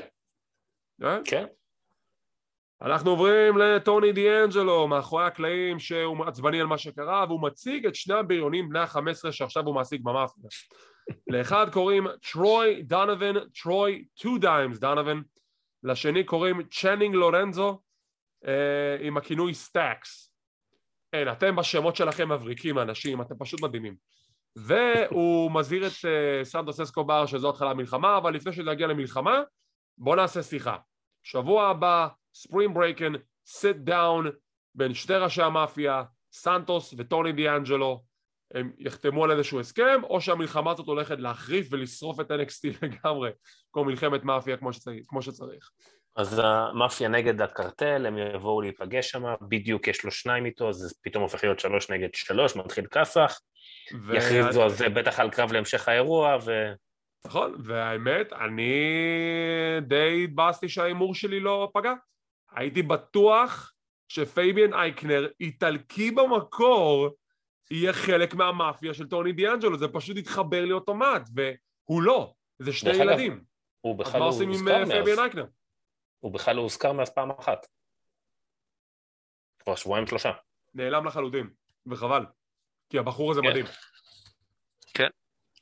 כן. 1.02 1.22
כן. 1.26 1.46
אנחנו 2.82 3.10
עוברים 3.10 3.58
לטוני 3.58 4.12
דיאנג'לו 4.12 4.88
מאחורי 4.88 5.26
הקלעים 5.26 5.80
שהוא 5.80 6.26
עצבני 6.26 6.62
על 6.62 6.68
מה 6.68 6.78
שקרה 6.78 7.26
והוא 7.28 7.42
מציג 7.42 7.86
את 7.86 7.96
שני 7.96 8.16
הבריונים 8.16 8.70
בני 8.70 8.80
החמש 8.80 9.12
עשרה 9.12 9.32
שעכשיו 9.32 9.66
הוא 9.66 9.76
מעסיק 9.76 10.02
במאפיה. 10.02 10.44
לאחד 11.28 11.70
קוראים 11.74 12.08
טרוי 12.32 12.84
דונובן, 12.84 13.34
טרוי 13.64 14.06
טו 14.22 14.38
דיימז 14.38 14.80
דונובן 14.80 15.22
לשני 15.84 16.24
קוראים 16.24 16.62
צ'נינג 16.72 17.16
לורנזו 17.16 17.80
אה, 18.48 18.98
עם 19.00 19.18
הכינוי 19.18 19.54
סטאקס. 19.54 20.32
אין, 21.14 21.32
אתם 21.32 21.56
בשמות 21.56 21.96
שלכם 21.96 22.32
מבריקים 22.32 22.80
אנשים, 22.80 23.22
אתם 23.22 23.36
פשוט 23.40 23.62
מדהימים. 23.62 23.96
והוא 24.56 25.52
מזהיר 25.52 25.88
את 25.88 25.92
אה, 26.06 26.46
סנטוס 26.46 26.80
אסקובר 26.80 27.26
שזו 27.26 27.50
התחלת 27.50 27.72
המלחמה 27.72 28.18
אבל 28.18 28.34
לפני 28.34 28.54
שזה 28.54 28.72
יגיע 28.72 28.88
למלחמה 28.88 29.42
בואו 29.98 30.16
נעשה 30.16 30.44
שיחה. 30.44 30.78
שבוע 31.24 31.68
הבא 31.68 32.08
ספרינג 32.36 32.76
ברייקן, 32.76 33.14
sit 33.46 33.78
down 33.78 34.32
בין 34.76 34.94
שתי 34.94 35.14
ראשי 35.14 35.42
המאפיה, 35.42 36.04
סנטוס 36.32 36.94
וטוני 36.98 37.32
דיאנג'לו 37.32 38.04
הם 38.54 38.72
יחתמו 38.78 39.24
על 39.24 39.32
איזשהו 39.32 39.60
הסכם, 39.60 40.04
או 40.04 40.22
שהמלחמה 40.22 40.72
הזאת 40.72 40.88
הולכת 40.88 41.20
להחריף 41.20 41.68
ולשרוף 41.72 42.20
את 42.20 42.32
NXT 42.32 42.68
לגמרי, 42.86 43.32
כמו 43.74 43.86
מלחמת 43.86 44.24
מאפיה 44.24 44.58
כמו 44.58 44.74
שצריך. 44.74 45.06
כמו 45.08 45.22
שצריך. 45.22 45.70
אז 46.16 46.42
המאפיה 46.44 47.10
נגד 47.10 47.42
הקרטל, 47.42 48.06
הם 48.06 48.18
יבואו 48.18 48.62
להיפגש 48.62 49.10
שם, 49.10 49.24
בדיוק 49.50 49.88
יש 49.88 50.06
לו 50.06 50.12
שניים 50.12 50.46
איתו, 50.46 50.70
אז 50.70 50.76
זה 50.76 50.96
פתאום 51.02 51.24
הופך 51.24 51.44
להיות 51.44 51.60
שלוש 51.60 51.90
נגד 51.90 52.14
שלוש, 52.14 52.56
מתחיל 52.56 52.86
כסח, 52.92 53.40
ו... 54.08 54.16
יכריזו 54.16 54.64
על 54.64 54.70
זה 54.70 54.90
בטח 54.90 55.20
על 55.20 55.30
קרב 55.30 55.52
להמשך 55.52 55.88
האירוע, 55.88 56.38
ו... 56.46 56.52
נכון, 57.26 57.56
והאמת, 57.66 58.34
אני 58.34 58.74
די 59.82 60.24
התבאסתי 60.24 60.70
שההימור 60.70 61.16
שלי 61.16 61.40
לא 61.40 61.72
פגע. 61.74 61.94
הייתי 62.56 62.82
בטוח 62.84 63.74
שפייביאן 64.08 64.74
אייקנר, 64.74 65.28
איטלקי 65.40 66.12
במקור, 66.12 67.10
יהיה 67.72 67.94
חלק 67.94 68.34
מהמאפיה 68.34 68.94
של 68.94 69.08
טוני 69.08 69.32
דיאנג'לו, 69.32 69.78
זה 69.78 69.88
פשוט 69.88 70.18
יתחבר 70.18 70.66
לי 70.66 70.72
אוטומט, 70.72 71.30
והוא 71.36 72.02
לא, 72.02 72.34
זה 72.60 72.74
שני 72.74 72.96
ילדים. 72.96 73.44
הוא 73.82 74.00
בכלל 74.00 74.20
לא 74.20 74.26
הוזכר 74.26 74.46
מאז. 74.46 74.90
פייביאן 74.90 75.20
אייקנר? 75.20 75.46
הוא 76.20 76.34
בכלל 76.34 76.56
לא 76.56 76.62
הוזכר 76.62 76.92
מאז 76.92 77.14
פעם 77.14 77.32
אחת. 77.32 77.68
כבר 79.60 79.76
שבועיים 79.76 80.08
שלושה. 80.08 80.32
נעלם 80.74 81.06
לחלוטין, 81.06 81.50
וחבל, 81.86 82.26
כי 82.90 83.00
הבחור 83.00 83.32
הזה 83.32 83.42
כן. 83.42 83.48
מדהים. 83.48 83.66
כן. 84.94 85.10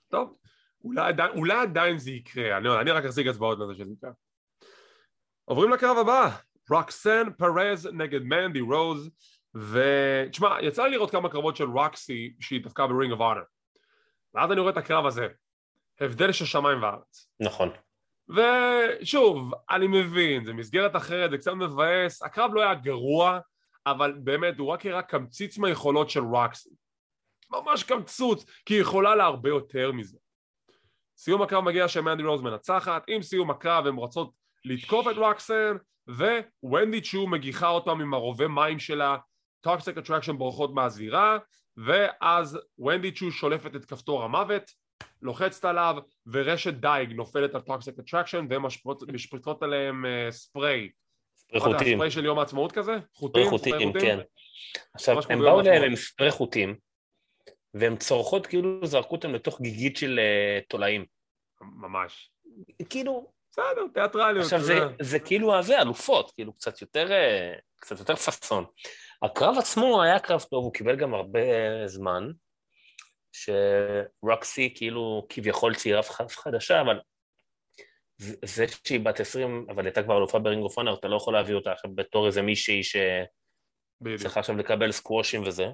טוב, 0.10 0.38
אולי, 0.84 1.14
אולי 1.36 1.62
עדיין 1.62 1.98
זה 1.98 2.12
יקרה, 2.12 2.58
אני, 2.58 2.70
אני 2.82 2.91
רק 2.91 3.06
אחזיק 3.06 3.28
אצבעות 3.28 3.60
לזה 3.60 3.74
שזה 3.76 3.94
יקרה. 3.94 4.12
עוברים 5.46 5.72
לקרב 5.72 5.98
הבא, 5.98 6.38
רוקסן 6.70 7.34
פרז 7.38 7.89
נגד 7.93 8.24
מנדי 8.24 8.61
רוז 8.61 9.09
ותשמע, 9.55 10.57
יצא 10.61 10.84
לי 10.84 10.91
לראות 10.91 11.11
כמה 11.11 11.30
קרבות 11.30 11.55
של 11.55 11.64
רוקסי 11.70 12.34
שהיא 12.39 12.64
דווקא 12.64 12.86
ברינג 12.86 13.11
אוף 13.11 13.22
אונר 13.22 13.43
ואז 14.34 14.51
אני 14.51 14.59
רואה 14.59 14.72
את 14.72 14.78
הקרב 14.78 15.05
הזה 15.05 15.28
הבדל 15.99 16.32
של 16.32 16.45
שמיים 16.45 16.84
וארץ. 16.84 17.28
נכון. 17.39 17.70
ושוב, 18.30 19.51
אני 19.70 19.88
מבין, 19.88 20.45
זה 20.45 20.53
מסגרת 20.53 20.95
אחרת, 20.95 21.32
זה 21.32 21.38
קצת 21.38 21.51
מבאס, 21.51 22.24
הקרב 22.24 22.53
לא 22.53 22.61
היה 22.61 22.74
גרוע, 22.74 23.39
אבל 23.86 24.14
באמת 24.24 24.59
הוא 24.59 24.68
רק 24.68 24.86
הראה 24.86 25.01
קמצוץ 25.02 25.58
מהיכולות 25.57 26.09
של 26.09 26.24
רוקסי. 26.24 26.70
ממש 27.51 27.84
קמצוץ, 27.84 28.45
כי 28.66 28.74
היא 28.74 28.82
יכולה 28.82 29.16
להרבה 29.16 29.49
יותר 29.49 29.91
מזה. 29.91 30.18
סיום 31.18 31.41
הקרב 31.41 31.64
מגיע 31.64 31.88
שמנדי 31.88 32.24
רוז 32.24 32.41
מנצחת, 32.41 33.03
עם 33.07 33.22
סיום 33.22 33.51
הקרב 33.51 33.88
הן 33.88 33.95
רוצות 33.95 34.32
לתקוף 34.66 35.07
את 35.07 35.16
רוקסן 35.16 35.76
וונדי 36.64 37.01
צ'ו 37.01 37.28
מגיחה 37.28 37.70
אותם 37.70 38.01
עם 38.01 38.14
הרובה 38.14 38.47
מים 38.47 38.80
שלה, 38.80 39.18
טוקסיק 39.61 39.97
אטרקשן 39.97 40.38
בורחות 40.38 40.74
מהזירה 40.74 41.38
ואז 41.78 42.59
ונדי 42.80 43.11
צ'ו 43.11 43.32
שולפת 43.32 43.76
את 43.76 43.86
כפתור 43.86 44.24
המוות, 44.24 44.72
לוחצת 45.22 45.66
עליו 45.66 45.95
ורשת 46.28 46.74
דייג 46.74 47.11
נופלת 47.11 47.55
על 47.55 47.61
טוקסיק 47.61 47.99
אטרקשן 47.99 48.45
והן 48.49 48.61
משפריצות 49.14 49.64
עליהם 49.64 50.05
uh, 50.05 50.32
ספרי. 50.32 50.89
ספרי 51.38 51.59
חוטים. 51.59 51.97
ספרי 51.97 52.11
של 52.11 52.26
יום 52.26 52.39
העצמאות 52.39 52.72
כזה? 52.72 52.97
חוטים? 53.14 53.49
חוטים, 53.49 53.74
חוטים? 53.74 53.93
כן. 53.93 54.20
עכשיו, 54.93 55.18
הם 55.30 55.39
באו 55.39 55.59
אליהם 55.59 55.84
עם 55.84 55.95
ספרי 55.95 56.32
חוטים 56.32 56.76
והן 57.74 57.97
צורכות 57.97 58.47
כאילו 58.47 58.86
זרקו 58.86 59.16
אותם 59.16 59.34
לתוך 59.34 59.61
גיגית 59.61 59.97
של 59.97 60.20
uh, 60.20 60.66
תולעים. 60.70 61.05
ממש. 61.61 62.32
כאילו, 62.89 63.32
בסדר, 63.54 63.88
תיאטרליות. 63.93 64.43
עכשיו 64.43 64.60
זה, 64.60 64.80
זה 65.01 65.20
כאילו 65.20 65.56
הזה, 65.56 65.82
אלופות, 65.82 66.32
כאילו 66.32 66.54
קצת 66.54 66.82
יותר, 66.82 67.12
אה, 67.12 67.54
קצת 67.76 67.99
יותר 67.99 68.16
פאסון. 68.16 68.66
הקרב 69.24 69.56
עצמו 69.58 70.04
היה 70.04 70.20
קרב 70.20 70.41
טוב, 70.41 70.64
הוא 70.64 70.74
קיבל 70.74 70.95
גם 70.95 71.14
הרבה 71.14 71.39
זמן, 71.86 72.32
שרוקסי 73.32 74.74
כאילו 74.76 75.26
כביכול 75.30 75.76
צעירה 75.76 76.01
חדשה, 76.30 76.82
אבל 76.82 76.99
זה 78.45 78.66
שהיא 78.88 78.99
בת 78.99 79.20
20, 79.20 79.66
אבל 79.70 79.86
הייתה 79.86 80.04
כבר 80.04 80.18
אלופה 80.18 80.39
ברינג 80.39 80.64
אוף 80.64 80.76
אתה 80.99 81.08
לא 81.08 81.16
יכול 81.16 81.34
להביא 81.34 81.56
אותה 81.56 81.72
עכשיו 81.72 81.91
בתור 81.95 82.28
איזה 82.28 82.41
מישהי 82.41 82.82
שצריכה 82.84 84.39
עכשיו 84.39 84.58
לקבל 84.58 84.91
סקוושים 84.91 85.43
וזה. 85.45 85.66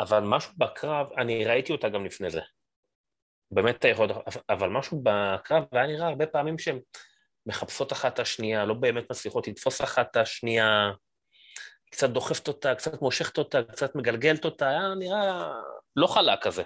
אבל 0.00 0.20
משהו 0.20 0.52
בקרב, 0.56 1.06
אני 1.18 1.44
ראיתי 1.44 1.72
אותה 1.72 1.88
גם 1.88 2.04
לפני 2.04 2.30
זה. 2.30 2.40
באמת 3.50 3.76
אתה 3.76 3.88
יכול, 3.88 4.08
אבל 4.48 4.68
משהו 4.68 5.02
בקרב 5.02 5.64
היה 5.72 5.86
נראה 5.86 6.08
הרבה 6.08 6.26
פעמים 6.26 6.58
שהן 6.58 6.78
מחפשות 7.46 7.92
אחת 7.92 8.14
את 8.14 8.18
השנייה, 8.18 8.64
לא 8.64 8.74
באמת 8.74 9.10
מצליחות 9.10 9.48
לתפוס 9.48 9.82
אחת 9.82 10.10
את 10.10 10.16
השנייה, 10.16 10.90
קצת 11.90 12.10
דוחפת 12.10 12.48
אותה, 12.48 12.74
קצת 12.74 13.02
מושכת 13.02 13.38
אותה, 13.38 13.62
קצת 13.62 13.94
מגלגלת 13.94 14.44
אותה, 14.44 14.68
היה 14.68 14.94
נראה 14.98 15.52
לא 15.96 16.06
חלק 16.06 16.42
כזה. 16.42 16.62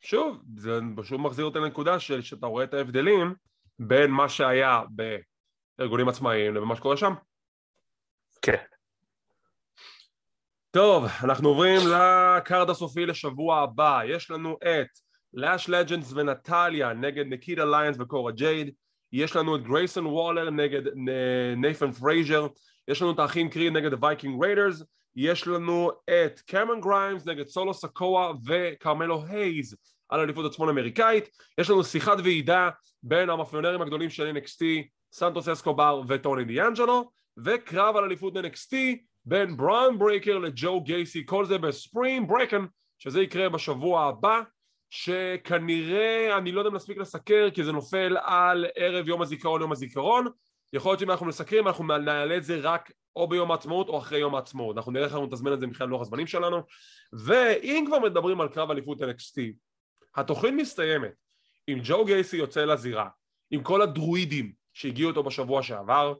שוב, 0.00 0.42
זה 0.56 0.78
פשוט 0.96 1.20
מחזיר 1.20 1.44
אותה 1.44 1.58
לנקודה 1.58 2.00
של 2.00 2.22
שאתה 2.22 2.46
רואה 2.46 2.64
את 2.64 2.74
ההבדלים 2.74 3.34
בין 3.78 4.10
מה 4.10 4.28
שהיה 4.28 4.80
בארגונים 5.78 6.08
עצמאיים 6.08 6.54
לבין 6.54 6.68
מה 6.68 6.76
שקורה 6.76 6.96
שם. 6.96 7.14
כן. 8.42 8.62
טוב, 10.70 11.04
אנחנו 11.24 11.48
עוברים 11.48 11.80
ל 11.80 11.98
card 11.98 12.70
הסופי 12.70 13.06
לשבוע 13.06 13.60
הבא. 13.60 14.00
יש 14.06 14.30
לנו 14.30 14.56
את 14.62 14.88
לאש 15.34 15.68
לג'נד 15.68 16.12
ונטליה 16.12 16.92
נגד 16.92 17.26
נקיטה 17.26 17.64
ליינס 17.64 17.96
וקורה 18.00 18.32
ג'ייד. 18.32 18.74
יש 19.12 19.36
לנו 19.36 19.56
את 19.56 19.62
גרייסון 19.62 20.06
וולר 20.06 20.50
נגד 20.50 20.82
נייתן 21.56 21.92
פרייזר. 21.92 22.46
יש 22.88 23.02
לנו 23.02 23.10
את 23.10 23.18
האחים 23.18 23.48
קריד 23.48 23.72
נגד 23.72 23.92
הווייקינג 23.92 24.44
ריידרס. 24.44 24.82
יש 25.16 25.46
לנו 25.46 25.90
את 26.10 26.40
קמרון 26.40 26.80
גריימס 26.80 27.26
נגד 27.26 27.48
סולו 27.48 27.74
סקואה 27.74 28.32
וקרמלו 28.46 29.22
הייז 29.28 29.76
על 30.08 30.20
אליפות 30.20 30.46
הצפון 30.46 30.68
אמריקאית 30.68 31.28
יש 31.58 31.70
לנו 31.70 31.84
שיחת 31.84 32.18
ועידה 32.24 32.70
בין 33.02 33.30
המאפיונרים 33.30 33.82
הגדולים 33.82 34.10
של 34.10 34.36
NXT 34.36 34.64
סנטוס 35.12 35.48
אסקובר 35.48 36.02
וטוני 36.08 36.44
דיאנג'לו 36.44 37.10
וקרב 37.44 37.96
על 37.96 38.04
אליפות 38.04 38.36
NXT 38.36 38.74
בין 39.24 39.56
בראון 39.56 39.98
ברייקר 39.98 40.38
לג'ו 40.38 40.80
גייסי 40.80 41.22
כל 41.26 41.44
זה 41.44 41.58
בספרינג 41.58 42.28
ברייקן 42.28 42.64
שזה 42.98 43.22
יקרה 43.22 43.48
בשבוע 43.48 44.04
הבא 44.04 44.40
שכנראה, 44.94 46.38
אני 46.38 46.52
לא 46.52 46.60
יודע 46.60 46.70
אם 46.70 46.74
נספיק 46.74 46.98
לסקר 46.98 47.48
כי 47.54 47.64
זה 47.64 47.72
נופל 47.72 48.16
על 48.22 48.66
ערב 48.74 49.08
יום 49.08 49.22
הזיכרון 49.22 49.60
יום 49.60 49.72
הזיכרון. 49.72 50.26
יכול 50.72 50.90
להיות 50.90 51.00
שאם 51.00 51.10
אנחנו 51.10 51.26
מסקרים 51.26 51.66
אנחנו 51.66 51.84
נעלה 51.98 52.36
את 52.36 52.44
זה 52.44 52.60
רק 52.62 52.92
או 53.16 53.28
ביום 53.28 53.50
העצמאות 53.50 53.88
או 53.88 53.98
אחרי 53.98 54.18
יום 54.18 54.34
העצמאות. 54.34 54.76
אנחנו 54.76 54.92
נראה 54.92 55.04
איך 55.04 55.12
אנחנו 55.12 55.26
נתזמן 55.26 55.52
את 55.52 55.60
זה 55.60 55.66
מבחינת 55.66 55.90
לוח 55.90 56.00
הזמנים 56.00 56.26
שלנו. 56.26 56.62
ואם 57.12 57.84
כבר 57.86 57.98
מדברים 57.98 58.40
על 58.40 58.48
קרב 58.48 58.70
אליפות 58.70 59.02
NXT 59.02 59.40
התוכנית 60.16 60.54
מסתיימת 60.54 61.12
עם 61.66 61.78
ג'ו 61.82 62.04
גייסי 62.04 62.36
יוצא 62.36 62.64
לזירה 62.64 63.08
עם 63.50 63.62
כל 63.62 63.82
הדרואידים 63.82 64.52
שהגיעו 64.72 65.10
איתו 65.10 65.22
בשבוע 65.22 65.62
שעבר 65.62 66.14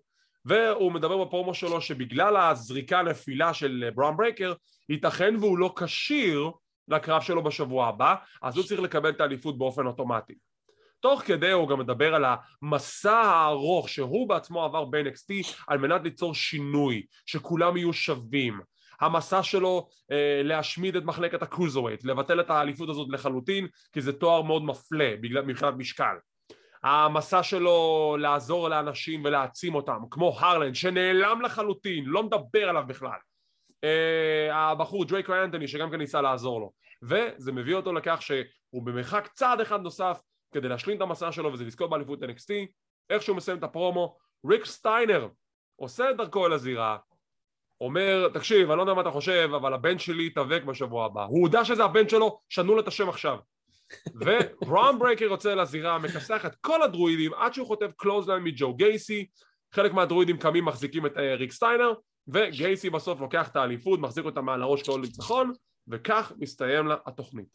והוא 0.44 0.92
מדבר 0.92 1.24
בפרומו 1.24 1.54
שלו 1.54 1.80
שבגלל 1.80 2.36
הזריקה 2.36 2.98
הנפילה 2.98 3.54
של 3.54 3.90
בראון 3.94 4.16
ברייקר 4.16 4.52
ייתכן 4.88 5.36
והוא 5.36 5.58
לא 5.58 5.74
כשיר 5.76 6.50
לקרב 6.88 7.22
שלו 7.22 7.42
בשבוע 7.42 7.86
הבא, 7.86 8.14
אז 8.42 8.56
הוא 8.56 8.64
צריך 8.64 8.80
לקבל 8.80 9.10
את 9.10 9.20
האליפות 9.20 9.58
באופן 9.58 9.86
אוטומטי. 9.86 10.34
תוך 11.00 11.22
כדי 11.22 11.50
הוא 11.50 11.68
גם 11.68 11.78
מדבר 11.78 12.14
על 12.14 12.24
המסע 12.24 13.12
הארוך 13.12 13.88
שהוא 13.88 14.28
בעצמו 14.28 14.64
עבר 14.64 14.84
ב-NXT 14.84 15.54
על 15.68 15.78
מנת 15.78 16.00
ליצור 16.04 16.34
שינוי, 16.34 17.06
שכולם 17.26 17.76
יהיו 17.76 17.92
שווים. 17.92 18.60
המסע 19.00 19.42
שלו 19.42 19.88
אה, 20.10 20.40
להשמיד 20.44 20.96
את 20.96 21.04
מחלקת 21.04 21.42
הקרוזווייט, 21.42 22.04
לבטל 22.04 22.40
את 22.40 22.50
האליפות 22.50 22.88
הזאת 22.88 23.08
לחלוטין, 23.10 23.66
כי 23.92 24.00
זה 24.00 24.12
תואר 24.12 24.42
מאוד 24.42 24.64
מפלה 24.64 25.14
בגלל, 25.20 25.42
מבחינת 25.42 25.74
משקל. 25.74 26.14
המסע 26.82 27.42
שלו 27.42 28.16
לעזור 28.20 28.68
לאנשים 28.68 29.24
ולהעצים 29.24 29.74
אותם, 29.74 29.98
כמו 30.10 30.36
הרלנד 30.38 30.74
שנעלם 30.74 31.42
לחלוטין, 31.42 32.04
לא 32.04 32.22
מדבר 32.22 32.68
עליו 32.68 32.84
בכלל. 32.86 33.18
אה, 33.84 34.54
הבחור 34.54 35.04
דרייקו 35.04 35.34
אנטוני 35.34 35.68
שגם 35.68 35.90
כן 35.90 35.96
ניסה 35.96 36.20
לעזור 36.20 36.60
לו. 36.60 36.72
וזה 37.02 37.52
מביא 37.52 37.74
אותו 37.74 37.92
לכך 37.92 38.22
שהוא 38.22 38.82
במרחק 38.82 39.28
צעד 39.32 39.60
אחד 39.60 39.82
נוסף 39.82 40.20
כדי 40.52 40.68
להשלים 40.68 40.96
את 40.96 41.02
המסע 41.02 41.32
שלו 41.32 41.52
וזה 41.52 41.64
לזכות 41.64 41.90
באליפות 41.90 42.22
NXT 42.22 42.52
איך 43.10 43.22
שהוא 43.22 43.36
מסיים 43.36 43.58
את 43.58 43.62
הפרומו 43.62 44.16
ריק 44.50 44.64
סטיינר 44.64 45.28
עושה 45.76 46.10
את 46.10 46.16
דרכו 46.16 46.46
אל 46.46 46.52
הזירה 46.52 46.96
אומר 47.80 48.28
תקשיב 48.28 48.70
אני 48.70 48.76
לא 48.76 48.82
יודע 48.82 48.94
מה 48.94 49.00
אתה 49.00 49.10
חושב 49.10 49.50
אבל 49.56 49.74
הבן 49.74 49.98
שלי 49.98 50.26
יתאבק 50.26 50.62
בשבוע 50.62 51.06
הבא. 51.06 51.24
הוא 51.24 51.40
הודע 51.40 51.64
שזה 51.64 51.84
הבן 51.84 52.08
שלו 52.08 52.40
שנו 52.48 52.74
לו 52.74 52.80
את 52.80 52.88
השם 52.88 53.08
עכשיו. 53.08 53.38
בראון 54.20 54.98
ברייקר 54.98 55.24
יוצא 55.24 55.54
לזירה 55.54 55.98
מכסח 55.98 56.46
את 56.46 56.54
כל 56.54 56.82
הדרואידים 56.82 57.34
עד 57.34 57.54
שהוא 57.54 57.66
חוטף 57.66 57.90
clothesline 57.96 58.42
מג'ו 58.42 58.74
גייסי. 58.74 59.26
חלק 59.74 59.92
מהדרואידים 59.92 60.38
קמים 60.38 60.64
מחזיקים 60.64 61.06
את 61.06 61.16
אה, 61.16 61.34
ריק 61.34 61.52
סטיינר 61.52 61.92
וגייסי 62.28 62.90
בסוף 62.90 63.20
לוקח 63.20 63.48
את 63.48 63.56
האליפות, 63.56 64.00
מחזיק 64.00 64.24
אותה 64.24 64.40
מעל 64.40 64.62
הראש 64.62 64.82
כל 64.82 65.00
ניצחון, 65.00 65.52
וכך 65.88 66.32
מסתיים 66.38 66.86
לה 66.86 66.96
התוכנית. 67.06 67.48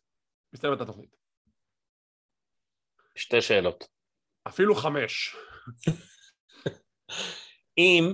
מסתיימת 0.54 0.82
התוכנית. 0.82 1.16
שתי 3.16 3.42
שאלות. 3.42 3.88
אפילו 4.48 4.76
חמש. 4.76 5.36
אם 7.78 8.14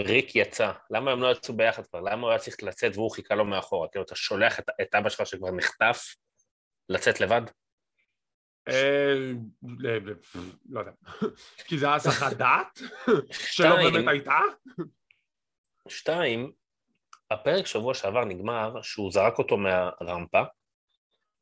ריק 0.00 0.36
יצא, 0.36 0.72
למה 0.90 1.10
הם 1.10 1.20
לא 1.20 1.32
יצאו 1.32 1.56
ביחד 1.56 1.86
כבר? 1.86 2.00
למה 2.00 2.22
הוא 2.22 2.30
היה 2.30 2.38
צריך 2.38 2.62
לצאת 2.62 2.92
והוא 2.94 3.10
חיכה 3.10 3.34
לו 3.34 3.44
מאחורה? 3.44 3.88
כאילו, 3.88 4.04
אתה 4.04 4.14
שולח 4.14 4.58
את, 4.58 4.68
את 4.82 4.94
אבא 4.94 5.08
שלך 5.08 5.26
שכבר 5.26 5.50
נחטף 5.50 6.14
לצאת 6.88 7.20
לבד? 7.20 7.42
אה, 8.68 9.14
לא 10.68 10.80
יודע. 10.80 10.92
כי 11.66 11.78
זה 11.78 11.86
היה 11.86 11.94
הסחת 11.94 12.32
דעת? 12.32 12.78
שלא 13.52 13.76
באמת 13.76 14.08
הייתה? 14.08 14.38
שתיים, 15.90 16.52
הפרק 17.30 17.66
שבוע 17.66 17.94
שעבר 17.94 18.24
נגמר 18.24 18.82
שהוא 18.82 19.12
זרק 19.12 19.38
אותו 19.38 19.56
מהרמפה, 19.56 20.42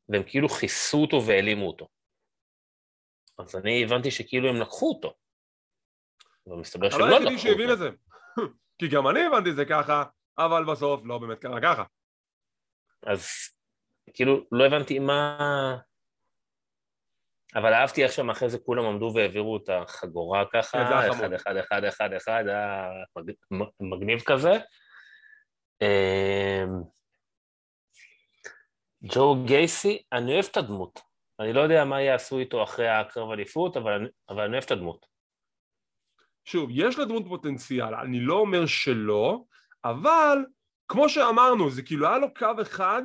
והם 0.09 0.23
כאילו 0.27 0.49
כיסו 0.49 0.99
אותו 1.03 1.27
והעלימו 1.27 1.67
אותו. 1.67 1.89
אז 3.39 3.57
אני 3.57 3.85
הבנתי 3.85 4.11
שכאילו 4.11 4.49
הם 4.49 4.57
לקחו 4.57 4.89
אותו. 4.89 5.15
ומסתבר 6.47 6.91
שהם 6.91 7.01
לא 7.01 7.07
לקחו 7.07 7.17
אותו. 7.17 7.29
אבל 7.29 7.33
היחידי 7.33 7.53
שהבין 7.53 7.73
את 7.73 7.79
זה. 7.79 7.91
כי 8.79 8.89
גם 8.89 9.09
אני 9.09 9.27
הבנתי 9.27 9.51
את 9.51 9.57
זה 9.57 9.65
ככה, 9.65 10.05
אבל 10.39 10.65
בסוף 10.65 11.01
לא 11.05 11.19
באמת 11.19 11.39
קרה 11.39 11.61
ככה. 11.63 11.85
אז 13.07 13.27
כאילו 14.15 14.47
לא 14.53 14.67
הבנתי 14.67 14.99
מה... 14.99 15.39
אבל 17.57 17.75
אהבתי 17.75 18.05
איך 18.05 18.13
שם 18.13 18.31
אחרי 18.31 18.49
זה 18.51 18.59
כולם 18.59 18.85
עמדו 18.85 19.13
והעבירו 19.15 19.57
את 19.57 19.69
החגורה 19.69 20.45
ככה, 20.53 20.79
כן, 20.79 21.11
אחד, 21.11 21.33
אחד, 21.33 21.57
אחד, 21.57 21.85
אחד, 21.85 22.13
אחד, 22.13 22.45
היה 22.49 22.89
מגניב 23.81 24.21
כזה. 24.21 24.53
אמ, 25.83 26.83
ג'ו 29.03 29.45
גייסי, 29.45 30.03
אני 30.13 30.33
אוהב 30.33 30.45
את 30.51 30.57
הדמות. 30.57 31.01
אני 31.41 31.53
לא 31.53 31.61
יודע 31.61 31.85
מה 31.85 32.03
יעשו 32.03 32.39
איתו 32.39 32.63
אחרי 32.63 32.89
הקרב 32.89 33.31
אליפות, 33.31 33.77
אבל, 33.77 34.09
אבל 34.29 34.43
אני 34.43 34.53
אוהב 34.53 34.65
את 34.65 34.71
הדמות. 34.71 35.07
שוב, 36.45 36.71
יש 36.73 36.99
לדמות 36.99 37.25
פוטנציאל, 37.29 37.95
אני 37.95 38.21
לא 38.21 38.35
אומר 38.35 38.67
שלא, 38.67 39.43
אבל 39.85 40.39
כמו 40.89 41.09
שאמרנו, 41.09 41.71
זה 41.71 41.83
כאילו 41.83 42.09
היה 42.09 42.19
לו 42.19 42.35
קו 42.35 42.63
אחד, 42.63 43.03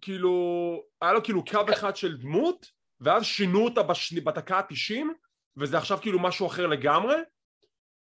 וכאילו, 0.00 0.82
היה 1.02 1.12
לו 1.12 1.22
כאילו 1.22 1.44
קו 1.44 1.60
אחד 1.72 1.96
של 1.96 2.16
דמות, 2.16 2.66
ואז 3.00 3.24
שינו 3.24 3.64
אותה 3.64 3.82
בש... 3.82 4.12
בדקה 4.12 4.58
ה-90, 4.58 5.04
וזה 5.56 5.78
עכשיו 5.78 5.98
כאילו 6.00 6.18
משהו 6.18 6.46
אחר 6.46 6.66
לגמרי, 6.66 7.14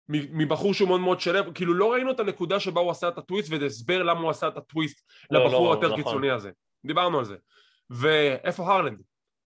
מבחור 0.08 0.74
שהוא 0.74 0.88
מאוד 0.88 1.00
מאוד 1.00 1.20
שלב, 1.20 1.52
כאילו 1.52 1.74
לא 1.74 1.92
ראינו 1.92 2.10
את 2.10 2.20
הנקודה 2.20 2.60
שבה 2.60 2.80
הוא 2.80 2.90
עשה 2.90 3.08
את 3.08 3.18
הטוויסט 3.18 3.48
וזה 3.52 3.66
הסבר 3.66 4.02
למה 4.02 4.20
הוא 4.20 4.30
עשה 4.30 4.48
את 4.48 4.56
הטוויסט 4.56 5.00
לא, 5.30 5.44
לבחור 5.44 5.66
לא, 5.66 5.72
היותר 5.72 5.86
נכון. 5.86 6.02
קיצוני 6.02 6.30
הזה. 6.30 6.50
דיברנו 6.86 7.18
על 7.18 7.24
זה. 7.24 7.36
ואיפה 7.90 8.66
הרלנד? 8.66 9.02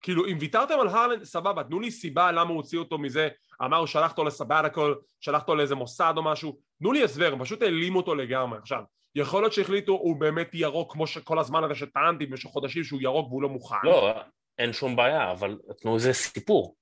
כאילו 0.02 0.26
אם 0.26 0.36
ויתרתם 0.40 0.80
על 0.80 0.88
הרלנד, 0.88 1.24
סבבה, 1.24 1.64
תנו 1.64 1.80
לי 1.80 1.90
סיבה 1.90 2.32
למה 2.32 2.50
הוא 2.50 2.56
הוציא 2.56 2.78
אותו 2.78 2.98
מזה, 2.98 3.28
אמר 3.64 3.76
הוא 3.76 3.86
שלח 3.86 4.10
אותו 4.10 4.24
לסבדקול, 4.24 5.00
שלח 5.20 5.40
אותו 5.40 5.54
לאיזה 5.54 5.74
מוסד 5.74 6.14
או 6.16 6.22
משהו, 6.22 6.58
תנו 6.78 6.92
לי 6.92 7.04
הסבר, 7.04 7.34
פשוט 7.40 7.62
העלימו 7.62 7.98
אותו 7.98 8.14
לגמרי. 8.14 8.58
עכשיו, 8.58 8.82
יכול 9.16 9.42
להיות 9.42 9.52
שהחליטו 9.52 9.92
הוא 9.92 10.20
באמת 10.20 10.50
ירוק 10.52 10.92
כמו 10.92 11.06
שכל 11.06 11.38
הזמן 11.38 11.64
הזה 11.64 11.74
שטענתי 11.74 12.26
במשך 12.26 12.48
חודשים 12.48 12.84
שהוא 12.84 13.00
ירוק 13.02 13.28
והוא 13.28 13.42
לא 13.42 13.48
מוכן. 13.48 13.76
לא, 13.82 14.12
אין 14.58 14.72
שום 14.72 14.96
בעיה, 14.96 15.32
אבל 15.32 15.58
תנו 15.80 15.94
איזה 15.94 16.12
סיפור. 16.12 16.76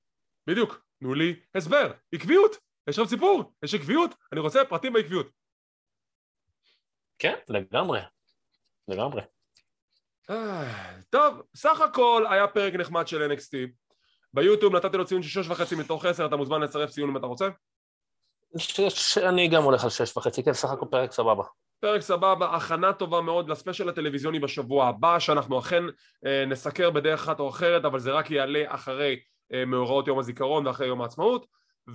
בדיוק, 0.47 0.80
תנו 1.01 1.14
לי 1.14 1.41
הסבר, 1.55 1.93
עקביות. 2.14 2.57
יש 2.89 2.97
שם 2.97 3.07
סיפור, 3.07 3.53
יש 3.62 3.74
עקביות, 3.74 4.14
אני 4.32 4.41
רוצה 4.41 4.64
פרטים 4.64 4.93
בעקביות. 4.93 5.26
כן, 7.18 7.35
לגמרי, 7.49 8.01
לגמרי. 8.89 9.22
אה, 10.30 11.01
טוב, 11.11 11.43
סך 11.57 11.80
הכל 11.80 12.24
היה 12.30 12.49
פרק 12.49 12.74
נחמד 12.74 13.09
של 13.09 13.32
NXT. 13.32 13.70
ביוטיוב 14.32 14.76
נתתי 14.76 14.97
לו 14.97 15.07
ציון 15.07 15.22
של 15.22 15.43
שש 15.43 15.49
וחצי 15.49 15.74
מתוך 15.74 16.05
עשר, 16.05 16.26
אתה 16.26 16.37
מוזמן 16.37 16.61
לצרף 16.61 16.91
ציון 16.91 17.11
אם 17.11 17.16
אתה 17.16 17.26
רוצה. 17.26 17.49
אני 19.28 19.49
גם 19.49 19.62
הולך 19.62 19.85
על 19.85 19.91
שש 19.91 20.16
וחצי, 20.16 20.43
כן, 20.43 20.53
סך 20.53 20.70
הכל 20.70 20.87
פרק 20.91 21.12
סבבה. 21.12 21.45
פרק 21.85 22.01
סבבה, 22.01 22.57
הכנה 22.57 22.93
טובה 22.93 23.20
מאוד 23.20 23.49
לספיישל 23.49 23.89
הטלוויזיוני 23.89 24.39
בשבוע 24.39 24.87
הבא, 24.87 25.18
שאנחנו 25.18 25.59
אכן 25.59 25.85
אה, 26.26 26.45
נסקר 26.47 26.91
בדרך 26.91 27.20
אחת 27.20 27.41
או 27.41 27.49
אחרת, 27.49 27.85
אבל 27.85 27.99
זה 27.99 28.12
רק 28.12 28.30
יעלה 28.30 28.64
אחרי 28.68 29.16
אה, 29.53 29.64
מאורעות 29.64 30.09
יום 30.09 30.18
הזיכרון 30.18 30.66
ואחרי 30.66 30.87
יום 30.87 31.03
העצמאות. 31.03 31.47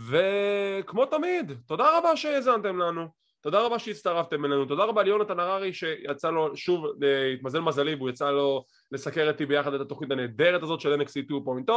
וכמו 0.10 1.06
תמיד, 1.06 1.52
תודה 1.66 1.98
רבה 1.98 2.16
שהאזנתם 2.16 2.78
לנו, 2.78 3.08
תודה 3.42 3.62
רבה 3.62 3.80
שהצטרפתם 3.80 4.46
אלינו, 4.46 4.66
תודה 4.66 4.84
רבה 4.84 5.04
ליונתן 5.04 5.40
הררי 5.40 5.74
שיצא 5.74 6.30
לו, 6.30 6.58
שוב, 6.58 6.86
אה, 7.04 7.34
התמזל 7.34 7.60
מזלי 7.60 7.96
והוא 7.96 8.10
יצא 8.10 8.32
לו 8.32 8.66
לסקר 8.92 9.28
איתי 9.28 9.46
ביחד 9.46 9.74
את 9.74 9.82
התוכנית 9.82 10.12
הנהדרת 10.12 10.64
הזאת 10.64 10.82
של 10.82 11.02
NXT 11.02 11.32
2.0 11.32 11.72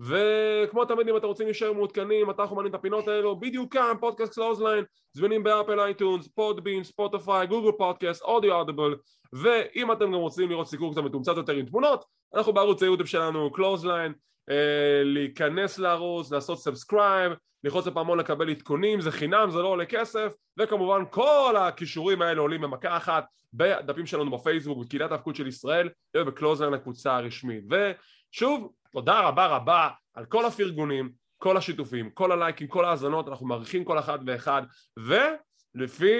וכמו 0.00 0.84
תמיד 0.84 1.08
אם 1.08 1.16
אתם 1.16 1.26
רוצים 1.26 1.46
להישאר 1.46 1.72
מעודכנים, 1.72 2.30
אנחנו 2.30 2.56
מעניינים 2.56 2.74
את 2.74 2.80
הפינות 2.80 3.08
האלו, 3.08 3.40
בדיוק 3.40 3.72
כאן, 3.72 3.94
פודקאסט 4.00 4.34
קלוזליין, 4.34 4.84
זמינים 5.12 5.42
ב 5.42 5.48
Apple 5.48 5.80
iTunes, 5.80 6.28
Podbean, 6.28 6.84
Spotify, 6.84 7.46
Google 7.46 7.78
Podcast, 7.78 8.22
אודיו 8.22 8.54
Audible 8.54 8.94
ואם 9.32 9.92
אתם 9.92 10.04
גם 10.04 10.14
רוצים 10.14 10.50
לראות 10.50 10.66
סיקור 10.66 10.92
קצת 10.92 11.00
מתומצת 11.00 11.36
יותר 11.36 11.52
עם 11.52 11.66
תמונות, 11.66 12.04
אנחנו 12.34 12.52
בערוץ 12.52 12.82
היוטיוב 12.82 13.08
שלנו, 13.08 13.52
קלוזליין 13.52 14.12
אה, 14.50 15.02
להיכנס 15.04 15.78
לערוץ, 15.78 16.32
לעשות 16.32 16.58
subscribe, 16.58 17.32
ללחוץ 17.64 17.86
לפעמון 17.86 18.18
לקבל 18.18 18.50
עדכונים, 18.50 19.00
זה 19.00 19.12
חינם, 19.12 19.50
זה 19.50 19.58
לא 19.58 19.68
עולה 19.68 19.86
כסף, 19.86 20.32
וכמובן 20.58 21.02
כל 21.10 21.54
הקישורים 21.58 22.22
האלה 22.22 22.40
עולים 22.40 22.60
במכה 22.60 22.96
אחת 22.96 23.24
בדפים 23.52 24.06
שלנו 24.06 24.30
בפייסבוק, 24.30 24.84
בקהילת 24.84 25.12
ההפקות 25.12 25.36
של 25.36 25.46
ישראל, 25.46 25.88
ובקלוזליין 26.16 26.74
הקבוצה 26.74 27.16
הרשמית. 27.16 27.64
ושוב, 27.70 28.72
תודה 28.92 29.20
רבה 29.20 29.46
רבה 29.46 29.88
על 30.14 30.24
כל 30.24 30.46
הפרגונים, 30.46 31.12
כל 31.38 31.56
השיתופים, 31.56 32.10
כל 32.10 32.32
הלייקים, 32.32 32.68
כל 32.68 32.84
ההאזנות, 32.84 33.28
אנחנו 33.28 33.46
מעריכים 33.46 33.84
כל 33.84 33.98
אחד 33.98 34.18
ואחד, 34.26 34.62
ולפי 34.96 36.16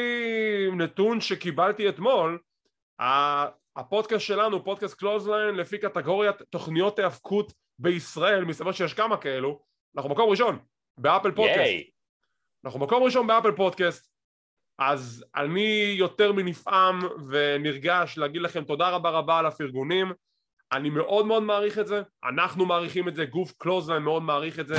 נתון 0.72 1.20
שקיבלתי 1.20 1.88
אתמול, 1.88 2.38
הפודקאסט 3.76 4.26
שלנו, 4.26 4.64
פודקאסט 4.64 4.94
קלוזליין, 4.98 5.54
לפי 5.54 5.78
קטגוריית 5.78 6.42
תוכניות 6.42 6.98
ההאבקות 6.98 7.52
בישראל, 7.78 8.44
מסתבר 8.44 8.72
שיש 8.72 8.94
כמה 8.94 9.16
כאלו, 9.16 9.62
אנחנו 9.96 10.10
מקום 10.10 10.30
ראשון 10.30 10.58
ב 10.98 11.03
Apple 11.03 11.30
Podcast. 11.30 11.70
Yay. 11.70 11.90
אנחנו 12.64 12.80
מקום 12.80 13.02
ראשון 13.02 13.26
ב 13.26 13.30
Apple 13.30 13.52
Podcast, 13.52 14.10
אז 14.78 15.24
אני 15.36 15.94
יותר 15.98 16.32
מנפעם 16.32 16.98
ונרגש 17.28 18.18
להגיד 18.18 18.42
לכם 18.42 18.64
תודה 18.64 18.90
רבה 18.90 19.10
רבה 19.10 19.38
על 19.38 19.46
הפרגונים, 19.46 20.12
אני 20.72 20.90
מאוד 20.90 21.26
מאוד 21.26 21.42
מעריך 21.42 21.78
את 21.78 21.86
זה, 21.86 22.02
אנחנו 22.28 22.66
מעריכים 22.66 23.08
את 23.08 23.14
זה, 23.14 23.24
גוף 23.24 23.52
קלוזליין 23.58 24.02
מאוד 24.02 24.22
מעריך 24.22 24.60
את 24.60 24.66
זה, 24.66 24.74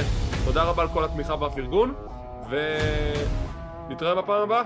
תודה 0.45 0.63
רבה 0.63 0.81
על 0.81 0.87
כל 0.93 1.03
התמיכה 1.03 1.35
והפרגון, 1.35 1.93
ונתראה 2.49 4.15
בפעם 4.15 4.41
הבאה. 4.41 4.63